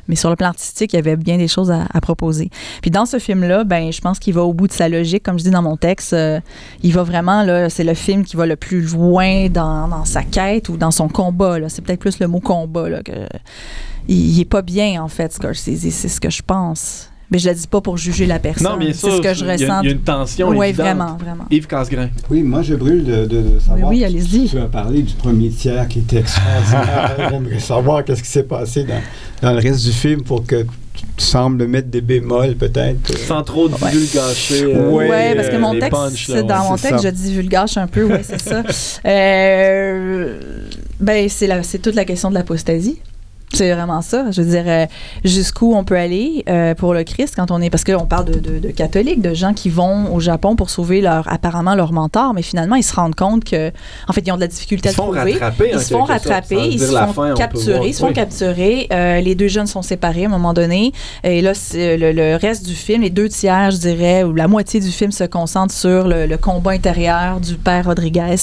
Mais 0.09 0.15
sur 0.17 0.29
le 0.29 0.35
plan 0.35 0.49
artistique, 0.49 0.91
il 0.93 0.97
y 0.97 0.99
avait 0.99 1.15
bien 1.15 1.37
des 1.37 1.47
choses 1.47 1.71
à, 1.71 1.85
à 1.93 2.01
proposer. 2.01 2.49
Puis 2.81 2.91
dans 2.91 3.05
ce 3.05 3.17
film-là, 3.19 3.63
ben, 3.63 3.91
je 3.93 4.01
pense 4.01 4.19
qu'il 4.19 4.33
va 4.33 4.43
au 4.43 4.53
bout 4.53 4.67
de 4.67 4.73
sa 4.73 4.89
logique, 4.89 5.23
comme 5.23 5.39
je 5.39 5.43
dis 5.45 5.49
dans 5.51 5.61
mon 5.61 5.77
texte. 5.77 6.11
euh, 6.13 6.39
il 6.83 6.91
va 6.93 7.03
vraiment, 7.03 7.43
là, 7.43 7.69
c'est 7.69 7.83
le 7.85 7.93
film 7.93 8.25
qui 8.25 8.35
va 8.35 8.45
le 8.45 8.55
plus 8.57 8.81
loin 8.81 9.47
dans, 9.49 9.87
dans 9.87 10.03
sa 10.05 10.23
quête 10.23 10.67
ou 10.69 10.75
dans 10.77 10.91
son 10.91 11.07
combat. 11.07 11.57
C'est 11.69 11.81
peut-être 11.83 11.99
plus 12.01 12.19
le 12.19 12.27
mot 12.27 12.39
combat. 12.41 12.89
Là, 12.89 13.01
que, 13.03 13.11
il, 14.07 14.35
il 14.35 14.39
est 14.41 14.45
pas 14.45 14.61
bien, 14.61 15.01
en 15.03 15.07
fait, 15.07 15.33
Scorsese. 15.33 15.89
C'est 15.91 16.07
ce 16.07 16.19
que 16.21 16.29
je 16.29 16.41
pense. 16.41 17.09
Mais 17.29 17.39
je 17.39 17.49
le 17.49 17.55
dis 17.55 17.67
pas 17.67 17.81
pour 17.81 17.97
juger 17.97 18.25
la 18.25 18.39
personne. 18.39 18.71
Non, 18.71 18.77
bien 18.77 18.93
sûr. 18.93 19.09
C'est 19.11 19.17
ce 19.17 19.21
que 19.21 19.33
je 19.33 19.43
il 19.43 19.47
y 19.47 19.49
a- 19.49 19.53
ressens. 19.53 19.81
Il 19.81 19.85
y 19.87 19.89
a 19.89 19.93
une 19.95 19.99
tension 20.01 20.47
Oui, 20.47 20.71
vraiment, 20.71 21.17
vraiment. 21.17 21.43
Yves 21.51 21.67
Casgrain. 21.67 22.07
Oui, 22.29 22.41
moi, 22.41 22.61
je 22.61 22.73
brûle 22.75 23.03
de, 23.03 23.25
de- 23.25 23.41
de 23.41 23.59
savoir. 23.59 23.89
Oui, 23.91 23.97
oui, 23.97 24.05
allez-y. 24.05 24.47
Tu 24.47 24.57
as 24.57 24.61
parlé 24.67 25.01
du 25.01 25.13
premier 25.13 25.49
tiers 25.49 25.85
qui 25.89 25.99
était 25.99 26.19
extraordinaire. 26.19 27.17
J'aimerais 27.31 27.59
savoir 27.59 28.05
qu'est-ce 28.05 28.23
qui 28.23 28.29
s'est 28.29 28.43
passé 28.43 28.85
dans, 28.85 29.01
dans 29.41 29.51
le 29.53 29.59
reste 29.59 29.83
du 29.85 29.91
film 29.91 30.21
pour 30.23 30.45
que 30.45 30.63
tu 30.63 31.03
sembles 31.25 31.67
mettre 31.67 31.89
des 31.89 31.99
bémols, 31.99 32.55
peut-être. 32.55 33.17
Sans 33.17 33.43
trop 33.43 33.67
divulgacher. 33.67 34.63
euh, 34.73 34.89
Ouais, 34.91 35.09
Oui, 35.09 35.35
parce 35.35 35.49
que 35.49 35.55
euh, 35.55 35.59
mon 35.59 35.73
texte, 35.73 35.91
là, 35.91 36.09
c'est 36.15 36.43
dans 36.43 36.63
mon 36.63 36.77
texte, 36.77 36.99
ça. 37.01 37.09
je 37.09 37.13
divulgage 37.13 37.75
un 37.77 37.87
peu, 37.87 38.03
oui, 38.03 38.19
c'est 38.23 38.39
ça. 38.39 38.63
Euh, 39.05 40.39
ben, 41.01 41.27
c'est 41.29 41.47
la- 41.47 41.63
c'est 41.63 41.79
toute 41.79 41.95
la 41.95 42.05
question 42.05 42.29
de 42.29 42.35
l'apostasie. 42.35 42.99
C'est 43.53 43.71
vraiment 43.73 44.01
ça. 44.01 44.29
Je 44.31 44.41
veux 44.41 44.49
dire, 44.51 44.63
euh, 44.67 44.85
jusqu'où 45.23 45.73
on 45.73 45.83
peut 45.85 45.95
aller 45.97 46.43
euh, 46.49 46.75
pour 46.75 46.93
le 46.93 47.03
Christ 47.03 47.33
quand 47.35 47.49
on 47.49 47.61
est. 47.61 47.69
Parce 47.69 47.85
qu'on 47.85 48.05
parle 48.05 48.25
de, 48.25 48.39
de- 48.39 48.59
de 48.59 48.69
catholiques, 48.71 49.21
de 49.21 49.33
gens 49.33 49.53
qui 49.53 49.69
vont 49.69 50.13
au 50.13 50.19
Japon 50.19 50.55
pour 50.57 50.69
sauver 50.69 50.99
leur, 50.99 51.31
apparemment 51.31 51.73
leur 51.73 51.93
mentor, 51.93 52.33
mais 52.33 52.41
finalement, 52.41 52.75
ils 52.75 52.83
se 52.83 52.93
rendent 52.93 53.15
compte 53.15 53.45
que. 53.45 53.71
En 54.07 54.13
fait, 54.13 54.21
ils 54.25 54.31
ont 54.31 54.35
de 54.35 54.41
la 54.41 54.47
difficulté 54.47 54.89
Ils 54.89 54.91
à 54.91 54.91
se 54.91 54.97
trouver. 54.97 55.31
rattraper. 55.33 55.71
Ils 55.73 55.79
se 55.79 55.93
font 55.93 56.03
rattraper, 56.03 56.67
ils 56.71 56.79
se 56.79 56.85
font 56.91 57.13
fin, 57.13 57.33
capturer, 57.35 57.73
voir. 57.77 57.85
ils 57.87 57.93
se 57.93 57.99
font 58.05 58.11
capturer. 58.13 58.87
Euh, 58.91 59.21
les 59.21 59.33
deux 59.35 59.47
jeunes 59.47 59.67
sont 59.67 59.81
séparés 59.81 60.23
à 60.23 60.27
un 60.27 60.31
moment 60.31 60.53
donné. 60.53 60.91
Et 61.23 61.41
là, 61.41 61.53
c'est- 61.53 61.97
le, 61.97 62.11
le 62.11 62.35
reste 62.35 62.65
du 62.65 62.75
film, 62.75 63.01
les 63.01 63.09
deux 63.09 63.29
tiers, 63.29 63.71
je 63.71 63.77
dirais, 63.77 64.23
ou 64.23 64.33
la 64.33 64.47
moitié 64.49 64.79
du 64.81 64.91
film 64.91 65.11
se 65.11 65.23
concentre 65.23 65.73
sur 65.73 66.07
le, 66.07 66.25
le 66.27 66.37
combat 66.37 66.71
intérieur 66.71 67.39
du 67.39 67.55
père 67.55 67.85
Rodriguez. 67.85 68.35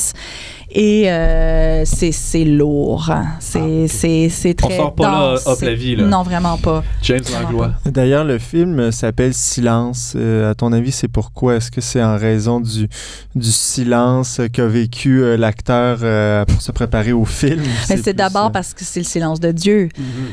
Et 0.76 1.08
euh, 1.08 1.84
c'est 1.84 2.10
c'est 2.10 2.44
lourd. 2.44 3.12
C'est 3.38 3.87
c'est- 3.87 4.28
c'est 4.28 4.56
On 4.64 4.66
très 4.66 4.76
sort 4.76 4.94
pas 4.94 5.04
là, 5.34 5.34
hop 5.46 5.60
la 5.62 5.74
vie, 5.74 5.94
là. 5.94 6.04
Non, 6.04 6.22
vraiment 6.24 6.56
pas. 6.58 6.82
James 7.02 7.20
Langlois. 7.32 7.70
D'ailleurs, 7.87 8.24
le 8.24 8.38
film 8.38 8.90
s'appelle 8.90 9.34
Silence. 9.34 10.14
Euh, 10.16 10.50
à 10.50 10.54
ton 10.56 10.72
avis, 10.72 10.90
c'est 10.90 11.06
pourquoi? 11.08 11.54
Est-ce 11.56 11.70
que 11.70 11.80
c'est 11.80 12.02
en 12.02 12.16
raison 12.16 12.58
du, 12.60 12.88
du 13.37 13.52
silence 13.52 14.40
qu'a 14.52 14.66
vécu 14.66 15.22
euh, 15.22 15.37
l'acteur 15.37 15.98
euh, 16.02 16.44
pour 16.44 16.60
se 16.60 16.72
préparer 16.72 17.12
au 17.12 17.24
film? 17.24 17.62
plus, 17.62 18.02
c'est 18.02 18.12
d'abord 18.12 18.46
euh, 18.46 18.50
parce 18.50 18.74
que 18.74 18.84
c'est 18.84 19.00
le 19.00 19.06
silence 19.06 19.38
de 19.38 19.52
Dieu. 19.52 19.88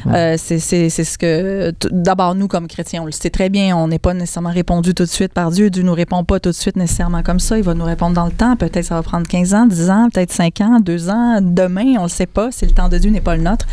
Ouais. 0.07 0.15
Euh, 0.15 0.35
c'est 0.39 0.57
c'est- 0.57 0.89
c'est 0.89 1.03
ce 1.03 1.17
que. 1.19 1.71
D'abord, 1.91 2.33
nous, 2.33 2.47
comme 2.47 2.67
chrétiens, 2.67 3.03
on 3.03 3.05
le 3.05 3.11
sait 3.11 3.29
très 3.29 3.49
bien. 3.49 3.77
On 3.77 3.87
n'est 3.87 3.99
pas 3.99 4.15
nécessairement 4.15 4.49
répondu 4.51 4.95
tout 4.95 5.03
de 5.03 5.09
suite 5.09 5.33
par 5.33 5.51
Dieu. 5.51 5.69
Dieu 5.69 5.83
nous 5.83 5.93
répond 5.93 6.23
pas 6.23 6.39
tout 6.39 6.49
de 6.49 6.55
suite 6.55 6.77
nécessairement 6.77 7.21
comme 7.21 7.39
ça. 7.39 7.57
Il 7.59 7.63
va 7.63 7.75
nous 7.75 7.85
répondre 7.85 8.15
dans 8.15 8.25
le 8.25 8.31
temps. 8.31 8.55
Peut-être 8.55 8.85
ça 8.85 8.95
va 8.95 9.03
prendre 9.03 9.27
15 9.27 9.53
ans, 9.53 9.67
10 9.67 9.89
ans, 9.91 10.07
peut-être 10.11 10.30
5 10.31 10.61
ans, 10.61 10.79
2 10.79 11.09
ans, 11.09 11.39
demain. 11.41 11.95
On 11.99 12.03
le 12.03 12.09
sait 12.09 12.25
pas. 12.25 12.49
C'est 12.51 12.65
le 12.65 12.71
temps 12.71 12.89
de 12.89 12.97
Dieu 12.97 13.09
n'est 13.11 13.21
pas 13.21 13.35
le 13.35 13.43
nôtre. 13.43 13.65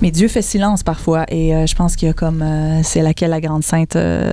Mais 0.00 0.10
Dieu 0.10 0.28
fait 0.28 0.42
silence 0.42 0.82
parfois. 0.82 1.24
Et 1.28 1.54
euh, 1.54 1.66
je 1.66 1.74
pense 1.74 1.96
qu'il 1.96 2.08
y 2.08 2.10
a 2.10 2.14
comme. 2.14 2.42
euh, 2.42 2.80
c'est 2.82 3.02
laquelle 3.02 3.30
la 3.30 3.40
grande 3.40 3.62
sainte 3.62 3.96
euh, 3.96 4.30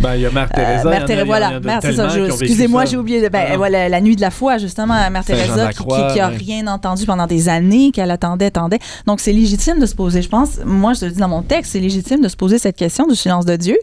Ben, 0.00 0.14
il 0.16 0.22
y 0.22 0.26
a 0.26 0.30
Mère 0.30 0.48
Teresa. 0.50 0.88
Mère 0.88 1.20
a- 1.20 1.24
voilà. 1.24 1.60
Mère, 1.60 1.80
c'est 1.82 1.92
ça. 1.92 2.08
Excusez-moi, 2.26 2.84
j'ai 2.86 2.96
oublié. 2.96 3.28
ben, 3.28 3.46
Ah 3.52 3.56
voilà, 3.56 3.88
la 3.88 4.00
nuit 4.00 4.16
de 4.16 4.20
la 4.20 4.30
foi, 4.30 4.58
justement, 4.58 4.94
Mère 5.10 5.24
Teresa, 5.24 5.70
qui, 5.72 5.78
qui, 5.78 5.84
qui 6.14 6.20
a 6.20 6.28
ouais. 6.30 6.36
rien 6.36 6.66
entendu 6.66 7.04
pendant 7.06 7.26
des 7.26 7.48
années, 7.48 7.90
qu'elle 7.92 8.10
attendait, 8.10 8.46
attendait. 8.46 8.78
Donc, 9.06 9.20
c'est 9.20 9.32
légitime 9.32 9.78
de 9.80 9.86
se 9.86 9.94
poser, 9.94 10.22
je 10.22 10.28
pense, 10.28 10.58
moi, 10.64 10.92
je 10.94 11.06
le 11.06 11.10
dis 11.12 11.18
dans 11.18 11.28
mon 11.28 11.42
texte, 11.42 11.72
c'est 11.72 11.80
légitime 11.80 12.20
de 12.20 12.28
se 12.28 12.36
poser 12.36 12.58
cette 12.58 12.76
question 12.76 13.06
du 13.06 13.14
silence 13.14 13.44
de 13.44 13.56
Dieu. 13.56 13.76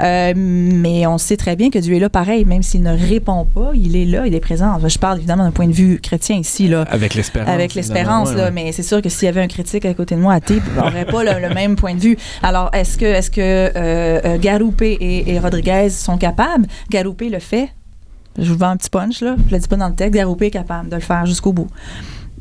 Euh, 0.00 0.32
mais 0.36 1.06
on 1.06 1.18
sait 1.18 1.36
très 1.36 1.56
bien 1.56 1.70
que 1.70 1.78
Dieu 1.78 1.96
est 1.96 2.00
là 2.00 2.08
pareil, 2.08 2.44
même 2.44 2.62
s'il 2.62 2.82
ne 2.82 2.96
répond 2.96 3.44
pas, 3.44 3.70
il 3.74 3.96
est 3.96 4.04
là, 4.06 4.26
il 4.26 4.34
est 4.34 4.40
présent. 4.40 4.78
Je 4.86 4.98
parle 4.98 5.18
évidemment 5.18 5.44
d'un 5.44 5.50
point 5.50 5.66
de 5.66 5.72
vue 5.72 5.98
chrétien 6.00 6.19
ici, 6.28 6.68
là. 6.68 6.84
Avec 6.90 7.14
l'espérance. 7.14 7.48
Avec 7.48 7.74
l'espérance, 7.74 8.28
évidemment, 8.28 8.48
là, 8.50 8.54
ouais, 8.54 8.64
mais 8.66 8.72
c'est 8.72 8.82
sûr 8.82 9.00
que 9.02 9.08
s'il 9.08 9.26
y 9.26 9.28
avait 9.28 9.42
un 9.42 9.48
critique 9.48 9.84
à 9.84 9.94
côté 9.94 10.14
de 10.14 10.20
moi 10.20 10.34
athée, 10.34 10.60
il 10.66 10.74
n'aurait 10.80 11.04
pas 11.06 11.24
le, 11.24 11.48
le 11.48 11.54
même 11.54 11.76
point 11.76 11.94
de 11.94 12.00
vue. 12.00 12.16
Alors, 12.42 12.70
est-ce 12.72 12.98
que, 12.98 13.04
est-ce 13.06 13.30
que 13.30 13.40
euh, 13.40 13.70
euh, 13.76 14.38
Garoupe 14.38 14.82
et, 14.82 15.24
et 15.30 15.38
Rodriguez 15.38 15.88
sont 15.90 16.18
capables? 16.18 16.66
Garoupe 16.90 17.22
le 17.22 17.38
fait. 17.38 17.70
Je 18.38 18.52
vous 18.52 18.58
vends 18.58 18.68
un 18.70 18.76
petit 18.76 18.90
punch, 18.90 19.22
là. 19.22 19.34
Je 19.48 19.54
le 19.54 19.60
dis 19.60 19.68
pas 19.68 19.76
dans 19.76 19.88
le 19.88 19.94
texte. 19.94 20.14
Garoupe 20.14 20.42
est 20.42 20.50
capable 20.50 20.88
de 20.88 20.94
le 20.94 21.02
faire 21.02 21.26
jusqu'au 21.26 21.52
bout. 21.52 21.66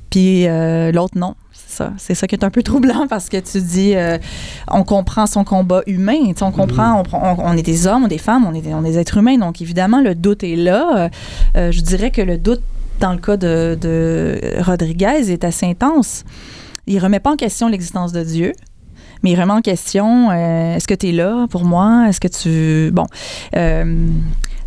Puis 0.09 0.47
euh, 0.47 0.91
l'autre, 0.91 1.17
non. 1.17 1.35
C'est 1.51 1.75
ça. 1.83 1.93
C'est 1.97 2.15
ça 2.15 2.25
qui 2.27 2.35
est 2.35 2.43
un 2.43 2.49
peu 2.49 2.63
troublant 2.63 3.05
parce 3.07 3.29
que 3.29 3.37
tu 3.37 3.61
dis, 3.61 3.95
euh, 3.95 4.17
on 4.69 4.83
comprend 4.83 5.27
son 5.27 5.43
combat 5.43 5.81
humain. 5.87 6.17
On 6.41 6.51
comprend, 6.51 6.99
on, 6.99 7.03
prend- 7.03 7.35
on- 7.37 7.43
on 7.53 7.57
est 7.57 7.61
des 7.63 7.85
hommes, 7.85 8.03
on 8.03 8.05
est 8.07 8.09
des 8.09 8.17
femmes, 8.17 8.45
on 8.45 8.53
est 8.55 8.61
des, 8.61 8.73
on 8.73 8.83
est 8.85 8.91
des 8.91 8.97
êtres 8.97 9.17
humains. 9.17 9.37
Donc, 9.37 9.61
évidemment, 9.61 10.01
le 10.01 10.15
doute 10.15 10.43
est 10.43 10.55
là. 10.55 11.09
Euh, 11.55 11.71
je 11.71 11.81
dirais 11.81 12.09
que 12.11 12.21
le 12.21 12.37
doute, 12.37 12.61
dans 12.99 13.13
le 13.13 13.19
cas 13.19 13.37
de, 13.37 13.77
de 13.79 14.39
Rodriguez, 14.61 15.31
est 15.31 15.43
assez 15.43 15.65
intense. 15.65 16.23
Il 16.87 16.99
remet 16.99 17.19
pas 17.19 17.31
en 17.31 17.35
question 17.35 17.67
l'existence 17.67 18.11
de 18.11 18.23
Dieu. 18.23 18.53
Mais 19.21 19.31
il 19.31 19.39
remet 19.39 19.53
en 19.53 19.61
question 19.61 20.31
euh, 20.31 20.75
est-ce 20.75 20.87
que 20.87 20.93
tu 20.93 21.09
es 21.09 21.11
là 21.11 21.45
pour 21.49 21.65
moi? 21.65 22.05
Est-ce 22.07 22.19
que 22.19 22.27
tu. 22.27 22.91
Bon. 22.91 23.05
Euh, 23.55 24.07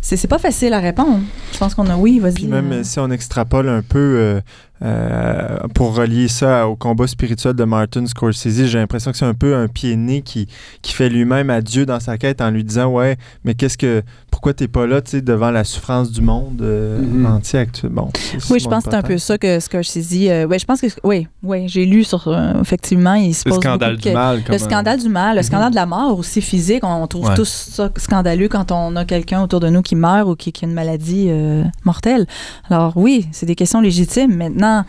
c'est 0.01 0.27
pas 0.27 0.37
facile 0.37 0.73
à 0.73 0.79
répondre. 0.79 1.21
Je 1.53 1.57
pense 1.57 1.73
qu'on 1.73 1.87
a. 1.87 1.95
Oui, 1.95 2.19
vas-y. 2.19 2.33
Puis 2.33 2.47
même 2.47 2.71
euh, 2.71 2.83
si 2.83 2.99
on 2.99 3.09
extrapole 3.09 3.69
un 3.69 3.81
peu, 3.81 4.17
euh, 4.19 4.41
euh, 4.83 5.57
pour 5.73 5.95
relier 5.95 6.27
ça 6.27 6.67
au 6.67 6.75
combat 6.75 7.07
spirituel 7.07 7.53
de 7.53 7.63
Martin 7.63 8.05
Scorsese, 8.05 8.65
j'ai 8.67 8.77
l'impression 8.79 9.11
que 9.11 9.17
c'est 9.17 9.25
un 9.25 9.33
peu 9.33 9.55
un 9.55 9.67
pied 9.67 9.95
né 9.95 10.21
qui, 10.21 10.47
qui 10.81 10.93
fait 10.93 11.09
lui-même 11.09 11.49
adieu 11.49 11.85
dans 11.85 11.99
sa 11.99 12.17
quête 12.17 12.41
en 12.41 12.49
lui 12.51 12.63
disant 12.63 12.87
Ouais, 12.91 13.17
mais 13.43 13.53
qu'est-ce 13.55 13.77
que. 13.77 14.01
Pourquoi 14.31 14.53
t'es 14.55 14.67
pas 14.67 14.87
là, 14.87 14.99
tu 14.99 15.11
sais, 15.11 15.21
devant 15.21 15.51
la 15.51 15.63
souffrance 15.63 16.11
du 16.11 16.21
monde 16.21 16.59
euh, 16.61 16.99
Mhm. 17.01 17.25
entier 17.27 17.59
actuel? 17.59 17.91
Bon, 17.91 18.09
Oui, 18.49 18.59
je 18.59 18.67
pense 18.67 18.83
que 18.83 18.89
c'est 18.91 18.97
un 18.97 19.01
peu 19.03 19.17
ça 19.19 19.37
que 19.37 19.59
Scorsese. 19.59 20.11
euh, 20.27 20.47
ouais, 20.47 20.57
je 20.59 20.65
pense 20.65 20.81
que. 20.81 20.87
Oui, 21.03 21.27
oui, 21.43 21.67
j'ai 21.67 21.85
lu 21.85 22.03
sur. 22.03 22.27
euh, 22.27 22.53
effectivement, 22.59 23.13
il 23.13 23.33
se 23.35 23.43
Le 23.47 23.51
pose. 23.51 23.63
scandale 23.63 23.97
du 23.97 24.11
mal. 24.11 24.43
comme 24.43 24.55
Le 24.55 24.61
un- 24.61 24.65
scandale 24.65 24.99
du 24.99 25.07
mal, 25.09 25.37
le 25.37 25.43
scandale 25.43 25.69
de 25.69 25.75
la 25.75 25.85
mort 25.85 26.17
aussi 26.17 26.41
physique, 26.41 26.83
on 26.83 27.05
trouve 27.07 27.27
Ouais. 27.27 27.35
tous 27.35 27.69
ça 27.71 27.89
scandaleux 27.97 28.47
quand 28.49 28.71
on 28.71 28.95
a 28.95 29.05
quelqu'un 29.05 29.43
autour 29.43 29.59
de 29.59 29.69
nous 29.69 29.81
qui 29.83 29.95
meurt 29.95 30.27
ou 30.27 30.35
qui, 30.35 30.51
qui 30.51 30.65
a 30.65 30.67
une 30.67 30.73
maladie 30.73 31.27
euh, 31.29 31.63
mortelle. 31.85 32.25
Alors 32.69 32.93
oui, 32.97 33.27
c'est 33.31 33.45
des 33.45 33.55
questions 33.55 33.81
légitimes. 33.81 34.35
Maintenant, 34.35 34.72
嗯 34.73 34.85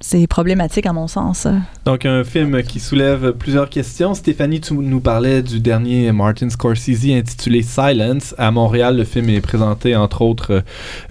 c'est 0.00 0.26
problématique 0.26 0.86
à 0.86 0.92
mon 0.92 1.06
sens. 1.08 1.46
Donc, 1.84 2.04
un 2.04 2.22
film 2.24 2.62
qui 2.62 2.80
soulève 2.80 3.32
plusieurs 3.32 3.70
questions. 3.70 4.14
Stéphanie, 4.14 4.60
tu 4.60 4.74
nous 4.74 5.00
parlais 5.00 5.42
du 5.42 5.60
dernier 5.60 6.12
Martin 6.12 6.50
Scorsese 6.50 7.06
intitulé 7.10 7.62
Silence. 7.62 8.34
À 8.38 8.50
Montréal, 8.50 8.96
le 8.96 9.04
film 9.04 9.30
est 9.30 9.40
présenté, 9.40 9.96
entre 9.96 10.22
autres, 10.22 10.62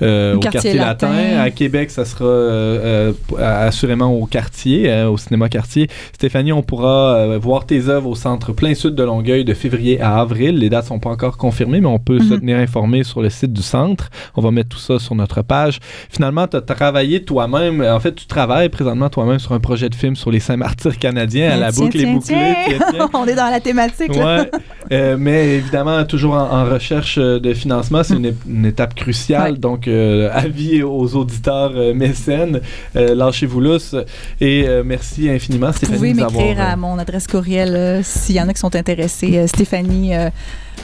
euh, 0.02 0.34
Au 0.34 0.38
au 0.38 0.40
Quartier 0.40 0.62
Quartier 0.62 0.74
Latin. 0.80 1.10
Latin. 1.14 1.40
À 1.42 1.50
Québec, 1.52 1.92
ça 1.92 2.06
sera 2.06 2.26
euh, 2.26 3.12
euh, 3.38 3.68
assurément 3.68 4.14
au 4.14 4.26
Quartier, 4.26 4.90
euh, 4.90 5.10
au 5.10 5.18
Cinéma 5.18 5.50
Quartier. 5.50 5.90
Stéphanie, 6.14 6.52
on 6.54 6.62
pourra 6.62 7.16
euh, 7.16 7.40
voir 7.42 7.66
tes 7.66 7.88
œuvres 7.90 8.10
au 8.10 8.16
Centre 8.16 8.54
Plein 8.54 8.74
Sud 8.76 8.96
de 8.96 9.04
Longueuil 9.04 9.46
de 9.46 9.54
février 9.54 10.00
à 10.02 10.20
avril. 10.20 10.58
Les 10.60 10.70
dates 10.70 10.86
sont 10.86 11.00
pas 11.00 11.10
encore 11.10 11.38
confirmées, 11.38 11.82
mais 11.82 11.88
on 11.88 12.00
peut 12.00 12.20
se 12.20 12.34
Mhm. 12.34 12.40
tenir 12.42 12.58
informé 12.58 13.04
sur 13.04 13.22
le 13.22 13.30
site 13.30 13.54
du 13.54 13.62
Centre. 13.64 14.10
On 14.36 14.42
va 14.42 14.52
mettre 14.52 14.70
tout 14.70 14.78
ça 14.78 15.00
sur 15.00 15.16
notre 15.16 15.42
page. 15.42 15.80
Finalement, 16.10 16.48
tu 16.48 16.58
as 16.58 16.62
travaillé 16.62 17.24
toi-même. 17.24 17.82
En 17.82 18.00
fait, 18.00 18.14
tu 18.14 18.26
travailles 18.28 18.70
présentement 18.76 19.10
toi-même 19.10 19.40
sur 19.40 19.54
un 19.54 19.60
projet 19.60 19.90
de 19.90 19.96
film 19.96 20.16
sur 20.16 20.32
les 20.32 20.40
Saints-Martyrs 20.42 21.00
canadiens 21.00 21.52
à 21.52 21.56
la 21.56 21.72
Tiens, 21.72 21.86
boucle 21.86 21.98
et 21.98 22.02
tiens, 22.02 22.14
bouclée. 22.14 22.36
tiens. 22.36 22.78
Tiens, 22.78 22.88
tiens. 22.92 23.10
on 23.14 23.26
est 23.26 23.36
dans 23.36 23.50
la 23.50 23.60
thématique. 23.62 24.12
Ouais, 24.12 24.52
euh, 24.92 25.16
mais 25.18 25.56
évidemment, 25.56 26.04
toujours 26.04 26.34
en, 26.34 26.52
en 26.52 26.66
recherche 26.66 27.18
euh, 27.18 27.40
de 27.40 27.54
financement, 27.54 28.04
c'est 28.04 28.16
une, 28.16 28.66
étape 28.66 28.96
cruciale. 28.96 29.54
Ouais. 29.54 29.58
Donc, 29.58 29.88
euh, 29.88 30.30
avis 30.34 30.84
aux 30.84 31.16
auditeurs 31.16 31.72
mécènes, 31.96 32.60
lâchez-vous 32.94 33.62
lousse. 33.62 33.96
Et 34.42 34.68
merci 34.84 35.30
infiniment, 35.30 35.68
Vous 35.68 35.78
Stéphanie, 35.78 35.98
pouvez 35.98 36.14
nous 36.14 36.24
avoir, 36.24 36.44
m'écrire 36.46 36.62
à 36.66 36.76
mon 36.76 36.98
adresse 37.00 37.28
courriel 37.28 38.04
s'il 38.04 38.36
y 38.36 38.42
en 38.42 38.50
a 38.50 38.54
qui 38.54 38.60
sont 38.60 38.76
intéressés. 38.76 39.48
Stéphanie, 39.48 40.14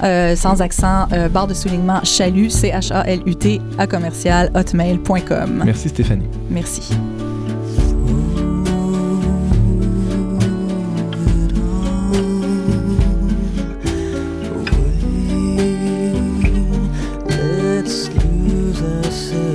euh, 0.04 0.36
sans 0.36 0.62
accent, 0.62 1.08
euh, 1.14 1.30
barre 1.30 1.48
de 1.48 1.54
soulignement, 1.54 2.04
chalut, 2.04 2.50
C-H-A-L-U-T, 2.50 3.62
à 3.78 3.86
commercial, 3.88 4.52
hotmail.com. 4.56 5.64
Merci, 5.66 5.90
Stéphanie. 5.90 6.28
Merci. 6.50 6.82
listen. 19.12 19.51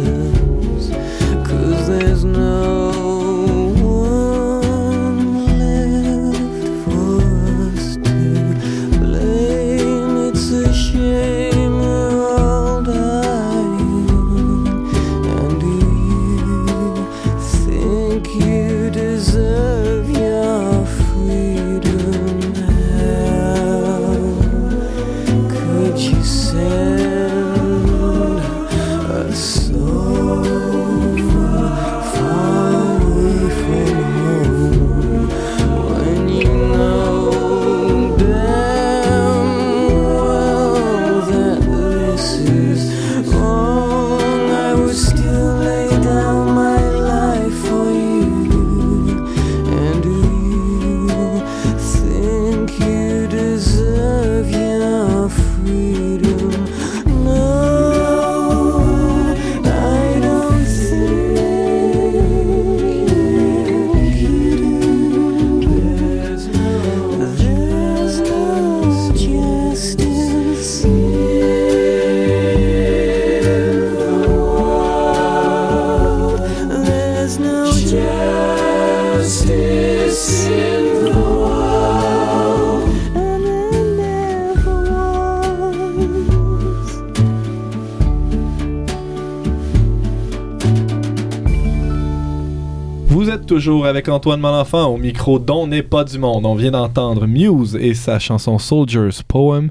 Avec 93.87 94.09
Antoine 94.09 94.41
Malenfant 94.41 94.87
au 94.87 94.97
micro 94.97 95.39
dont 95.39 95.67
n'est 95.67 95.83
pas 95.83 96.05
du 96.05 96.19
monde. 96.19 96.45
On 96.45 96.55
vient 96.55 96.73
d'entendre 96.73 97.27
Muse 97.27 97.77
et 97.81 97.95
sa 97.95 98.19
chanson 98.19 98.59
Soldier's 98.59 99.23
Poem 99.23 99.71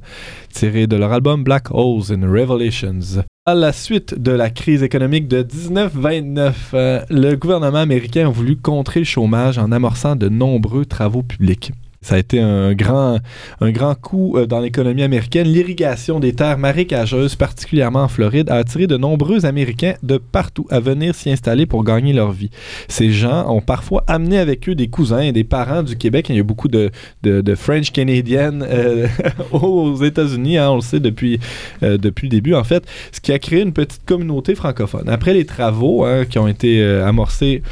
tirée 0.53 0.87
de 0.87 0.95
leur 0.95 1.11
album 1.11 1.43
Black 1.43 1.67
Holes 1.71 2.11
in 2.11 2.21
Revelations. 2.21 3.23
À 3.45 3.53
la 3.53 3.73
suite 3.73 4.19
de 4.19 4.31
la 4.31 4.49
crise 4.49 4.83
économique 4.83 5.27
de 5.27 5.43
1929, 5.43 6.71
euh, 6.73 7.01
le 7.09 7.35
gouvernement 7.35 7.79
américain 7.79 8.27
a 8.27 8.31
voulu 8.31 8.55
contrer 8.55 9.01
le 9.01 9.05
chômage 9.05 9.57
en 9.57 9.71
amorçant 9.71 10.15
de 10.15 10.29
nombreux 10.29 10.85
travaux 10.85 11.21
publics. 11.21 11.71
Ça 12.05 12.13
a 12.13 12.17
été 12.19 12.39
un 12.39 12.75
grand, 12.75 13.17
un 13.61 13.71
grand 13.71 13.95
coup 13.95 14.37
euh, 14.37 14.45
dans 14.45 14.59
l'économie 14.59 15.01
américaine. 15.01 15.47
L'irrigation 15.47 16.19
des 16.19 16.33
terres 16.33 16.59
marécageuses, 16.59 17.35
particulièrement 17.35 18.03
en 18.03 18.07
Floride, 18.07 18.51
a 18.51 18.57
attiré 18.57 18.85
de 18.85 18.95
nombreux 18.95 19.47
Américains 19.47 19.95
de 20.03 20.19
partout 20.19 20.67
à 20.69 20.79
venir 20.79 21.15
s'y 21.15 21.31
installer 21.31 21.65
pour 21.65 21.83
gagner 21.83 22.13
leur 22.13 22.31
vie. 22.31 22.51
Ces 22.89 23.09
gens 23.09 23.51
ont 23.51 23.59
parfois 23.59 24.03
amené 24.05 24.37
avec 24.37 24.69
eux 24.69 24.75
des 24.75 24.87
cousins 24.87 25.21
et 25.21 25.31
des 25.31 25.43
parents 25.43 25.81
du 25.81 25.97
Québec. 25.97 26.27
Il 26.29 26.35
y 26.35 26.39
a 26.39 26.43
beaucoup 26.43 26.67
de, 26.67 26.91
de, 27.23 27.55
French 27.55 27.91
Canadiennes 27.91 28.63
euh, 28.69 29.07
aux 29.51 29.95
États-Unis, 29.95 30.59
hein, 30.59 30.69
on 30.69 30.75
le 30.75 30.81
sait 30.81 30.99
depuis, 30.99 31.39
euh, 31.81 31.97
depuis 31.97 32.27
le 32.27 32.31
début, 32.31 32.53
en 32.53 32.63
fait, 32.63 32.85
ce 33.13 33.19
qui 33.19 33.31
a 33.31 33.39
créé 33.39 33.63
une 33.63 33.73
petite 33.73 34.05
communauté 34.05 34.53
francophone. 34.53 35.09
Après 35.09 35.33
les 35.33 35.47
travaux 35.47 36.05
hein, 36.05 36.25
qui 36.25 36.37
ont 36.37 36.47
été 36.47 36.85
amorcés 36.85 37.63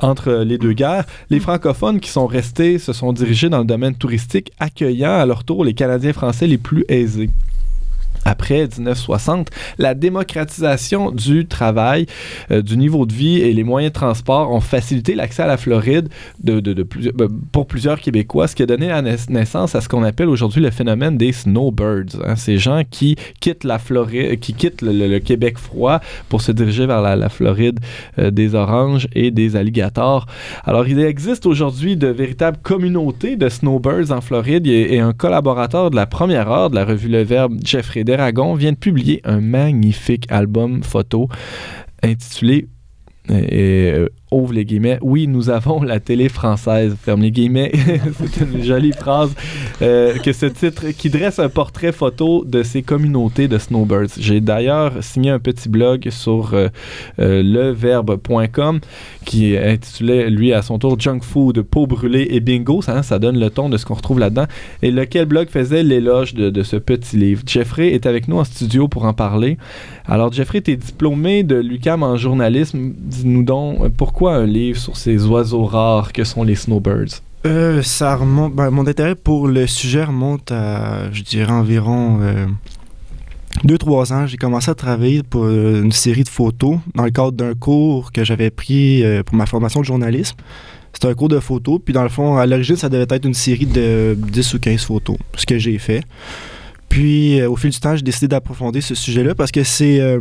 entre 0.00 0.32
les 0.32 0.56
deux 0.56 0.72
guerres, 0.72 1.04
les 1.28 1.40
francophones 1.40 2.00
qui 2.00 2.08
sont 2.08 2.26
restés 2.26 2.78
se 2.78 2.94
sont 2.94 3.12
dirigés 3.12 3.33
dans 3.42 3.58
le 3.58 3.64
domaine 3.64 3.94
touristique, 3.96 4.52
accueillant 4.58 5.12
à 5.12 5.26
leur 5.26 5.44
tour 5.44 5.64
les 5.64 5.74
Canadiens 5.74 6.12
français 6.12 6.46
les 6.46 6.58
plus 6.58 6.84
aisés. 6.88 7.30
Après 8.24 8.66
1960, 8.66 9.50
la 9.78 9.94
démocratisation 9.94 11.10
du 11.10 11.46
travail, 11.46 12.06
euh, 12.50 12.62
du 12.62 12.76
niveau 12.76 13.06
de 13.06 13.12
vie 13.12 13.40
et 13.40 13.52
les 13.52 13.64
moyens 13.64 13.92
de 13.92 13.94
transport 13.94 14.50
ont 14.50 14.60
facilité 14.60 15.14
l'accès 15.14 15.42
à 15.42 15.46
la 15.46 15.56
Floride 15.56 16.08
ben, 16.42 16.62
pour 17.52 17.66
plusieurs 17.66 18.00
Québécois, 18.00 18.48
ce 18.48 18.54
qui 18.54 18.62
a 18.62 18.66
donné 18.66 18.90
naissance 19.28 19.74
à 19.74 19.80
ce 19.80 19.88
qu'on 19.88 20.02
appelle 20.02 20.28
aujourd'hui 20.28 20.62
le 20.62 20.70
phénomène 20.70 21.16
des 21.16 21.32
snowbirds. 21.32 22.20
hein. 22.24 22.36
Ces 22.36 22.58
gens 22.58 22.82
qui 22.88 23.16
quittent 23.40 23.64
la 23.64 23.78
Floride, 23.78 24.40
qui 24.40 24.54
quittent 24.54 24.82
le, 24.82 25.18
Québec 25.18 25.58
froid 25.58 26.00
pour 26.28 26.40
se 26.40 26.52
diriger 26.52 26.86
vers 26.86 27.00
la, 27.00 27.28
Floride 27.28 27.80
euh, 28.18 28.30
des 28.30 28.54
oranges 28.54 29.06
et 29.14 29.30
des 29.30 29.56
alligators. 29.56 30.26
Alors, 30.64 30.86
il 30.88 30.98
existe 31.00 31.46
aujourd'hui 31.46 31.96
de 31.96 32.08
véritables 32.08 32.58
communautés 32.62 33.36
de 33.36 33.48
snowbirds 33.48 34.10
en 34.10 34.20
Floride 34.20 34.66
et, 34.66 34.94
et 34.94 35.00
un 35.00 35.12
collaborateur 35.12 35.90
de 35.90 35.96
la 35.96 36.06
première 36.06 36.50
heure 36.50 36.70
de 36.70 36.74
la 36.74 36.84
revue 36.84 37.08
Le 37.08 37.22
Verbe, 37.22 37.58
Jeffrey 37.64 38.04
Vient 38.56 38.72
de 38.72 38.76
publier 38.76 39.20
un 39.24 39.40
magnifique 39.40 40.30
album 40.30 40.82
photo 40.82 41.28
intitulé 42.02 42.68
euh, 43.30 44.08
ouvre 44.30 44.52
les 44.52 44.64
guillemets. 44.64 44.98
Oui, 45.02 45.26
nous 45.26 45.50
avons 45.50 45.82
la 45.82 46.00
télé 46.00 46.28
française. 46.28 46.96
Ferme 47.00 47.22
les 47.22 47.30
guillemets. 47.30 47.72
C'est 48.18 48.44
une 48.44 48.62
jolie 48.62 48.92
phrase. 48.92 49.34
euh, 49.82 50.18
que 50.18 50.32
ce 50.32 50.46
titre 50.46 50.86
qui 50.96 51.10
dresse 51.10 51.38
un 51.38 51.48
portrait 51.48 51.92
photo 51.92 52.44
de 52.44 52.62
ces 52.62 52.82
communautés 52.82 53.48
de 53.48 53.58
snowbirds. 53.58 54.18
J'ai 54.18 54.40
d'ailleurs 54.40 55.02
signé 55.02 55.30
un 55.30 55.38
petit 55.38 55.68
blog 55.68 56.08
sur 56.10 56.54
euh, 56.54 56.68
euh, 57.18 57.42
leverbe.com 57.42 58.80
qui 59.24 59.56
intitulait 59.56 60.30
lui 60.30 60.52
à 60.52 60.62
son 60.62 60.78
tour 60.78 60.98
Junk 60.98 61.20
Food, 61.22 61.62
peau 61.62 61.86
brûlée 61.86 62.28
et 62.30 62.40
bingo. 62.40 62.82
Ça, 62.82 63.02
ça 63.02 63.18
donne 63.18 63.38
le 63.38 63.50
ton 63.50 63.68
de 63.68 63.76
ce 63.76 63.84
qu'on 63.84 63.94
retrouve 63.94 64.18
là-dedans. 64.18 64.46
Et 64.82 64.90
lequel 64.90 65.26
blog 65.26 65.48
faisait 65.48 65.82
l'éloge 65.82 66.34
de, 66.34 66.62
ce 66.62 66.76
petit 66.76 67.16
livre? 67.16 67.42
Jeffrey 67.46 67.92
est 67.92 68.06
avec 68.06 68.28
nous 68.28 68.38
en 68.38 68.44
studio 68.44 68.88
pour 68.88 69.04
en 69.04 69.12
parler. 69.12 69.58
Alors 70.06 70.32
Jeffrey, 70.32 70.60
tu 70.60 70.72
es 70.72 70.76
diplômé 70.76 71.42
de 71.42 71.56
l'UQAM 71.56 72.02
en 72.02 72.16
journalisme. 72.16 72.92
Dis-nous 72.96 73.42
donc, 73.42 73.80
euh, 73.80 73.88
pourquoi 74.14 74.36
un 74.36 74.46
livre 74.46 74.78
sur 74.78 74.96
ces 74.96 75.26
oiseaux 75.26 75.64
rares 75.64 76.12
que 76.12 76.22
sont 76.22 76.44
les 76.44 76.54
snowbirds? 76.54 77.20
Euh, 77.46 77.82
ça 77.82 78.14
remonte. 78.14 78.54
ben, 78.54 78.70
mon 78.70 78.86
intérêt 78.86 79.16
pour 79.16 79.48
le 79.48 79.66
sujet 79.66 80.04
remonte 80.04 80.52
à, 80.52 81.10
je 81.10 81.22
dirais, 81.22 81.50
environ 81.50 82.20
2-3 83.64 84.12
ans. 84.12 84.26
J'ai 84.26 84.36
commencé 84.36 84.70
à 84.70 84.74
travailler 84.74 85.22
pour 85.22 85.44
euh, 85.44 85.82
une 85.82 85.92
série 85.92 86.22
de 86.22 86.28
photos 86.28 86.78
dans 86.94 87.04
le 87.04 87.10
cadre 87.10 87.32
d'un 87.32 87.54
cours 87.54 88.12
que 88.12 88.24
j'avais 88.24 88.50
pris 88.50 89.02
euh, 89.02 89.22
pour 89.22 89.36
ma 89.36 89.46
formation 89.46 89.80
de 89.80 89.84
journalisme. 89.86 90.36
C'était 90.92 91.08
un 91.08 91.14
cours 91.14 91.28
de 91.28 91.40
photos, 91.40 91.80
puis 91.84 91.92
dans 91.92 92.04
le 92.04 92.08
fond, 92.08 92.36
à 92.36 92.46
l'origine, 92.46 92.76
ça 92.76 92.88
devait 92.88 93.06
être 93.08 93.24
une 93.24 93.34
série 93.34 93.66
de 93.66 94.16
10 94.16 94.54
ou 94.54 94.58
15 94.60 94.84
photos, 94.84 95.16
ce 95.34 95.44
que 95.44 95.58
j'ai 95.58 95.78
fait. 95.78 96.04
Puis, 96.88 97.40
euh, 97.40 97.50
au 97.50 97.56
fil 97.56 97.70
du 97.70 97.80
temps, 97.80 97.96
j'ai 97.96 98.02
décidé 98.02 98.28
d'approfondir 98.28 98.80
ce 98.80 98.94
sujet-là 98.94 99.34
parce 99.34 99.50
que 99.50 99.64
c'est 99.64 100.00
euh, 100.00 100.20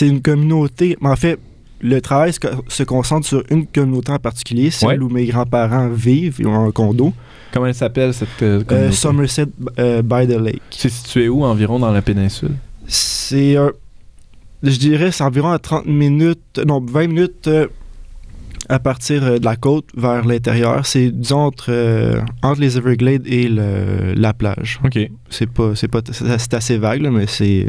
une 0.00 0.22
communauté. 0.22 0.96
En 1.02 1.16
fait, 1.16 1.38
le 1.80 2.00
travail 2.00 2.32
se, 2.32 2.38
se 2.68 2.82
concentre 2.82 3.26
sur 3.26 3.42
une 3.50 3.66
communauté 3.66 4.12
en 4.12 4.18
particulier, 4.18 4.70
celle 4.70 4.88
Ouais. 4.88 4.98
où 4.98 5.08
mes 5.08 5.26
grands-parents 5.26 5.88
vivent, 5.88 6.36
ils 6.38 6.46
ont 6.46 6.66
un 6.66 6.70
condo. 6.70 7.12
Comment 7.52 7.66
elle 7.66 7.74
s'appelle 7.74 8.14
cette 8.14 8.28
euh, 8.42 8.60
Euh, 8.60 8.64
communauté? 8.64 8.94
Somerset 8.96 9.46
euh, 9.78 10.02
by 10.02 10.26
the 10.26 10.38
Lake. 10.38 10.62
C'est 10.70 10.90
situé 10.90 11.28
où 11.28 11.44
environ 11.44 11.78
dans 11.78 11.90
la 11.92 12.02
péninsule? 12.02 12.54
C'est 12.86 13.56
un- 13.56 13.72
Je 14.62 14.76
dirais, 14.78 15.10
c'est 15.10 15.24
environ 15.24 15.50
à 15.50 15.58
30 15.58 15.86
minutes, 15.86 16.60
non, 16.66 16.84
20 16.84 17.06
minutes 17.08 17.46
euh, 17.48 17.66
à 18.68 18.78
partir 18.78 19.40
de 19.40 19.44
la 19.44 19.56
côte 19.56 19.86
vers 19.96 20.24
l'intérieur. 20.24 20.84
C'est, 20.86 21.10
disons, 21.10 21.40
entre, 21.46 22.20
entre 22.42 22.60
les 22.60 22.76
Everglades 22.76 23.26
et 23.26 23.48
le- 23.48 24.12
la 24.14 24.32
plage. 24.34 24.78
OK. 24.84 24.98
C'est 25.30 25.48
pas, 25.50 25.74
c'est 25.74 25.88
pas, 25.88 26.00
c'est 26.12 26.52
assez 26.54 26.76
vague, 26.78 27.00
là, 27.02 27.10
mais 27.10 27.26
c'est 27.26 27.66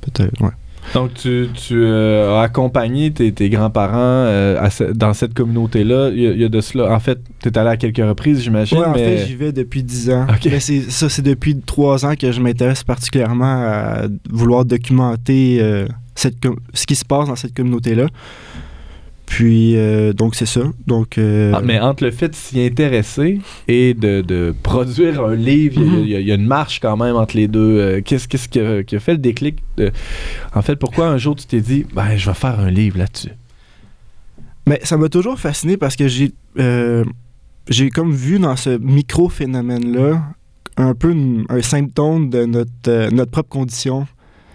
peut-être, 0.00 0.42
ouais. 0.42 0.50
Donc, 0.94 1.14
tu, 1.14 1.48
tu 1.54 1.74
euh, 1.84 2.36
as 2.38 2.42
accompagné 2.42 3.10
tes, 3.12 3.32
tes 3.32 3.48
grands-parents 3.48 3.94
euh, 3.96 4.68
ce- 4.70 4.84
dans 4.92 5.14
cette 5.14 5.32
communauté-là. 5.34 6.10
Il 6.12 6.20
y, 6.20 6.26
a- 6.26 6.32
il 6.32 6.40
y 6.40 6.44
a 6.44 6.48
de 6.48 6.60
cela. 6.60 6.92
En 6.92 7.00
fait, 7.00 7.18
tu 7.42 7.48
es 7.48 7.58
allé 7.58 7.70
à 7.70 7.76
quelques 7.76 7.98
reprises, 8.04 8.42
j'imagine. 8.42 8.78
Ouais, 8.78 8.84
en 8.86 8.92
mais... 8.92 9.18
fait, 9.18 9.26
j'y 9.26 9.36
vais 9.36 9.52
depuis 9.52 9.82
10 9.82 10.10
ans. 10.10 10.26
Mais 10.44 10.60
c'est, 10.60 10.80
ça, 10.90 11.08
c'est 11.08 11.22
depuis 11.22 11.56
3 11.58 12.04
ans 12.04 12.14
que 12.16 12.30
je 12.32 12.40
m'intéresse 12.40 12.82
particulièrement 12.84 13.44
à 13.64 14.02
vouloir 14.30 14.64
documenter 14.64 15.58
euh, 15.60 15.86
cette 16.14 16.36
ce 16.74 16.86
qui 16.86 16.94
se 16.94 17.04
passe 17.04 17.28
dans 17.28 17.36
cette 17.36 17.54
communauté-là. 17.54 18.06
Puis, 19.34 19.76
euh, 19.78 20.12
donc, 20.12 20.34
c'est 20.34 20.44
ça. 20.46 20.60
Donc, 20.86 21.16
euh, 21.16 21.52
Ah, 21.54 21.62
mais 21.64 21.80
entre 21.80 22.04
le 22.04 22.10
fait 22.10 22.28
de 22.28 22.34
s'y 22.34 22.60
intéresser 22.62 23.40
et 23.66 23.94
de, 23.94 24.20
de 24.20 24.54
produire 24.62 25.24
un 25.24 25.34
livre, 25.34 25.80
il 25.80 25.86
y 26.10 26.14
a- 26.14 26.18
Mhm. 26.18 26.22
y, 26.22 26.28
y 26.28 26.32
a 26.32 26.34
une 26.34 26.46
marche 26.46 26.80
quand 26.80 26.98
même 26.98 27.16
entre 27.16 27.36
les 27.36 27.48
deux. 27.48 27.78
Euh, 27.80 28.00
qu'est-ce, 28.04 28.28
qu'est-ce 28.28 28.46
qui, 28.46 28.60
a, 28.60 28.82
qui 28.82 28.94
a 28.94 29.00
fait 29.00 29.12
le 29.12 29.18
déclic? 29.18 29.56
de- 29.78 29.90
En 30.54 30.60
fait, 30.60 30.76
pourquoi 30.76 31.06
un 31.08 31.16
jour 31.16 31.34
tu 31.34 31.46
t'es 31.46 31.62
dit, 31.62 31.86
ben, 31.94 32.14
je 32.14 32.26
vais 32.28 32.34
faire 32.34 32.60
un 32.60 32.70
livre 32.70 32.98
là-dessus? 32.98 33.30
Mais 34.66 34.80
ça 34.82 34.98
m'a 34.98 35.08
toujours 35.08 35.38
fasciné 35.38 35.76
parce 35.78 35.96
que 35.96 36.08
j'ai 36.08 36.32
j'ai 37.68 37.90
comme 37.90 38.12
vu 38.12 38.38
dans 38.38 38.56
ce 38.56 38.76
micro-phénomène-là 38.76 40.22
un 40.76 40.94
peu 40.94 41.10
une- 41.12 41.44
un 41.48 41.62
symptôme 41.62 42.28
de 42.28 42.44
notre, 42.44 43.10
notre 43.14 43.30
propre 43.30 43.48
condition. 43.48 44.06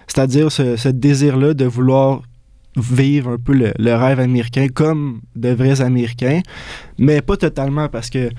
C'est-à-dire 0.08 0.52
ce, 0.52 0.76
ce 0.76 0.90
désir-là 0.90 1.54
de 1.54 1.66
vouloir 1.66 2.22
vivre 2.78 3.32
un 3.32 3.38
peu 3.38 3.54
le, 3.54 3.74
le 3.78 3.94
rêve 3.96 4.20
américain 4.20 4.68
comme 4.74 5.22
de 5.36 5.50
vrais 5.50 5.82
Américains, 5.82 6.42
mais 6.98 7.22
pas 7.22 7.38
totalement 7.38 7.90
parce 7.90 8.10
que 8.10 8.30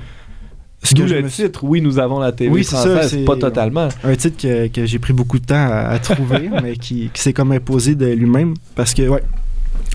ce 0.82 0.94
que 0.94 1.02
le 1.02 1.22
me 1.22 1.28
titre, 1.28 1.64
oui, 1.64 1.80
nous 1.80 1.98
avons 1.98 2.20
la 2.20 2.30
télé 2.30 2.50
Oui, 2.50 2.62
c'est 2.62 2.76
ça, 2.76 2.82
française, 2.82 3.10
c'est- 3.10 3.24
pas 3.24 3.34
totalement. 3.36 3.88
un 4.04 4.14
titre 4.14 4.40
que, 4.40 4.68
que 4.68 4.86
j'ai 4.86 5.00
pris 5.00 5.12
beaucoup 5.12 5.40
de 5.40 5.44
temps 5.44 5.56
à, 5.56 5.88
à 5.88 5.98
trouver, 5.98 6.48
mais 6.62 6.76
qui, 6.76 7.10
qui 7.12 7.20
s'est 7.20 7.32
comme 7.32 7.50
imposé 7.50 7.96
de 7.96 8.06
lui-même. 8.06 8.54
Parce 8.76 8.94
que, 8.94 9.08
ouais, 9.08 9.22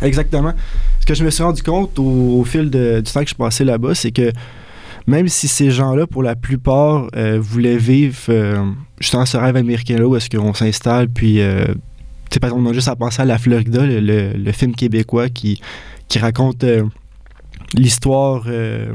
exactement. 0.02 0.54
Ce 1.00 1.06
que 1.06 1.14
je 1.14 1.24
me 1.24 1.30
suis 1.30 1.42
rendu 1.44 1.64
compte 1.64 1.98
au, 2.00 2.40
au 2.40 2.44
fil 2.44 2.70
de- 2.70 3.00
du 3.00 3.10
temps 3.12 3.24
que 3.24 3.30
je 3.30 3.36
passais 3.36 3.64
là-bas, 3.64 3.96
c'est 3.96 4.12
que 4.12 4.32
même 5.08 5.28
si 5.30 5.48
ces 5.48 5.72
gens-là, 5.72 6.06
pour 6.06 6.22
la 6.24 6.36
plupart, 6.36 7.08
euh, 7.16 7.38
voulaient 7.42 7.78
vivre 7.78 8.18
euh, 8.30 8.66
justement 9.00 9.26
ce 9.26 9.38
rêve 9.38 9.56
américain-là 9.56 10.06
où 10.08 10.16
est-ce 10.18 10.30
qu'on 10.30 10.54
s'installe, 10.54 11.08
puis, 11.10 11.40
euh, 11.42 11.66
sais, 12.34 12.40
par 12.40 12.50
exemple, 12.50 12.68
on 12.68 12.70
a 12.70 12.74
juste 12.74 12.88
à 12.88 12.96
penser 12.96 13.22
à 13.22 13.26
La 13.26 13.38
Florida, 13.38 13.86
le, 13.86 14.00
le- 14.34 14.52
film 14.52 14.76
québécois 14.76 15.30
qui, 15.30 15.62
qui 16.08 16.20
raconte 16.20 16.64
euh, 16.64 16.84
l'histoire 17.74 18.44
euh, 18.48 18.94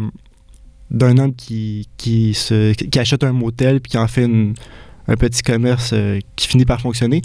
d'un 0.90 1.18
homme 1.18 1.34
qui, 1.34 1.88
qui, 1.96 2.34
se, 2.34 2.72
qui 2.72 2.98
achète 2.98 3.24
un 3.24 3.32
motel 3.32 3.80
puis 3.80 3.90
qui 3.90 3.98
en 3.98 4.08
fait 4.08 4.24
un 4.24 5.16
petit 5.16 5.42
commerce 5.42 5.90
euh, 5.92 6.18
qui 6.36 6.48
finit 6.48 6.64
par 6.64 6.80
fonctionner. 6.80 7.22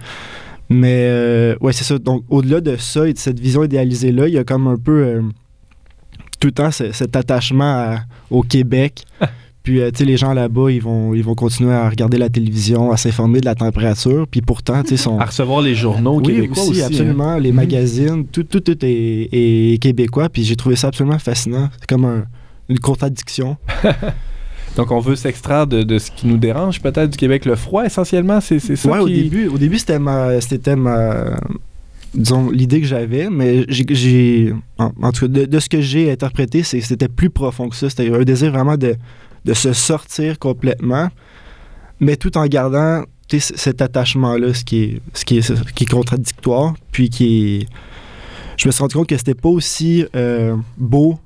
Mais 0.69 1.55
ouais, 1.61 1.73
c'est 1.73 1.83
ça. 1.83 1.97
Donc, 1.99 2.23
au-delà 2.29 2.61
de 2.61 2.77
ça 2.77 3.07
et 3.07 3.13
de 3.13 3.17
cette 3.17 3.39
vision 3.39 3.63
idéalisée-là, 3.63 4.27
il 4.27 4.33
y 4.33 4.37
a 4.37 4.43
comme 4.43 4.67
un 4.67 4.77
peu 4.77 5.21
tout 6.39 6.47
le 6.47 6.51
temps 6.53 6.71
ce- 6.71 6.91
cet 6.93 7.15
attachement 7.15 7.97
au 8.31 8.41
Québec. 8.43 9.03
Puis, 9.63 9.79
euh, 9.79 9.91
tu 9.91 9.99
sais, 9.99 10.05
les 10.05 10.17
gens 10.17 10.33
là-bas, 10.33 10.69
ils 10.71 10.81
vont, 10.81 11.13
ils 11.13 11.23
vont 11.23 11.35
continuer 11.35 11.71
à 11.71 11.89
regarder 11.89 12.17
la 12.17 12.27
télévision, 12.29 12.91
à 12.91 12.97
s'informer 12.97 13.39
de 13.39 13.45
la 13.45 13.55
température. 13.55 14.27
Puis 14.29 14.41
pourtant, 14.41 14.83
tu 14.83 14.89
sais, 14.89 14.97
sont. 14.97 15.17
À 15.19 15.25
recevoir 15.25 15.61
les 15.61 15.73
journaux 15.73 16.17
Oui, 16.19 16.35
québécois 16.35 16.63
aussi, 16.63 16.71
aussi. 16.71 16.83
hein. 16.83 16.87
absolument. 16.87 17.37
Les 17.37 17.51
Mhm. 17.51 17.55
magazines, 17.55 18.25
tout, 18.27 18.43
tout, 18.43 18.59
tout 18.59 18.77
est, 18.85 19.29
est 19.31 19.81
québécois. 19.81 20.27
Puis 20.27 20.43
j'ai 20.43 20.57
trouvé 20.57 20.75
ça 20.75 20.87
absolument 20.89 21.17
fascinant. 21.19 21.69
C'est 21.79 21.87
comme 21.87 22.03
un- 22.05 22.25
une 22.67 22.79
contradiction. 22.79 23.55
Donc, 24.75 24.91
on 24.91 24.99
veut 24.99 25.15
s'extraire 25.15 25.67
de, 25.67 25.83
de 25.83 25.99
ce 25.99 26.09
qui 26.11 26.25
nous 26.27 26.37
dérange, 26.37 26.81
peut-être 26.81 27.11
du 27.11 27.17
Québec, 27.17 27.45
le 27.45 27.55
froid, 27.55 27.85
essentiellement. 27.85 28.41
C'est, 28.41 28.59
ça 28.59 28.89
ouais, 28.89 28.99
au 28.99 29.07
début, 29.07 29.47
au 29.47 29.57
début 29.59 29.77
c'était 29.77 29.99
ma, 29.99 30.41
c'était 30.41 30.75
ma, 30.75 31.25
disons, 32.15 32.49
l'idée 32.49 32.81
que 32.81 32.87
j'avais, 32.87 33.29
mais 33.29 33.65
j'ai, 33.69 34.51
en, 34.79 34.91
en 35.01 35.11
tout 35.11 35.27
cas, 35.27 35.39
de, 35.41 35.45
de 35.45 35.59
ce 35.59 35.69
que 35.69 35.79
j'ai 35.79 36.11
interprété, 36.11 36.63
c'était 36.63 37.07
plus 37.07 37.29
profond 37.29 37.69
que 37.69 37.75
ça. 37.75 37.87
C'était 37.89 38.11
un 38.11 38.23
désir 38.23 38.51
vraiment 38.51 38.75
de, 38.75 38.95
de 39.45 39.53
se 39.53 39.73
sortir 39.73 40.39
complètement, 40.39 41.09
mais 41.99 42.15
tout 42.15 42.37
en 42.37 42.45
gardant 42.45 43.03
cet 43.39 43.81
attachement-là, 43.81 44.53
ce 44.53 44.63
qui 44.63 44.83
est, 44.83 45.01
ce 45.13 45.25
qui 45.25 45.37
est, 45.37 45.41
ce 45.41 45.53
qui 45.73 45.85
est 45.85 45.91
contradictoire, 45.91 46.73
puis 46.91 47.09
qui 47.09 47.25
est... 47.25 47.67
Je 48.57 48.67
me 48.67 48.71
suis 48.71 48.81
rendu 48.81 48.95
compte 48.95 49.07
que 49.07 49.17
c'était 49.17 49.33
pas 49.33 49.49
aussi 49.49 50.05
euh, 50.15 50.55
beau 50.77 51.17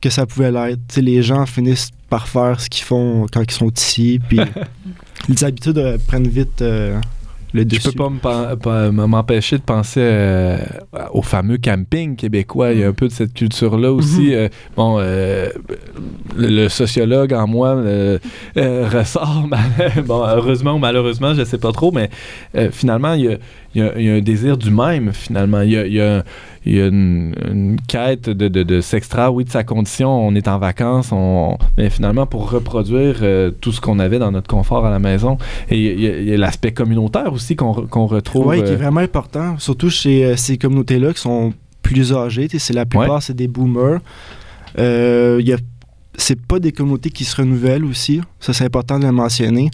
que 0.00 0.10
ça 0.10 0.26
pouvait 0.26 0.50
l'être. 0.50 0.96
Les 0.96 1.22
gens 1.22 1.46
finissent 1.46 1.90
par 2.10 2.26
faire 2.28 2.60
ce 2.60 2.68
qu'ils 2.68 2.84
font 2.84 3.26
quand 3.32 3.42
ils 3.42 3.50
sont 3.50 3.70
ici, 3.70 4.20
puis 4.28 4.40
les 5.28 5.44
habitudes 5.44 5.78
euh, 5.78 5.98
prennent 6.06 6.28
vite 6.28 6.60
euh, 6.62 7.00
le 7.54 7.60
Je 7.62 7.64
dessus. 7.66 7.92
peux 7.92 8.10
pas 8.20 8.90
m'empêcher 8.90 9.56
de 9.56 9.62
penser 9.62 10.00
euh, 10.02 10.58
au 11.12 11.22
fameux 11.22 11.56
camping 11.56 12.16
québécois. 12.16 12.72
Il 12.72 12.80
y 12.80 12.84
a 12.84 12.88
un 12.88 12.92
peu 12.92 13.06
de 13.08 13.12
cette 13.12 13.32
culture-là 13.32 13.90
aussi. 13.92 14.26
Mhm. 14.26 14.32
Euh, 14.32 14.48
bon, 14.76 14.96
euh, 15.00 15.48
le, 16.36 16.68
sociologue 16.68 17.32
en 17.32 17.46
moi 17.46 17.76
ressort. 18.56 19.48
bon, 20.04 20.22
heureusement 20.26 20.74
ou 20.74 20.78
malheureusement, 20.78 21.32
je 21.34 21.44
sais 21.44 21.58
pas 21.58 21.72
trop, 21.72 21.92
mais 21.92 22.10
finalement, 22.72 23.14
il 23.14 23.24
y 23.24 23.28
a, 23.28 23.36
il 23.74 23.82
y 23.82 23.84
a- 23.86 23.92
il 23.98 24.04
y 24.04 24.10
a 24.10 24.14
un 24.14 24.20
désir 24.20 24.56
du 24.56 24.70
même, 24.70 25.12
finalement. 25.12 25.60
Il 25.62 25.70
y 25.72 25.76
a, 25.76 25.86
il 25.86 25.92
y 25.94 26.00
a- 26.00 26.24
il 26.66 26.76
y 26.76 26.80
a 26.80 26.86
une, 26.86 27.34
une 27.50 27.76
quête 27.86 28.30
de, 28.30 28.48
de, 28.48 28.62
de 28.62 28.80
s'extraire, 28.80 29.34
oui, 29.34 29.44
de 29.44 29.50
sa 29.50 29.64
condition. 29.64 30.08
On 30.10 30.34
est 30.34 30.48
en 30.48 30.58
vacances, 30.58 31.10
on, 31.12 31.58
mais 31.76 31.90
finalement, 31.90 32.26
pour 32.26 32.50
reproduire 32.50 33.16
euh, 33.22 33.50
tout 33.50 33.72
ce 33.72 33.80
qu'on 33.80 33.98
avait 33.98 34.18
dans 34.18 34.30
notre 34.32 34.48
confort 34.48 34.86
à 34.86 34.90
la 34.90 34.98
maison. 34.98 35.36
Et 35.70 35.78
il 35.78 36.28
y 36.28 36.32
a, 36.32 36.36
l'aspect 36.36 36.72
communautaire 36.72 37.32
aussi 37.32 37.54
qu'on 37.56 37.74
qu'on 37.86 38.06
retrouve. 38.06 38.46
Oui, 38.46 38.62
qui 38.62 38.70
est 38.70 38.74
euh, 38.74 38.76
vraiment 38.76 39.00
important, 39.00 39.58
surtout 39.58 39.90
chez 39.90 40.24
euh, 40.24 40.36
ces 40.36 40.56
communautés-là 40.58 41.12
qui 41.12 41.20
sont 41.20 41.52
plus 41.82 42.12
âgées. 42.14 42.48
C'est 42.56 42.72
la 42.72 42.86
plupart, 42.86 43.22
c'est 43.22 43.34
des 43.36 43.48
boomers. 43.48 44.00
Euh, 44.78 45.40
y 45.42 45.52
a- 45.52 45.58
c'est 46.16 46.40
pas 46.40 46.60
des 46.60 46.72
communautés 46.72 47.10
qui 47.10 47.24
se 47.24 47.36
renouvellent 47.36 47.84
aussi. 47.84 48.20
Ça, 48.40 48.52
c'est 48.52 48.64
important 48.64 48.98
de 48.98 49.04
le 49.04 49.12
mentionner. 49.12 49.70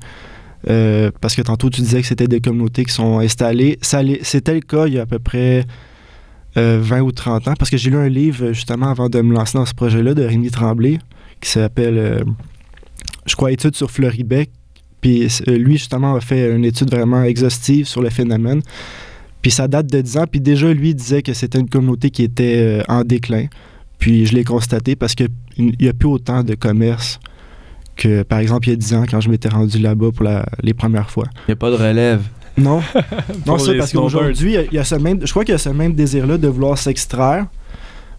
Euh, 0.69 1.11
parce 1.21 1.35
que 1.35 1.43
tantôt, 1.43 1.71
tu 1.71 1.81
disais 1.81 2.01
que 2.01 2.07
c'était 2.07 2.29
des 2.29 2.41
communautés 2.41 2.85
qui 2.85 2.93
sont 2.93 3.19
installées. 3.19 3.79
C'était 3.83 4.55
le 4.55 4.61
cas 4.61 4.87
il 4.87 4.95
y 4.95 4.99
a 4.99 5.03
à 5.03 5.07
peu 5.07 5.19
près 5.19 5.65
20 6.57 7.01
ou 7.01 7.13
30 7.13 7.49
ans. 7.49 7.55
Parce 7.59 7.71
que 7.71 7.77
j'ai 7.77 7.91
lu 7.91 7.97
un 7.97 8.09
livre, 8.09 8.53
justement, 8.53 8.89
avant 8.91 9.09
de 9.09 9.21
me 9.21 9.35
lancer 9.35 9.57
dans 9.59 9.67
ce 9.67 9.75
projet-là, 9.75 10.15
de 10.15 10.23
Rémi 10.25 10.51
Tremblay, 10.51 10.99
qui 11.41 11.51
s'appelle, 11.51 11.97
euh, 11.99 12.21
je 13.27 13.35
crois, 13.37 13.53
Études 13.53 13.77
sur 13.77 13.91
Floribec. 13.91 14.51
Puis 15.01 15.29
euh, 15.49 15.57
lui, 15.57 15.79
justement, 15.79 16.15
a 16.17 16.21
fait 16.21 16.55
une 16.55 16.65
étude 16.65 16.91
vraiment 16.91 17.23
exhaustive 17.25 17.87
sur 17.87 18.03
le 18.03 18.11
phénomène. 18.11 18.61
Puis 19.43 19.51
ça 19.51 19.67
date 19.69 19.87
de 19.87 20.01
10 20.01 20.17
ans. 20.19 20.25
Puis 20.31 20.41
déjà, 20.41 20.73
lui 20.73 20.95
disait 20.95 21.23
que 21.23 21.33
c'était 21.33 21.59
une 21.59 21.69
communauté 21.71 22.11
qui 22.11 22.23
était 22.25 22.57
euh, 22.59 22.83
en 22.89 23.03
déclin. 23.05 23.47
Puis 23.99 24.27
je 24.27 24.35
l'ai 24.35 24.45
constaté 24.45 24.97
parce 24.97 25.15
qu'il 25.15 25.29
n'y 25.59 25.89
a 25.89 25.93
plus 25.95 26.09
autant 26.09 26.43
de 26.43 26.55
commerce 26.55 27.19
que, 27.97 28.23
par 28.23 28.39
exemple, 28.39 28.69
il 28.69 28.71
y 28.71 28.75
a 28.75 28.77
10 28.77 28.95
ans 28.95 29.05
quand 29.11 29.21
je 29.21 29.29
m'étais 29.31 29.49
rendu 29.49 29.79
là-bas 29.79 30.11
pour 30.15 30.25
la- 30.25 30.47
les 30.63 30.75
premières 30.75 31.11
fois. 31.11 31.25
Il 31.49 31.51
n'y 31.51 31.53
a 31.53 31.57
pas 31.57 31.71
de 31.71 31.77
relève. 31.77 32.23
Non, 32.59 32.81
non, 33.47 33.57
les 33.57 33.79
parce 33.79 33.93
qu'aujourd'hui, 33.93 34.57
il 34.71 34.75
y 34.75 34.79
a- 34.79 34.85
ce 34.85 34.95
même, 34.97 35.25
je 35.25 35.31
crois 35.31 35.45
qu'il 35.45 35.53
y 35.53 35.55
a 35.55 35.59
ce 35.59 35.69
même 35.71 35.95
désir-là 35.95 36.37
de 36.39 36.49
vouloir 36.49 36.77
s'extraire. 36.79 37.47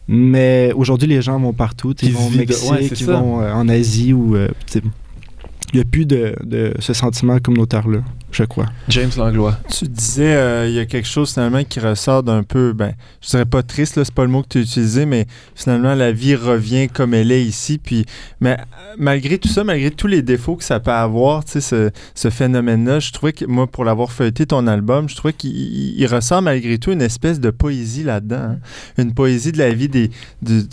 Mais 0.08 0.72
aujourd'hui, 0.76 1.08
les 1.08 1.22
gens 1.22 1.40
vont 1.40 1.54
partout. 1.54 1.94
Ils 2.02 2.10
Ils 2.10 2.14
vont 2.16 2.28
au 2.28 2.30
Mexique, 2.32 2.72
ouais, 2.72 2.78
c'est 2.90 3.00
ils 3.02 3.06
ça. 3.06 3.14
vont 3.20 3.42
euh, 3.42 3.54
en 3.54 3.70
Asie 3.70 4.14
ou. 4.14 4.36
euh, 4.36 4.48
il 4.76 5.76
n'y 5.76 5.82
a 5.82 5.86
plus 5.86 6.06
de, 6.06 6.36
de 6.44 6.74
ce 6.80 6.94
sentiment 6.94 7.38
communautaire-là, 7.40 8.00
je 8.32 8.44
crois. 8.44 8.66
James 8.90 9.12
Langlois. 9.18 9.58
Tu 9.70 9.86
disais, 9.88 10.34
euh, 10.36 10.68
il 10.68 10.74
y 10.74 10.80
a 10.80 10.86
quelque 10.86 11.08
chose 11.08 11.34
finalement 11.34 11.64
qui 11.64 11.80
ressort 11.80 12.24
d'un 12.24 12.44
peu, 12.44 12.74
ben, 12.74 12.94
je 13.22 13.30
dirais 13.30 13.46
pas 13.46 13.64
triste, 13.64 14.02
c'est 14.04 14.14
pas 14.14 14.24
le 14.24 14.30
mot 14.30 14.42
que 14.44 14.48
tu 14.50 14.58
as 14.60 14.62
utilisé, 14.62 15.06
mais 15.06 15.28
finalement 15.56 15.94
la 15.96 16.12
vie 16.12 16.36
revient 16.36 16.88
comme 16.88 17.14
elle 17.14 17.32
est 17.32 17.44
ici. 17.44 17.78
Puis, 17.78 18.06
mais 18.40 18.58
malgré 18.98 19.38
tout 19.38 19.48
ça, 19.50 19.64
malgré 19.64 19.92
tous 19.92 20.08
les 20.08 20.22
défauts 20.22 20.56
que 20.56 20.64
ça 20.64 20.80
peut 20.80 20.92
avoir, 20.92 21.44
tu 21.46 21.52
sais, 21.54 21.62
ce, 21.62 21.92
ce 22.16 22.30
phénomène-là, 22.30 23.00
je 23.00 23.12
trouvais 23.12 23.34
que 23.34 23.46
moi, 23.46 23.68
pour 23.68 23.86
l'avoir 23.86 24.12
feuilleté 24.12 24.46
ton 24.46 24.68
album, 24.68 25.10
je 25.10 25.16
trouvais 25.16 25.34
qu'il 25.34 25.52
il- 25.56 26.00
il 26.00 26.08
ressent 26.08 26.42
malgré 26.42 26.78
tout 26.78 26.92
une 26.92 27.02
espèce 27.02 27.40
de 27.40 27.50
poésie 27.52 28.04
là-dedans. 28.04 28.36
hein. 28.38 28.60
Une 28.98 29.14
poésie 29.14 29.52
de 29.52 29.58
la 29.58 29.72
vie 29.74 29.90
des, 29.90 30.10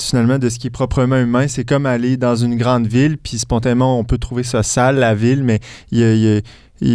finalement 0.01 0.39
de 0.39 0.49
ce 0.49 0.59
qui 0.59 0.69
est 0.69 0.71
proprement 0.71 1.17
humain. 1.19 1.47
C'est 1.49 1.65
comme 1.65 1.87
aller 1.87 2.17
dans 2.17 2.37
une 2.37 2.57
grande 2.57 2.87
ville, 2.87 3.17
puis 3.19 3.39
spontanément 3.39 3.99
on 3.99 4.05
peut 4.05 4.19
trouver 4.19 4.43
ça 4.43 4.63
sale 4.63 4.97
la 4.97 5.15
ville, 5.15 5.43
mais 5.43 5.61
il 5.91 5.99
y 5.99 6.05
a- 6.05 6.15
y 6.37 6.43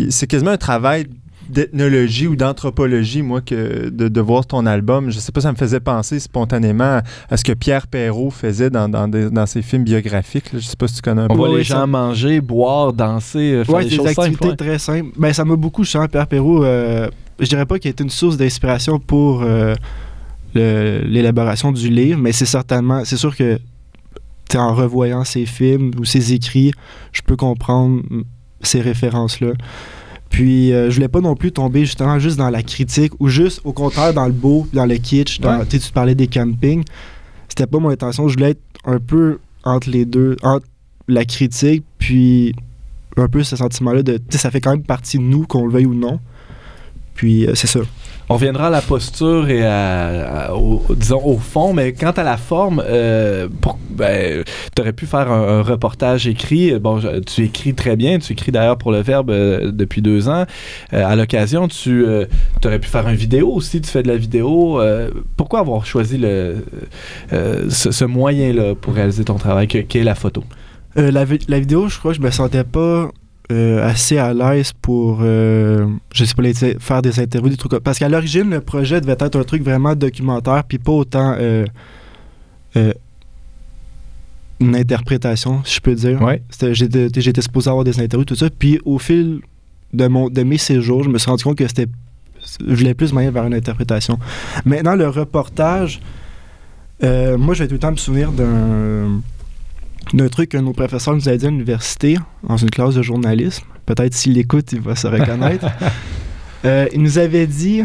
c'est 0.09 0.27
quasiment 0.27 0.51
un 0.51 0.57
travail 0.57 1.07
d'ethnologie 1.49 2.25
ou 2.25 2.37
d'anthropologie, 2.37 3.21
moi, 3.21 3.41
que 3.41 3.89
de, 3.89 4.07
de 4.07 4.21
voir 4.21 4.45
ton 4.45 4.65
album. 4.65 5.09
Je 5.09 5.19
sais 5.19 5.31
pas, 5.33 5.41
ça 5.41 5.51
me 5.51 5.57
faisait 5.57 5.81
penser 5.81 6.19
spontanément 6.21 7.01
à 7.29 7.37
ce 7.37 7.43
que 7.43 7.51
Pierre 7.51 7.87
Perrault 7.87 8.31
faisait 8.31 8.69
dans, 8.69 8.87
dans, 8.87 9.09
des- 9.09 9.29
dans 9.29 9.45
ses 9.45 9.61
films 9.61 9.83
biographiques. 9.83 10.53
là. 10.53 10.59
Je 10.59 10.65
sais 10.65 10.77
pas 10.77 10.87
si 10.87 10.95
tu 10.95 11.01
connais 11.01 11.21
un 11.21 11.25
On 11.25 11.27
peu. 11.29 11.35
voit 11.35 11.51
Ouais, 11.51 11.57
les 11.59 11.63
ça- 11.65 11.79
gens 11.81 11.87
manger, 11.87 12.39
boire, 12.39 12.93
danser, 12.93 13.39
euh, 13.55 13.63
faire 13.65 13.75
Ouais, 13.75 13.83
des 13.83 13.89
des 13.89 13.95
choses 13.97 14.07
activités 14.07 14.31
simples. 14.35 14.47
ouais. 14.47 14.55
très 14.55 14.79
simples. 14.79 15.09
Ben, 15.17 15.33
ça 15.33 15.43
m'a 15.43 15.57
beaucoup. 15.57 15.83
Pierre 15.83 16.27
Perrault, 16.27 16.63
euh, 16.63 17.09
je 17.39 17.45
dirais 17.47 17.65
pas 17.65 17.77
qu'il 17.77 17.89
a 17.89 17.91
été 17.91 18.03
une 18.05 18.09
source 18.09 18.37
d'inspiration 18.37 18.97
pour 18.99 19.43
euh, 19.43 19.75
l'élaboration 20.55 21.71
du 21.71 21.89
livre, 21.89 22.19
mais 22.19 22.31
c'est 22.31 22.45
certainement, 22.45 23.03
c'est 23.05 23.17
sûr 23.17 23.35
que 23.35 23.59
t'sais, 24.47 24.57
en 24.59 24.73
revoyant 24.73 25.23
ses 25.23 25.45
films 25.45 25.91
ou 25.99 26.05
ses 26.05 26.33
écrits, 26.33 26.71
je 27.11 27.21
peux 27.21 27.35
comprendre 27.35 28.01
ces 28.63 28.81
références-là. 28.81 29.53
Puis, 30.29 30.73
euh, 30.73 30.89
je 30.89 30.95
voulais 30.95 31.07
pas 31.09 31.21
non 31.21 31.35
plus 31.35 31.51
tomber 31.51 31.81
justement 31.81 32.17
juste 32.17 32.37
dans 32.37 32.49
la 32.49 32.63
critique 32.63 33.13
ou 33.19 33.27
juste, 33.27 33.61
au 33.65 33.71
contraire, 33.71 34.13
dans 34.15 34.25
le 34.25 34.31
beau, 34.31 34.67
dans 34.73 34.85
le 34.85 34.95
kitsch. 34.95 35.39
Dans, 35.39 35.59
Ouais. 35.59 35.65
Tu 35.65 35.91
parlais 35.93 36.15
des 36.15 36.27
campings. 36.27 36.83
C'était 37.47 37.67
pas 37.67 37.77
mon 37.77 37.89
intention. 37.89 38.27
Je 38.27 38.33
voulais 38.33 38.51
être 38.51 38.61
un 38.83 38.99
peu 38.99 39.37
entre 39.63 39.89
les 39.91 40.05
deux, 40.05 40.35
entre 40.41 40.65
la 41.07 41.23
critique, 41.25 41.83
puis 41.99 42.55
un 43.15 43.27
peu 43.27 43.43
ce 43.43 43.55
sentiment-là 43.55 44.01
de. 44.01 44.19
Ça 44.29 44.49
fait 44.49 44.59
quand 44.59 44.71
même 44.71 44.83
partie 44.83 45.19
de 45.19 45.23
nous, 45.23 45.45
qu'on 45.45 45.67
le 45.67 45.71
veuille 45.71 45.85
ou 45.85 45.93
non. 45.93 46.19
Puis, 47.13 47.45
euh, 47.45 47.53
c'est 47.53 47.67
ça. 47.67 47.81
On 48.29 48.35
reviendra 48.35 48.67
à 48.67 48.69
la 48.69 48.81
posture 48.81 49.49
et 49.49 49.65
à, 49.65 50.55
au, 50.55 50.81
disons 50.95 51.21
au 51.23 51.37
fond, 51.37 51.73
mais 51.73 51.91
quant 51.91 52.11
à 52.11 52.23
la 52.23 52.37
forme, 52.37 52.81
euh, 52.87 53.49
ben, 53.89 54.43
tu 54.73 54.81
aurais 54.81 54.93
pu 54.93 55.05
faire 55.05 55.29
un, 55.29 55.61
reportage 55.61 56.25
écrit. 56.27 56.79
Bon, 56.79 57.01
tu 57.25 57.43
écris 57.43 57.73
très 57.73 57.95
bien, 57.95 58.19
tu 58.19 58.31
écris 58.33 58.51
d'ailleurs 58.51 58.77
pour 58.77 58.91
le 58.91 59.01
Verbe 59.01 59.29
euh, 59.29 59.71
depuis 59.71 60.01
deux 60.01 60.29
ans. 60.29 60.45
Euh, 60.93 61.05
à 61.05 61.15
l'occasion, 61.15 61.67
tu 61.67 62.05
aurais 62.63 62.79
pu 62.79 62.87
faire 62.87 63.07
une 63.09 63.15
vidéo 63.15 63.51
aussi, 63.51 63.81
tu 63.81 63.89
fais 63.89 64.03
de 64.03 64.07
la 64.07 64.17
vidéo. 64.17 64.81
Pourquoi 65.35 65.59
avoir 65.59 65.85
choisi 65.85 66.19
ce, 67.29 68.05
moyen-là 68.05 68.75
pour 68.75 68.93
réaliser 68.93 69.25
ton 69.25 69.35
travail, 69.35 69.67
que- 69.67 69.79
qui 69.79 69.97
est 69.97 70.03
la 70.03 70.15
photo? 70.15 70.43
La 70.95 71.25
vidéo, 71.25 71.89
je 71.89 71.99
crois 71.99 72.11
que 72.11 72.17
je 72.17 72.21
me 72.21 72.31
sentais 72.31 72.63
pas 72.63 73.09
euh, 73.51 73.85
assez 73.87 74.17
à 74.17 74.33
l'aise 74.33 74.71
pour, 74.81 75.19
euh, 75.21 75.85
je 76.13 76.23
sais 76.23 76.33
pas, 76.33 76.41
les- 76.43 76.53
faire 76.79 77.01
des 77.01 77.19
interviews, 77.19 77.49
des 77.49 77.57
trucs 77.57 77.73
Parce 77.79 77.99
qu'à 77.99 78.07
l'origine, 78.09 78.49
le 78.49 78.61
projet 78.61 79.01
devait 79.01 79.17
être 79.19 79.37
un 79.37 79.43
truc 79.43 79.63
vraiment 79.63 79.95
documentaire, 79.95 80.63
puis 80.63 80.77
pas 80.79 80.93
autant 80.93 81.35
euh, 81.37 81.65
euh, 82.77 82.93
une 84.59 84.75
interprétation, 84.75 85.61
si 85.65 85.75
je 85.75 85.81
peux 85.81 85.93
dire. 85.95 86.21
Ouais. 86.21 86.41
J'étais 86.71 87.09
j'étais 87.21 87.41
supposé 87.41 87.69
avoir 87.69 87.83
des 87.83 87.99
interviews, 87.99 88.25
tout 88.25 88.35
ça. 88.35 88.49
Puis 88.49 88.79
au 88.85 88.97
fil 88.97 89.41
de, 89.91 90.07
mon, 90.07 90.29
de 90.29 90.43
mes 90.43 90.57
séjours, 90.57 91.03
je 91.03 91.09
me 91.09 91.17
suis 91.17 91.29
rendu 91.29 91.43
compte 91.43 91.57
que 91.57 91.67
c'était. 91.67 91.87
Je 92.65 92.75
voulais 92.75 92.93
plus 92.93 93.11
moyen 93.13 93.31
vers 93.31 93.45
une 93.45 93.53
interprétation. 93.53 94.19
Maintenant, 94.65 94.95
le 94.95 95.07
reportage, 95.09 95.99
moi, 97.01 97.53
je 97.53 97.59
vais 97.63 97.67
tout 97.67 97.73
le 97.73 97.79
temps 97.79 97.91
me 97.91 97.97
souvenir 97.97 98.31
d'un 98.31 99.21
d'un 100.13 100.27
truc 100.27 100.49
qu'un 100.49 100.59
de 100.59 100.65
nos 100.65 100.73
professeurs 100.73 101.15
nous 101.15 101.29
a 101.29 101.35
dit 101.37 101.45
à 101.45 101.49
l'université, 101.49 102.17
dans 102.47 102.57
une 102.57 102.69
classe 102.69 102.95
de 102.95 103.01
journalisme. 103.01 103.63
Peut-être 103.85 104.13
s'il 104.13 104.37
écoute, 104.37 104.71
il 104.71 104.81
va 104.81 104.95
se 104.95 105.07
reconnaître. 105.07 105.67
Euh, 106.65 106.87
il 106.93 107.01
nous 107.01 107.17
avait 107.17 107.45
dit 107.45 107.83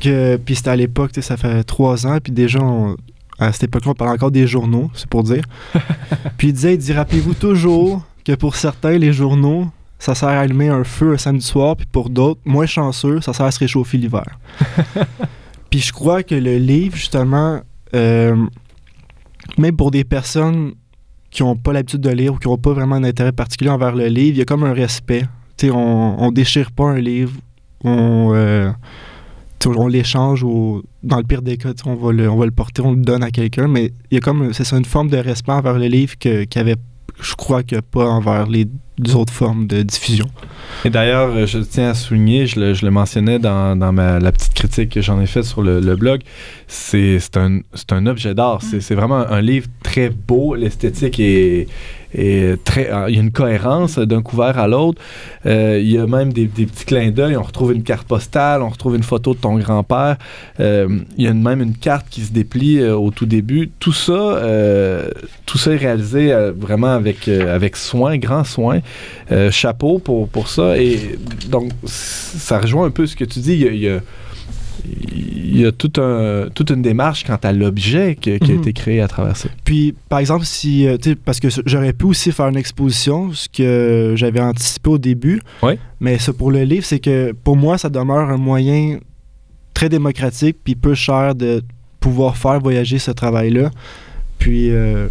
que, 0.00 0.34
puis 0.36 0.56
c'était 0.56 0.70
à 0.70 0.74
l'époque, 0.74 1.12
ça 1.20 1.36
fait 1.36 1.62
trois 1.62 2.08
ans, 2.08 2.18
puis 2.20 2.32
déjà, 2.32 2.58
on- 2.60 2.96
à 3.38 3.52
cette 3.52 3.62
époque-là, 3.62 3.92
on 3.92 3.94
parlait 3.94 4.14
encore 4.14 4.32
des 4.32 4.48
journaux, 4.48 4.90
c'est 4.94 5.08
pour 5.08 5.22
dire. 5.22 5.44
puis 6.36 6.48
il 6.48 6.52
disait, 6.52 6.74
il 6.74 6.78
dit, 6.78 6.92
rappelez-vous 6.92 7.34
toujours 7.34 8.04
que 8.24 8.32
pour 8.32 8.56
certains, 8.56 8.98
les 8.98 9.12
journaux, 9.12 9.68
ça 10.00 10.16
sert 10.16 10.30
à 10.30 10.40
allumer 10.40 10.66
un 10.70 10.82
feu 10.82 11.12
un 11.12 11.18
samedi 11.18 11.46
soir, 11.46 11.76
puis 11.76 11.86
pour 11.86 12.10
d'autres, 12.10 12.40
moins 12.44 12.66
chanceux, 12.66 13.20
ça 13.20 13.32
sert 13.32 13.46
à 13.46 13.52
se 13.52 13.60
réchauffer 13.60 13.96
l'hiver. 13.96 14.26
puis 15.70 15.78
je 15.78 15.92
crois 15.92 16.24
que 16.24 16.34
le 16.34 16.58
livre, 16.58 16.96
justement, 16.96 17.60
euh, 17.94 18.34
même 19.56 19.76
pour 19.76 19.92
des 19.92 20.02
personnes 20.02 20.72
qui 21.36 21.42
n'ont 21.42 21.54
pas 21.54 21.74
l'habitude 21.74 22.00
de 22.00 22.08
lire 22.08 22.32
ou 22.32 22.38
qui 22.38 22.48
n'ont 22.48 22.56
pas 22.56 22.72
vraiment 22.72 22.98
d'intérêt 22.98 23.30
particulier 23.32 23.68
envers 23.70 23.94
le 23.94 24.06
livre, 24.06 24.36
il 24.36 24.38
y 24.38 24.40
a 24.40 24.46
comme 24.46 24.64
un 24.64 24.72
respect. 24.72 25.24
Tu 25.58 25.66
sais, 25.66 25.70
on, 25.70 26.22
on 26.22 26.32
déchire 26.32 26.72
pas 26.72 26.84
un 26.84 26.98
livre, 26.98 27.32
on, 27.84 28.30
euh, 28.32 28.70
on 29.66 29.86
l'échange 29.86 30.42
ou 30.42 30.82
dans 31.02 31.18
le 31.18 31.24
pire 31.24 31.42
des 31.42 31.58
cas, 31.58 31.72
on 31.84 31.94
va, 31.94 32.10
le, 32.12 32.30
on 32.30 32.36
va 32.36 32.46
le 32.46 32.52
porter, 32.52 32.80
on 32.80 32.92
le 32.92 33.02
donne 33.02 33.22
à 33.22 33.30
quelqu'un, 33.30 33.68
mais 33.68 33.92
y 34.12 34.16
a 34.16 34.20
comme, 34.20 34.54
c'est 34.54 34.64
ça, 34.64 34.78
une 34.78 34.86
forme 34.86 35.08
de 35.10 35.18
respect 35.18 35.52
envers 35.52 35.78
le 35.78 35.86
livre 35.86 36.14
que- 36.18 36.44
qu'il 36.44 36.58
y 36.58 36.62
avait, 36.64 36.76
je 37.20 37.34
crois 37.34 37.62
a 37.78 37.82
pas 37.82 38.08
envers 38.08 38.46
les 38.46 38.66
autres 39.14 39.32
formes 39.32 39.66
de 39.66 39.82
diffusion. 39.82 40.26
Et 40.84 40.90
d'ailleurs, 40.90 41.30
euh, 41.34 41.46
je 41.46 41.58
tiens 41.58 41.90
à 41.90 41.94
souligner, 41.94 42.46
je 42.46 42.60
le, 42.60 42.74
je 42.74 42.84
le 42.84 42.90
mentionnais 42.90 43.38
dans, 43.38 43.76
dans 43.76 43.92
ma, 43.92 44.18
la 44.18 44.32
petite 44.32 44.54
critique 44.54 44.90
que 44.90 45.00
j'en 45.00 45.20
ai 45.20 45.26
faite 45.26 45.44
sur 45.44 45.62
le, 45.62 45.80
le 45.80 45.96
blog, 45.96 46.22
c'est 46.66 47.18
c'est 47.20 47.36
un, 47.36 47.60
c'est 47.74 47.92
un 47.92 48.06
objet 48.06 48.34
d'art. 48.34 48.62
C'est 48.62 48.80
c'est 48.80 48.94
vraiment 48.94 49.26
un 49.28 49.40
livre 49.40 49.68
très 49.82 50.10
beau. 50.10 50.54
L'esthétique 50.54 51.20
est, 51.20 51.68
euh, 52.18 52.56
Il 53.08 53.14
y 53.14 53.18
a 53.18 53.22
une 53.22 53.32
cohérence 53.32 53.98
d'un 53.98 54.22
couvert 54.22 54.58
à 54.58 54.68
l'autre. 54.68 55.00
Euh, 55.46 55.78
il 55.80 55.90
y 55.90 55.98
a 55.98 56.06
même 56.06 56.32
des, 56.32 56.46
petits 56.46 56.84
clins 56.84 57.10
d'œil. 57.10 57.36
On 57.36 57.42
retrouve 57.42 57.72
une 57.72 57.82
carte 57.82 58.06
postale, 58.06 58.62
on 58.62 58.68
retrouve 58.68 58.96
une 58.96 59.02
photo 59.02 59.34
de 59.34 59.38
ton 59.38 59.58
grand-père. 59.58 60.16
Euh, 60.60 60.88
il 61.16 61.24
y 61.24 61.28
a 61.28 61.34
même 61.34 61.62
une 61.62 61.74
carte 61.74 62.06
qui 62.08 62.22
se 62.22 62.32
déplie 62.32 62.82
au 62.82 63.10
tout 63.10 63.26
début. 63.26 63.70
Tout 63.78 63.92
ça, 63.92 64.40
tout 65.46 65.58
ça 65.58 65.72
est 65.72 65.76
réalisé 65.76 66.34
vraiment 66.56 66.94
avec, 66.94 67.28
avec 67.28 67.76
soin, 67.76 68.16
grand 68.18 68.44
soin. 68.44 68.80
Chapeau 69.50 69.98
pour, 69.98 70.28
pour 70.28 70.48
ça. 70.48 70.78
Et 70.78 71.18
donc, 71.48 71.70
ça 71.84 72.58
rejoint 72.58 72.86
un 72.86 72.90
peu 72.90 73.06
ce 73.06 73.16
que 73.16 73.24
tu 73.24 73.40
dis. 73.40 73.54
Il 73.54 73.76
y 73.76 73.88
a- 73.88 74.00
il 75.12 75.60
y 75.60 75.66
a 75.66 75.72
tout 75.72 75.92
un, 76.00 76.48
toute 76.54 76.70
une 76.70 76.82
démarche 76.82 77.24
quant 77.24 77.38
à 77.42 77.52
l'objet 77.52 78.16
qui, 78.20 78.38
qui 78.38 78.50
a 78.50 78.54
Mhm. 78.54 78.60
été 78.60 78.72
créé 78.72 79.00
à 79.00 79.08
travers 79.08 79.36
ça. 79.36 79.48
Puis, 79.64 79.94
par 80.08 80.18
exemple, 80.18 80.44
si, 80.44 80.86
euh, 80.86 80.96
parce 81.24 81.40
que 81.40 81.48
j'aurais 81.64 81.92
pu 81.92 82.06
aussi 82.06 82.30
faire 82.32 82.48
une 82.48 82.56
exposition, 82.56 83.32
ce 83.32 83.48
que 83.48 84.12
j'avais 84.16 84.40
anticipé 84.40 84.90
au 84.90 84.98
début. 84.98 85.40
Mais 86.00 86.18
ça 86.18 86.32
pour 86.32 86.50
le 86.50 86.62
livre, 86.64 86.84
c'est 86.84 86.98
que 87.00 87.32
pour 87.32 87.56
moi, 87.56 87.78
ça 87.78 87.88
demeure 87.88 88.28
un 88.30 88.36
moyen 88.36 88.98
très 89.74 89.88
démocratique 89.88 90.56
puis 90.62 90.74
peu 90.74 90.94
cher 90.94 91.34
de 91.34 91.62
pouvoir 92.00 92.36
faire 92.36 92.60
voyager 92.60 92.98
ce 92.98 93.10
travail-là. 93.10 93.70
Puis, 94.38 94.70
euh, 94.70 95.08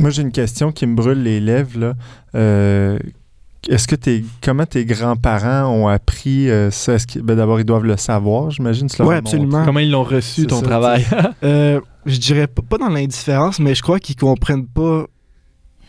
Moi, 0.00 0.10
j'ai 0.10 0.20
une 0.22 0.32
question 0.32 0.72
qui 0.72 0.86
me 0.86 0.94
brûle 0.94 1.22
les 1.22 1.40
lèvres. 1.40 1.78
Là. 1.78 1.94
Euh, 2.34 2.98
est-ce 3.68 3.88
que 3.88 3.96
tes, 3.96 4.24
comment 4.42 4.66
tes 4.66 4.84
grands-parents 4.84 5.66
ont 5.70 5.88
appris 5.88 6.48
euh, 6.50 6.70
ça? 6.70 6.94
Est-ce 6.94 7.06
que- 7.06 7.18
ben, 7.18 7.36
d'abord, 7.36 7.60
ils 7.60 7.64
doivent 7.64 7.84
le 7.84 7.96
savoir, 7.96 8.50
j'imagine. 8.50 8.86
as 8.86 9.12
absolument. 9.16 9.48
montré. 9.48 9.64
Comment 9.66 9.80
ils 9.80 9.90
l'ont 9.90 10.04
reçu, 10.04 10.46
ton 10.46 10.60
ça, 10.60 10.66
travail? 10.66 11.06
euh, 11.42 11.80
je 12.04 12.16
dirais 12.18 12.46
pas, 12.46 12.62
pas 12.62 12.78
dans 12.78 12.88
l'indifférence, 12.88 13.58
mais 13.58 13.74
je 13.74 13.82
crois 13.82 13.98
qu'ils 13.98 14.16
comprennent 14.16 14.66
pas 14.66 15.06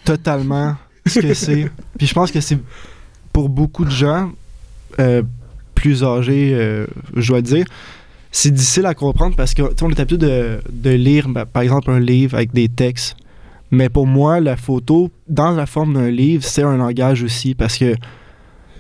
totalement 0.06 0.76
ce 1.06 1.20
que 1.20 1.34
c'est. 1.34 1.70
Puis 1.98 2.08
je 2.08 2.14
pense 2.14 2.32
que 2.32 2.42
c'est 2.42 2.60
pour 3.34 3.50
beaucoup 3.50 3.86
de 3.86 3.92
gens 3.92 4.32
euh, 5.00 5.22
plus 5.76 6.04
âgés, 6.04 6.52
euh, 6.54 6.88
je 7.16 7.28
dois 7.28 7.42
dire, 7.42 7.66
c'est 8.32 8.52
difficile 8.52 8.86
à 8.86 8.94
comprendre 8.94 9.36
parce 9.36 9.54
que 9.54 9.62
on 9.82 9.90
est 9.90 10.00
habitué 10.00 10.18
de, 10.18 10.60
de 10.72 10.90
lire, 10.90 11.30
ben, 11.30 11.46
par 11.46 11.62
exemple, 11.62 11.92
un 11.92 12.00
livre 12.00 12.36
avec 12.36 12.52
des 12.54 12.68
textes. 12.68 13.16
Mais 13.72 13.90
pour 13.90 14.08
moi, 14.08 14.40
la 14.40 14.56
photo, 14.58 15.10
dans 15.28 15.52
la 15.52 15.66
forme 15.66 15.94
d'un 15.96 16.10
livre, 16.10 16.44
c'est 16.44 16.64
un 16.64 16.78
langage 16.78 17.24
aussi 17.24 17.54
parce 17.56 17.78
que. 17.78 17.94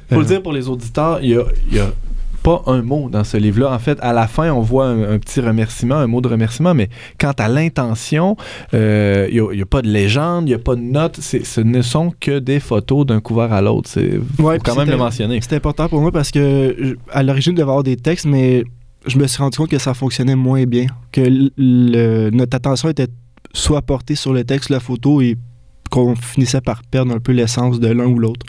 Faut 0.09 0.15
euh, 0.15 0.19
le 0.19 0.25
dire 0.25 0.41
pour 0.41 0.53
les 0.53 0.69
auditeurs, 0.69 1.19
il 1.21 1.29
y 1.31 1.35
a, 1.35 1.43
il 1.69 1.75
y 1.77 1.79
a 1.79 1.91
pas 2.43 2.61
un 2.67 2.81
mot 2.81 3.09
dans 3.09 3.25
ce 3.25 3.35
livre-là. 3.35 3.73
En 3.73 3.79
fait, 3.79 3.97
à 4.01 4.13
la 4.13 4.25
fin, 4.27 4.49
on 4.53 4.61
voit 4.61 4.85
un, 4.87 5.15
un 5.15 5.19
petit 5.19 5.41
remerciement, 5.41 5.95
un 5.95 6.07
mot 6.07 6.21
de 6.21 6.29
remerciement, 6.29 6.73
mais 6.73 6.87
quant 7.19 7.33
à 7.37 7.49
l'intention, 7.49 8.37
euh, 8.73 9.27
il 9.29 9.41
n'y 9.57 9.61
a, 9.61 9.65
pas 9.65 9.81
de 9.81 9.89
légende, 9.89 10.43
il 10.45 10.49
n'y 10.49 10.53
a 10.53 10.59
pas 10.59 10.75
de 10.75 10.81
note. 10.81 11.17
C'est- 11.19 11.45
Ce 11.45 11.59
ne 11.59 11.81
sont 11.81 12.13
que 12.17 12.39
des 12.39 12.61
photos 12.61 13.05
d'un 13.05 13.19
couvert 13.19 13.51
à 13.51 13.61
l'autre. 13.61 13.89
Il 13.97 14.21
faut 14.37 14.43
Ouais, 14.43 14.59
quand 14.63 14.75
même 14.77 14.89
le 14.89 14.95
mentionner. 14.95 15.41
C'était 15.41 15.57
important 15.57 15.89
pour 15.89 15.99
moi 15.99 16.13
parce 16.13 16.31
que 16.31 16.73
je- 16.79 16.93
à 17.11 17.23
l'origine, 17.23 17.51
il 17.51 17.55
devait 17.55 17.67
y 17.67 17.69
avoir 17.69 17.83
des 17.83 17.97
textes, 17.97 18.25
mais 18.25 18.63
je 19.05 19.17
me 19.17 19.27
suis 19.27 19.43
rendu 19.43 19.57
compte 19.57 19.69
que 19.69 19.79
ça 19.79 19.93
fonctionnait 19.93 20.35
moins 20.35 20.63
bien. 20.63 20.85
Que 21.11 21.21
le- 21.57 22.29
notre 22.29 22.55
attention 22.55 22.87
était 22.87 23.07
soit 23.57 23.81
portée 23.81 24.15
sur 24.15 24.33
le 24.33 24.43
texte, 24.43 24.69
la 24.69 24.79
photo, 24.79 25.21
et 25.21 25.37
qu'on 25.89 26.15
finissait 26.15 26.61
par 26.61 26.83
perdre 26.83 27.13
un 27.13 27.19
peu 27.19 27.31
l'essence 27.31 27.79
de 27.79 27.87
l'un 27.87 28.05
ou 28.05 28.19
l'autre. 28.19 28.45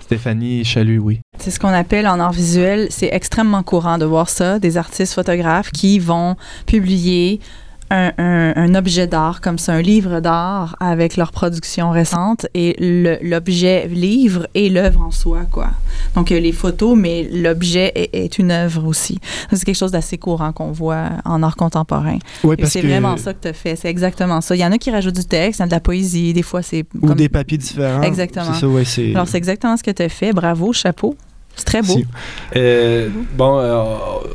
Stéphanie 0.00 0.64
Chalut, 0.64 0.98
oui. 0.98 1.20
C'est 1.38 1.50
ce 1.50 1.58
qu'on 1.58 1.68
appelle 1.68 2.06
en 2.06 2.20
art 2.20 2.32
visuel, 2.32 2.86
c'est 2.90 3.08
extrêmement 3.12 3.64
courant 3.64 3.98
de 3.98 4.04
voir 4.04 4.28
ça, 4.28 4.60
des 4.60 4.76
artistes 4.76 5.14
photographes 5.14 5.72
qui 5.72 5.98
vont 5.98 6.36
publier 6.66 7.40
un, 7.90 8.12
un- 8.18 8.52
un 8.56 8.74
objet 8.74 9.06
d'art 9.06 9.40
comme 9.40 9.58
ça, 9.58 9.72
un 9.74 9.82
livre 9.82 10.20
d'art 10.20 10.76
avec 10.80 11.16
leur 11.16 11.30
production 11.32 11.90
récente 11.90 12.46
et 12.54 12.74
l'objet 13.22 13.86
livre 13.88 14.46
et 14.54 14.68
l'œuvre 14.70 15.00
en 15.02 15.10
soi, 15.10 15.42
quoi. 15.50 15.68
Donc, 16.14 16.30
les 16.30 16.52
photos, 16.52 16.96
mais 16.96 17.28
l'objet 17.32 17.92
est, 17.94 18.10
est 18.14 18.38
une 18.38 18.50
œuvre 18.50 18.84
aussi. 18.86 19.18
C'est 19.52 19.64
quelque 19.64 19.76
chose 19.76 19.92
d'assez 19.92 20.18
courant 20.18 20.52
qu'on 20.52 20.72
voit 20.72 21.10
en 21.24 21.42
art 21.42 21.56
contemporain. 21.56 22.18
Ouais, 22.44 22.56
c'est 22.64 22.80
vraiment 22.82 23.16
ça 23.16 23.34
que 23.34 23.42
tu 23.42 23.48
as 23.48 23.52
fait, 23.52 23.76
c'est 23.76 23.88
exactement 23.88 24.40
ça. 24.40 24.54
Il 24.56 24.60
y 24.60 24.64
en 24.64 24.72
a 24.72 24.78
qui 24.78 24.90
rajoutent 24.90 25.16
du 25.16 25.24
texte, 25.24 25.60
il 25.60 25.62
y 25.62 25.64
a 25.64 25.66
de 25.66 25.72
la 25.72 25.80
poésie, 25.80 26.32
des 26.32 26.42
fois 26.42 26.62
c'est 26.62 26.84
Ou 27.00 27.06
comme- 27.08 27.16
des 27.16 27.28
papiers 27.28 27.58
différents. 27.58 28.02
Exactement. 28.02 28.54
Ça, 28.54 28.66
ouais. 28.68 28.84
Alors, 29.14 29.28
c'est 29.28 29.38
exactement 29.38 29.76
ce 29.76 29.82
que 29.82 29.90
tu 29.90 30.02
as 30.02 30.08
fait. 30.08 30.32
Bravo, 30.32 30.72
chapeau. 30.72 31.16
C'est 31.56 31.64
très 31.64 31.80
beau. 31.82 31.94
Si. 31.94 32.04
Euh, 32.54 33.08
bon, 33.36 33.58
euh, 33.58 33.82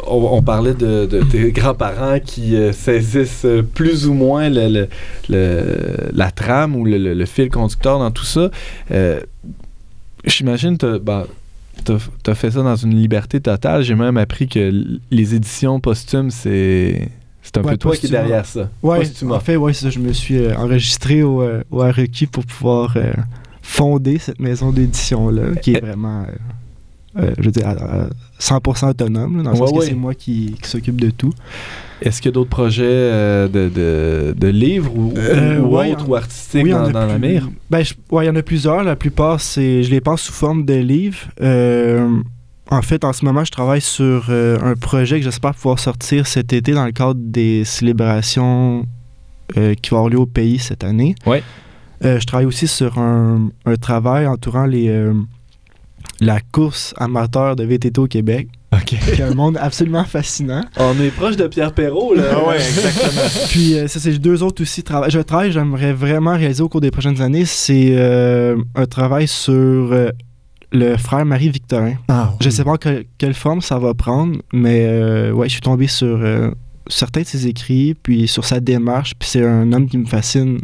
on, 0.07 0.30
on 0.38 0.41
parlait 0.41 0.74
de, 0.74 1.05
de 1.05 1.22
tes 1.24 1.51
grands-parents 1.53 2.19
qui 2.19 2.55
euh, 2.55 2.74
saisissent 2.74 3.45
euh, 3.45 3.61
plus 3.61 4.07
ou 4.07 4.13
moins 4.13 4.49
le, 4.49 4.67
le- 4.67 4.88
le- 5.30 6.09
la 6.13 6.32
trame 6.32 6.76
ou 6.76 6.84
le, 6.84 6.97
le- 6.97 7.13
le 7.13 7.26
fil 7.26 7.49
conducteur 7.49 7.99
dans 7.99 8.11
tout 8.11 8.26
ça. 8.26 8.49
Euh, 8.91 9.19
J'imagine 10.26 10.78
que 10.78 10.97
ben, 10.99 11.26
t'as 11.84 11.97
as 12.28 12.36
fait 12.36 12.51
ça 12.51 12.61
dans 12.61 12.76
une 12.76 12.95
liberté 12.95 13.39
totale. 13.39 13.84
J'ai 13.84 13.95
même 13.95 14.17
appris 14.17 14.47
que 14.47 14.72
les 15.09 15.36
éditions 15.36 15.80
posthumes, 15.80 16.30
c'est 16.32 17.09
c'est 17.43 17.57
un 17.57 17.63
Ouais, 17.63 17.72
peu 17.72 17.78
toi 17.78 17.95
qui 17.95 18.05
es 18.05 18.09
derrière 18.09 18.45
ça. 18.45 18.69
Posthume. 18.82 19.32
en 19.32 19.39
fait, 19.39 19.55
ouais, 19.55 19.74
ça. 19.74 19.89
Je 19.89 19.97
me 19.97 20.13
suis 20.13 20.38
euh, 20.38 20.55
enregistré 20.55 21.24
au, 21.24 21.41
euh, 21.41 21.63
au 21.72 21.80
REQ 21.80 22.28
pour 22.28 22.45
pouvoir 22.45 22.93
euh, 22.97 23.13
fonder 23.63 24.19
cette 24.19 24.39
maison 24.39 24.72
d'édition-là, 24.72 25.55
qui 25.59 25.74
est 25.74 25.80
Eh. 25.82 25.86
vraiment, 25.86 26.26
euh, 27.18 27.34
je 27.38 27.43
veux 27.45 27.51
dire, 27.51 27.68
à- 27.68 27.72
à 28.03 28.07
100% 28.39 28.89
autonome, 28.89 29.38
là, 29.38 29.43
dans 29.43 29.51
le 29.51 29.55
Ouais, 29.59 29.68
sens 29.68 29.72
ouais. 29.72 29.80
que 29.80 29.86
c'est 29.86 29.93
moi 29.95 30.14
qui, 30.14 30.55
qui 30.62 30.70
s'occupe 30.70 30.99
de 30.99 31.09
tout. 31.09 31.34
Est-ce 32.01 32.22
qu'il 32.22 32.30
y 32.30 32.34
a 32.34 32.34
d'autres 32.34 32.49
projets 32.49 32.84
euh, 32.88 33.47
de, 33.47 33.70
de, 33.70 34.34
de 34.36 34.47
livres 34.47 34.91
ou, 34.95 35.14
Euh, 35.18 35.59
ou 35.59 35.76
ouais, 35.78 35.91
autres 35.91 36.05
en- 36.05 36.09
ou 36.09 36.16
artistiques 36.16 36.68
dans, 36.70 36.89
la 36.89 37.20
mire? 37.20 37.47
Ben, 37.70 37.82
il 37.84 38.24
y 38.26 38.30
en 38.30 38.36
a 38.36 38.41
plusieurs. 38.41 38.84
La 38.84 38.95
plupart, 38.95 39.39
c'est, 39.39 39.84
je 39.84 39.91
les 39.91 40.01
pense 40.01 40.22
sous 40.22 40.34
forme 40.34 40.66
de 40.66 40.74
livres. 40.76 41.20
En 42.74 42.82
fait, 42.82 43.03
en 43.03 43.12
ce 43.12 43.26
moment, 43.26 43.43
je 43.43 43.51
travaille 43.51 43.82
sur 43.82 44.30
un 44.30 44.76
projet 44.76 45.18
que 45.20 45.26
j'espère 45.26 45.53
pouvoir 45.53 45.78
sortir 45.80 46.26
cet 46.26 46.53
été 46.53 46.72
dans 46.72 46.86
le 46.86 46.91
cadre 46.93 47.20
des 47.22 47.66
célébrations 47.66 48.86
qui 49.53 49.89
vont 49.89 49.97
avoir 49.97 50.09
lieu 50.09 50.20
au 50.20 50.26
pays 50.26 50.57
cette 50.59 50.84
année. 50.86 51.14
Ouais. 51.26 51.43
Je 52.01 52.26
travaille 52.26 52.45
aussi 52.47 52.68
sur 52.68 52.97
un, 52.97 53.49
un 53.66 53.76
travail 53.76 54.26
entourant 54.26 54.66
les, 54.66 54.88
la 56.22 56.39
course 56.39 56.93
amateur 56.97 57.55
de 57.57 57.63
VTT 57.65 57.99
au 57.99 58.05
Québec, 58.07 58.47
OK. 58.74 58.84
qui 58.86 58.95
est 58.95 59.22
un 59.22 59.34
monde 59.34 59.57
absolument 59.59 60.03
fascinant. 60.05 60.63
On 60.78 60.97
est 61.01 61.09
proche 61.09 61.36
de 61.36 61.47
Pierre 61.47 61.74
Perrault, 61.74 62.13
là. 62.13 62.24
Ah 62.32 62.47
ouais, 62.47 62.55
exactement. 62.57 63.22
Puis 63.49 63.74
euh, 63.76 63.88
ça, 63.88 63.99
c'est 63.99 64.17
deux 64.19 64.41
autres 64.43 64.61
aussi. 64.61 64.84
Trava 64.84 65.09
je 65.09 65.19
travaille, 65.19 65.51
j'aimerais 65.51 65.91
vraiment 65.93 66.38
réaliser 66.38 66.61
au 66.63 66.69
cours 66.69 66.80
des 66.80 66.91
prochaines 66.91 67.22
années, 67.22 67.45
c'est 67.45 67.95
euh, 67.97 68.55
un 68.76 68.86
travail 68.86 69.28
sur 69.28 69.51
euh, 69.51 70.09
le 70.72 70.95
frère 70.95 71.26
Marie-Victorin. 71.26 71.95
Ah, 72.07 72.34
Je 72.39 72.49
sais 72.49 72.63
pas 72.63 72.78
que- 72.78 73.03
quelle 73.17 73.34
forme 73.34 73.59
ça 73.61 73.78
va 73.80 73.93
prendre, 73.93 74.38
mais 74.53 74.86
euh, 74.88 75.32
ouais, 75.32 75.47
je 75.49 75.53
suis 75.53 75.61
tombé 75.61 75.88
sur 75.88 76.19
euh, 76.22 76.51
certains 76.88 77.22
de 77.22 77.26
ses 77.28 77.47
écrits, 77.47 77.95
puis 77.95 78.28
sur 78.28 78.45
sa 78.45 78.59
démarche, 78.59 79.13
puis 79.19 79.28
c'est 79.28 79.45
un 79.45 79.74
homme 79.74 79.88
qui 79.89 79.97
me 79.97 80.05
fascine 80.05 80.59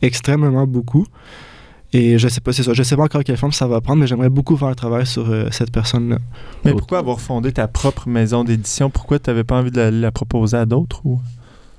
extrêmement 0.00 0.66
beaucoup. 0.66 1.06
Et 1.94 2.18
je 2.18 2.26
sais 2.26 2.40
pas, 2.40 2.52
c'est 2.52 2.62
ça, 2.62 2.72
je 2.72 2.82
sais 2.82 2.96
pas 2.96 3.02
encore 3.02 3.22
quelle 3.22 3.36
forme 3.36 3.52
ça 3.52 3.66
va 3.66 3.82
prendre, 3.82 4.00
mais 4.00 4.06
j'aimerais 4.06 4.30
beaucoup 4.30 4.56
faire 4.56 4.68
un 4.68 4.74
travail 4.74 5.06
sur 5.06 5.28
euh, 5.28 5.48
cette 5.50 5.70
personne-là. 5.70 6.18
Mais 6.64 6.72
pourquoi 6.72 6.98
avoir 6.98 7.20
fondé 7.20 7.52
ta 7.52 7.68
propre 7.68 8.08
maison 8.08 8.44
d'édition? 8.44 8.88
Pourquoi 8.88 9.18
tu 9.18 9.28
n'avais 9.28 9.44
pas 9.44 9.56
envie 9.56 9.70
de 9.70 9.76
la, 9.76 9.90
la 9.90 10.10
proposer 10.10 10.56
à 10.56 10.64
d'autres? 10.64 11.02
Ou... 11.04 11.20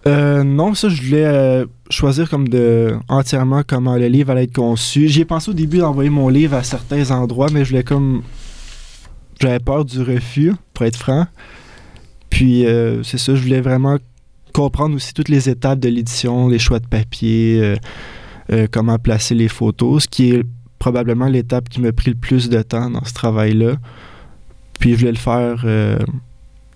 Euh, 0.06 0.44
non, 0.44 0.76
ça, 0.76 0.90
je 0.90 1.02
voulais 1.02 1.26
euh, 1.26 1.66
choisir 1.90 2.30
comme 2.30 2.48
de 2.48 2.96
entièrement 3.08 3.64
comment 3.66 3.96
le 3.96 4.08
livre 4.08 4.32
allait 4.32 4.44
être 4.44 4.56
conçu. 4.56 5.08
J'y 5.08 5.22
ai 5.22 5.26
pensé 5.26 5.50
au 5.50 5.54
début 5.54 5.78
d'envoyer 5.80 6.10
mon 6.10 6.30
livre 6.30 6.56
à 6.56 6.64
certains 6.64 7.10
endroits, 7.12 7.48
mais 7.52 7.64
je 7.64 7.70
voulais 7.70 7.84
comme. 7.84 8.22
J'avais 9.40 9.60
peur 9.60 9.84
du 9.84 10.02
refus, 10.02 10.54
pour 10.74 10.86
être 10.86 10.96
franc. 10.96 11.26
Puis, 12.30 12.66
euh, 12.66 13.02
c'est 13.04 13.18
ça, 13.18 13.34
je 13.34 13.42
voulais 13.42 13.62
vraiment 13.62 13.98
comprendre 14.54 14.96
aussi 14.96 15.14
toutes 15.14 15.30
les 15.30 15.50
étapes 15.50 15.80
de 15.80 15.90
l'édition, 15.90 16.48
les 16.48 16.60
choix 16.60 16.80
de 16.80 16.86
papier, 16.86 17.76
euh, 18.52 18.64
euh, 18.64 18.68
comment 18.72 18.98
placer 19.00 19.36
les 19.36 19.48
photos, 19.48 20.04
ce 20.04 20.08
qui 20.08 20.32
est 20.32 20.44
probablement 20.80 21.28
l'étape 21.28 21.70
qui 21.70 21.82
m'a 21.82 21.92
pris 21.92 22.12
le 22.12 22.18
plus 22.18 22.50
de 22.50 22.62
temps 22.62 22.90
dans 22.90 23.04
ce 23.06 23.14
travail-là. 23.14 23.76
Puis, 24.80 24.94
je 24.94 24.98
voulais 24.98 25.12
le 25.12 25.18
faire. 25.18 25.66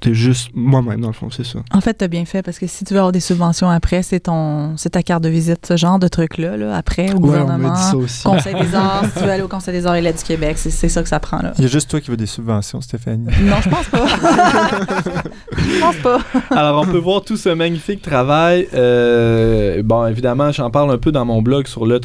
C'est 0.03 0.13
juste 0.13 0.49
moi-même, 0.53 1.01
dans 1.01 1.07
le 1.07 1.13
fond, 1.13 1.29
c'est 1.29 1.45
ça. 1.45 1.59
En 1.73 1.81
fait, 1.81 1.95
tu 1.97 2.03
as 2.05 2.07
bien 2.07 2.25
fait 2.25 2.41
parce 2.43 2.59
que 2.59 2.67
si 2.67 2.83
tu 2.85 2.93
veux 2.93 2.99
avoir 2.99 3.11
des 3.11 3.19
subventions 3.19 3.69
après, 3.69 4.03
c'est 4.03 4.21
ton 4.21 4.75
c'est 4.77 4.91
ta 4.91 5.03
carte 5.03 5.23
de 5.23 5.29
visite, 5.29 5.65
ce 5.67 5.77
genre 5.77 5.99
de 5.99 6.07
truc-là, 6.07 6.57
là, 6.57 6.75
après, 6.75 7.05
au 7.05 7.05
Ouais, 7.05 7.13
on 7.15 7.19
gouvernement. 7.19 7.69
m'a 7.69 7.75
dit 7.75 7.81
ça 7.83 7.97
aussi. 7.97 8.23
Conseil 8.23 8.55
des 8.55 8.75
arts, 8.75 9.05
si 9.05 9.19
tu 9.19 9.25
veux 9.25 9.31
aller 9.31 9.43
au 9.43 9.47
Conseil 9.47 9.73
des 9.73 9.85
arts 9.85 9.95
et 9.95 10.01
lettres 10.01 10.19
du 10.19 10.23
Québec, 10.25 10.57
c'est 10.57 10.69
c'est 10.69 10.89
ça 10.89 11.01
que 11.03 11.09
ça 11.09 11.19
prend, 11.19 11.39
là. 11.39 11.53
Il 11.57 11.63
y 11.63 11.65
a 11.65 11.69
juste 11.69 11.89
toi 11.89 11.99
qui 12.01 12.09
veux 12.11 12.17
des 12.17 12.25
subventions, 12.25 12.81
Stéphanie. 12.81 13.25
Non, 13.41 13.55
je 13.61 13.69
pense 13.69 13.87
pas. 13.87 14.05
je 15.57 15.79
pense 15.79 15.95
pas. 15.97 16.19
Alors, 16.51 16.81
on 16.81 16.85
peut 16.85 16.97
voir 16.97 17.21
tout 17.23 17.37
ce 17.37 17.49
magnifique 17.49 18.01
travail. 18.01 18.67
Euh, 18.73 19.81
bon, 19.83 20.05
évidemment, 20.07 20.51
j'en 20.51 20.69
parle 20.69 20.91
un 20.91 20.97
peu 20.97 21.11
dans 21.11 21.25
mon 21.25 21.41
blog 21.41 21.67
sur 21.67 21.85
le 21.85 21.99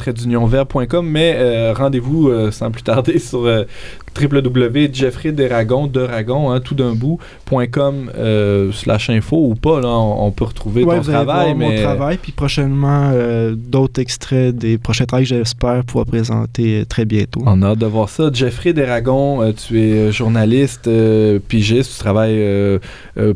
mais 1.03 1.35
euh, 1.37 1.73
rendez-vous 1.73 2.29
euh, 2.29 2.51
sans 2.51 2.71
plus 2.71 2.83
tarder 2.83 3.19
sur 3.19 3.45
euh, 3.45 3.63
www.jeffreyderagon, 4.19 5.87
de 5.87 6.01
Ragon, 6.01 6.51
hein, 6.51 6.59
tout 6.59 6.75
d'un 6.75 6.93
bout.com 6.93 8.11
euh, 8.15 8.71
slash 8.71 9.09
info 9.09 9.37
ou 9.37 9.55
pas, 9.55 9.81
là, 9.81 9.89
on, 9.89 10.27
on 10.27 10.31
peut 10.31 10.45
retrouver 10.45 10.83
Ouais, 10.83 10.95
ton 10.95 11.01
vous 11.01 11.09
allez 11.09 11.25
travail, 11.25 11.53
voir 11.53 11.57
mais... 11.57 11.75
mon 11.77 11.81
travail, 11.81 12.17
puis 12.21 12.31
prochainement 12.31 13.11
euh, 13.13 13.55
d'autres 13.55 14.01
extraits 14.01 14.55
des 14.55 14.77
prochains 14.77 15.05
travaux 15.05 15.23
que 15.23 15.29
j'espère 15.29 15.83
pouvoir 15.83 16.05
présenter 16.05 16.81
euh, 16.81 16.85
très 16.85 17.05
bientôt. 17.05 17.41
On 17.45 17.61
a 17.61 17.69
hâte 17.69 17.79
de 17.79 17.85
voir 17.85 18.09
ça. 18.09 18.29
Jeffrey 18.31 18.73
Deragon, 18.73 19.41
euh, 19.41 19.51
tu 19.51 19.79
es 19.81 20.11
journaliste, 20.11 20.89
pigiste, 21.47 21.93
tu 21.93 21.99
travailles 21.99 22.43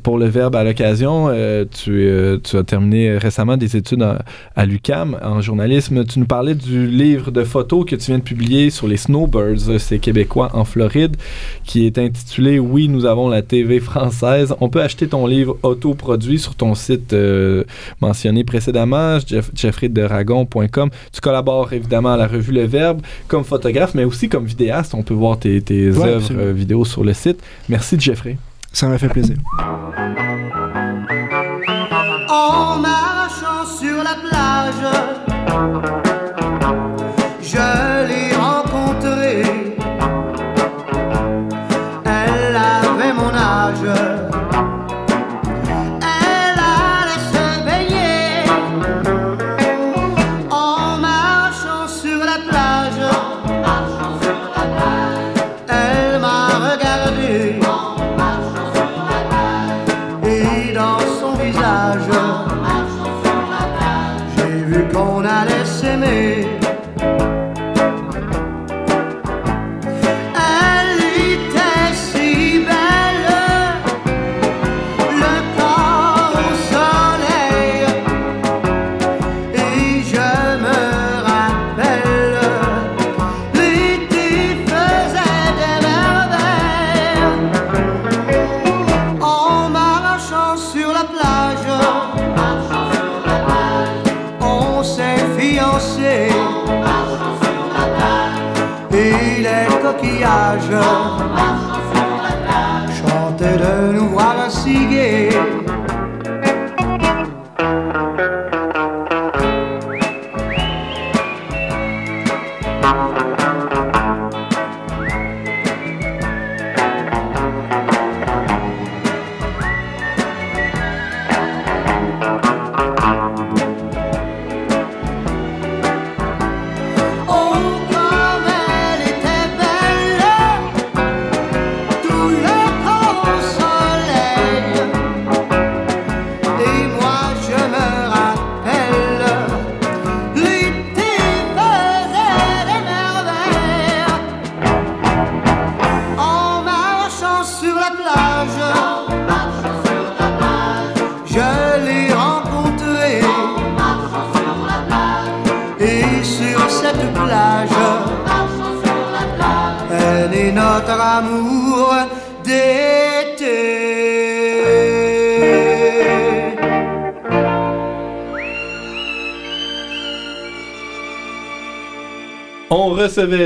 pour 0.03 0.17
le 0.17 0.25
Verbe 0.25 0.55
à 0.55 0.63
l'occasion. 0.63 1.29
Tu, 1.71 2.09
as 2.09 2.63
terminé 2.63 3.17
récemment 3.17 3.57
des 3.57 3.75
études 3.75 4.01
à, 4.01 4.23
à 4.55 4.65
l'UCAM 4.65 5.17
en 5.21 5.41
journalisme. 5.41 6.05
Tu 6.05 6.19
nous 6.19 6.25
parlais 6.25 6.55
du 6.55 6.87
livre 6.87 7.31
de 7.31 7.43
photos 7.43 7.85
que 7.85 7.95
tu 7.95 8.07
viens 8.07 8.19
de 8.19 8.23
publier 8.23 8.69
sur 8.69 8.87
les 8.87 8.97
snowbirds, 8.97 9.79
ces 9.79 9.99
Québécois 9.99 10.49
en 10.53 10.65
Floride, 10.67 11.17
qui 11.63 11.85
est 11.85 11.97
intitulé 11.97 12.59
Oui, 12.59 12.87
nous 12.87 13.05
avons 13.05 13.29
la 13.29 13.41
TV 13.41 13.79
française. 13.79 14.53
On 14.61 14.69
peut 14.69 14.81
acheter 14.81 15.07
ton 15.07 15.25
livre 15.25 15.57
autoproduit 15.63 16.39
sur 16.39 16.55
ton 16.55 16.75
site 16.75 17.13
euh, 17.13 17.63
mentionné 18.01 18.43
précédemment, 18.43 19.19
jeff, 19.25 19.49
jeffreyderagon.com. 19.55 20.89
Tu 21.11 21.21
collabores 21.21 21.73
évidemment 21.73 22.13
à 22.13 22.17
la 22.17 22.27
revue 22.27 22.51
Le 22.51 22.65
Verbe 22.65 23.01
comme 23.27 23.43
photographe, 23.43 23.93
mais 23.95 24.03
aussi 24.03 24.29
comme 24.29 24.45
vidéaste. 24.45 24.93
On 24.93 25.03
peut 25.03 25.13
voir 25.13 25.39
tes, 25.39 25.61
tes 25.61 25.89
Ouais, 25.91 26.09
œuvres 26.09 26.31
euh, 26.37 26.53
vidéo 26.53 26.85
sur 26.85 27.03
le 27.03 27.13
site. 27.13 27.39
Merci, 27.69 27.99
Jeffrey. 27.99 28.37
Ça 28.73 28.87
m'a 28.87 28.97
fait 28.97 29.09
plaisir. 29.09 29.37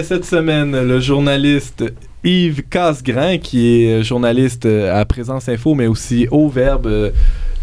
Cette 0.03 0.25
semaine 0.25 0.79
le 0.88 0.99
journaliste 0.99 1.84
Yves 2.23 2.63
Casgrain, 2.69 3.39
qui 3.39 3.84
est 3.84 4.03
journaliste 4.03 4.67
euh, 4.67 4.99
à 4.99 5.05
Présence 5.05 5.49
Info, 5.49 5.73
mais 5.73 5.88
aussi 5.88 6.27
au 6.29 6.49
Verbe 6.49 7.11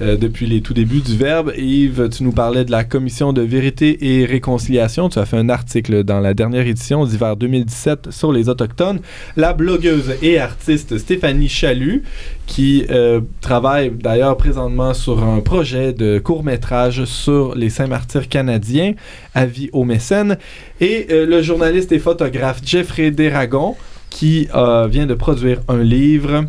euh, 0.01 0.17
depuis 0.17 0.47
les 0.47 0.61
tout 0.61 0.75
débuts 0.75 1.01
du 1.01 1.17
Verbe. 1.17 1.53
Yves, 1.57 2.09
tu 2.11 2.23
nous 2.23 2.31
parlais 2.31 2.65
de 2.65 2.71
la 2.71 2.85
commission 2.85 3.33
de 3.33 3.43
vérité 3.43 4.21
et 4.21 4.25
réconciliation. 4.25 5.09
Tu 5.09 5.19
as 5.19 5.27
fait 5.27 5.37
un 5.37 5.49
article 5.49 6.05
dans 6.05 6.21
la 6.21 6.35
dernière 6.35 6.67
édition 6.67 7.05
d'hiver 7.05 7.37
2017 7.37 8.13
sur 8.13 8.33
les 8.33 8.49
Autochtones. 8.49 9.01
La 9.37 9.53
blogueuse 9.53 10.15
et 10.23 10.39
artiste 10.39 10.99
Stéphanie 10.99 11.49
Chalut, 11.49 12.05
qui 12.47 12.87
euh, 12.91 13.21
travaille 13.41 13.91
d'ailleurs 13.91 14.37
présentement 14.37 14.95
sur 14.95 15.25
un 15.25 15.41
projet 15.41 15.93
de 15.93 16.21
court-métrage 16.21 17.05
sur 17.05 17.57
les 17.57 17.71
Saint-Martyrs 17.71 18.29
canadiens, 18.29 18.93
Avis 19.35 19.69
aux 19.73 19.85
mécènes, 19.85 20.39
et 20.81 21.09
euh, 21.11 21.27
le 21.27 21.43
journaliste 21.43 21.91
et 21.91 21.99
photographe 21.99 22.61
Jeffrey 22.65 23.11
Deragon, 23.11 23.75
qui 24.11 24.49
vient 24.89 25.07
de 25.07 25.15
produire 25.15 25.61
un 25.69 25.83
livre 25.83 26.45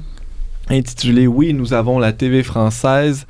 intitulé 0.69 1.27
Oui, 1.27 1.53
nous 1.53 1.73
avons 1.73 1.99
la 1.99 2.13
TV 2.13 2.43
française, 2.43 3.25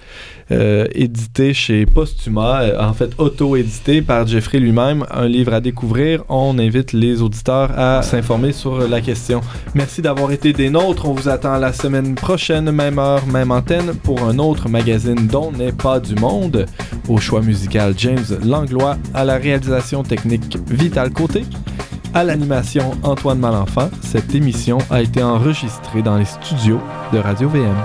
euh, 0.51 0.87
édité 0.93 1.53
chez 1.53 1.85
Postuma, 1.85 2.61
euh, 2.61 2.81
en 2.81 2.93
fait 2.93 3.11
auto-édité 3.17 4.01
par 4.01 4.25
Jeffrey 4.25 4.59
lui-même, 4.59 5.05
un 5.11 5.27
livre 5.27 5.53
à 5.53 5.61
découvrir. 5.61 6.23
On 6.27 6.57
invite 6.57 6.93
les 6.93 7.21
auditeurs 7.21 7.71
à 7.77 8.01
s'informer 8.01 8.51
sur 8.51 8.87
la 8.87 9.01
question. 9.01 9.41
Merci 9.75 10.01
d'avoir 10.01 10.31
été 10.31 10.51
des 10.53 10.69
nôtres. 10.69 11.07
On 11.07 11.13
vous 11.13 11.29
attend 11.29 11.57
la 11.57 11.71
semaine 11.71 12.15
prochaine, 12.15 12.71
même 12.71 12.97
heure, 12.97 13.25
même 13.27 13.51
antenne, 13.51 13.93
pour 14.03 14.23
un 14.23 14.39
autre 14.39 14.69
magazine 14.69 15.27
dont 15.27 15.51
n'est 15.51 15.71
pas 15.71 15.99
du 15.99 16.15
monde. 16.15 16.65
Au 17.07 17.17
choix 17.17 17.41
musical, 17.41 17.93
James 17.97 18.25
Langlois, 18.43 18.97
à 19.13 19.25
la 19.25 19.37
réalisation 19.37 20.03
technique, 20.03 20.57
Vital 20.69 21.11
Côté. 21.11 21.43
À 22.13 22.23
l'animation, 22.23 22.91
Antoine 23.03 23.37
Malenfant. 23.37 23.89
Cette 24.01 24.33
émission 24.33 24.79
a 24.89 25.01
été 25.01 25.21
enregistrée 25.21 26.01
dans 26.01 26.17
les 26.17 26.25
studios 26.25 26.79
de 27.13 27.19
Radio 27.19 27.49
VM. 27.49 27.75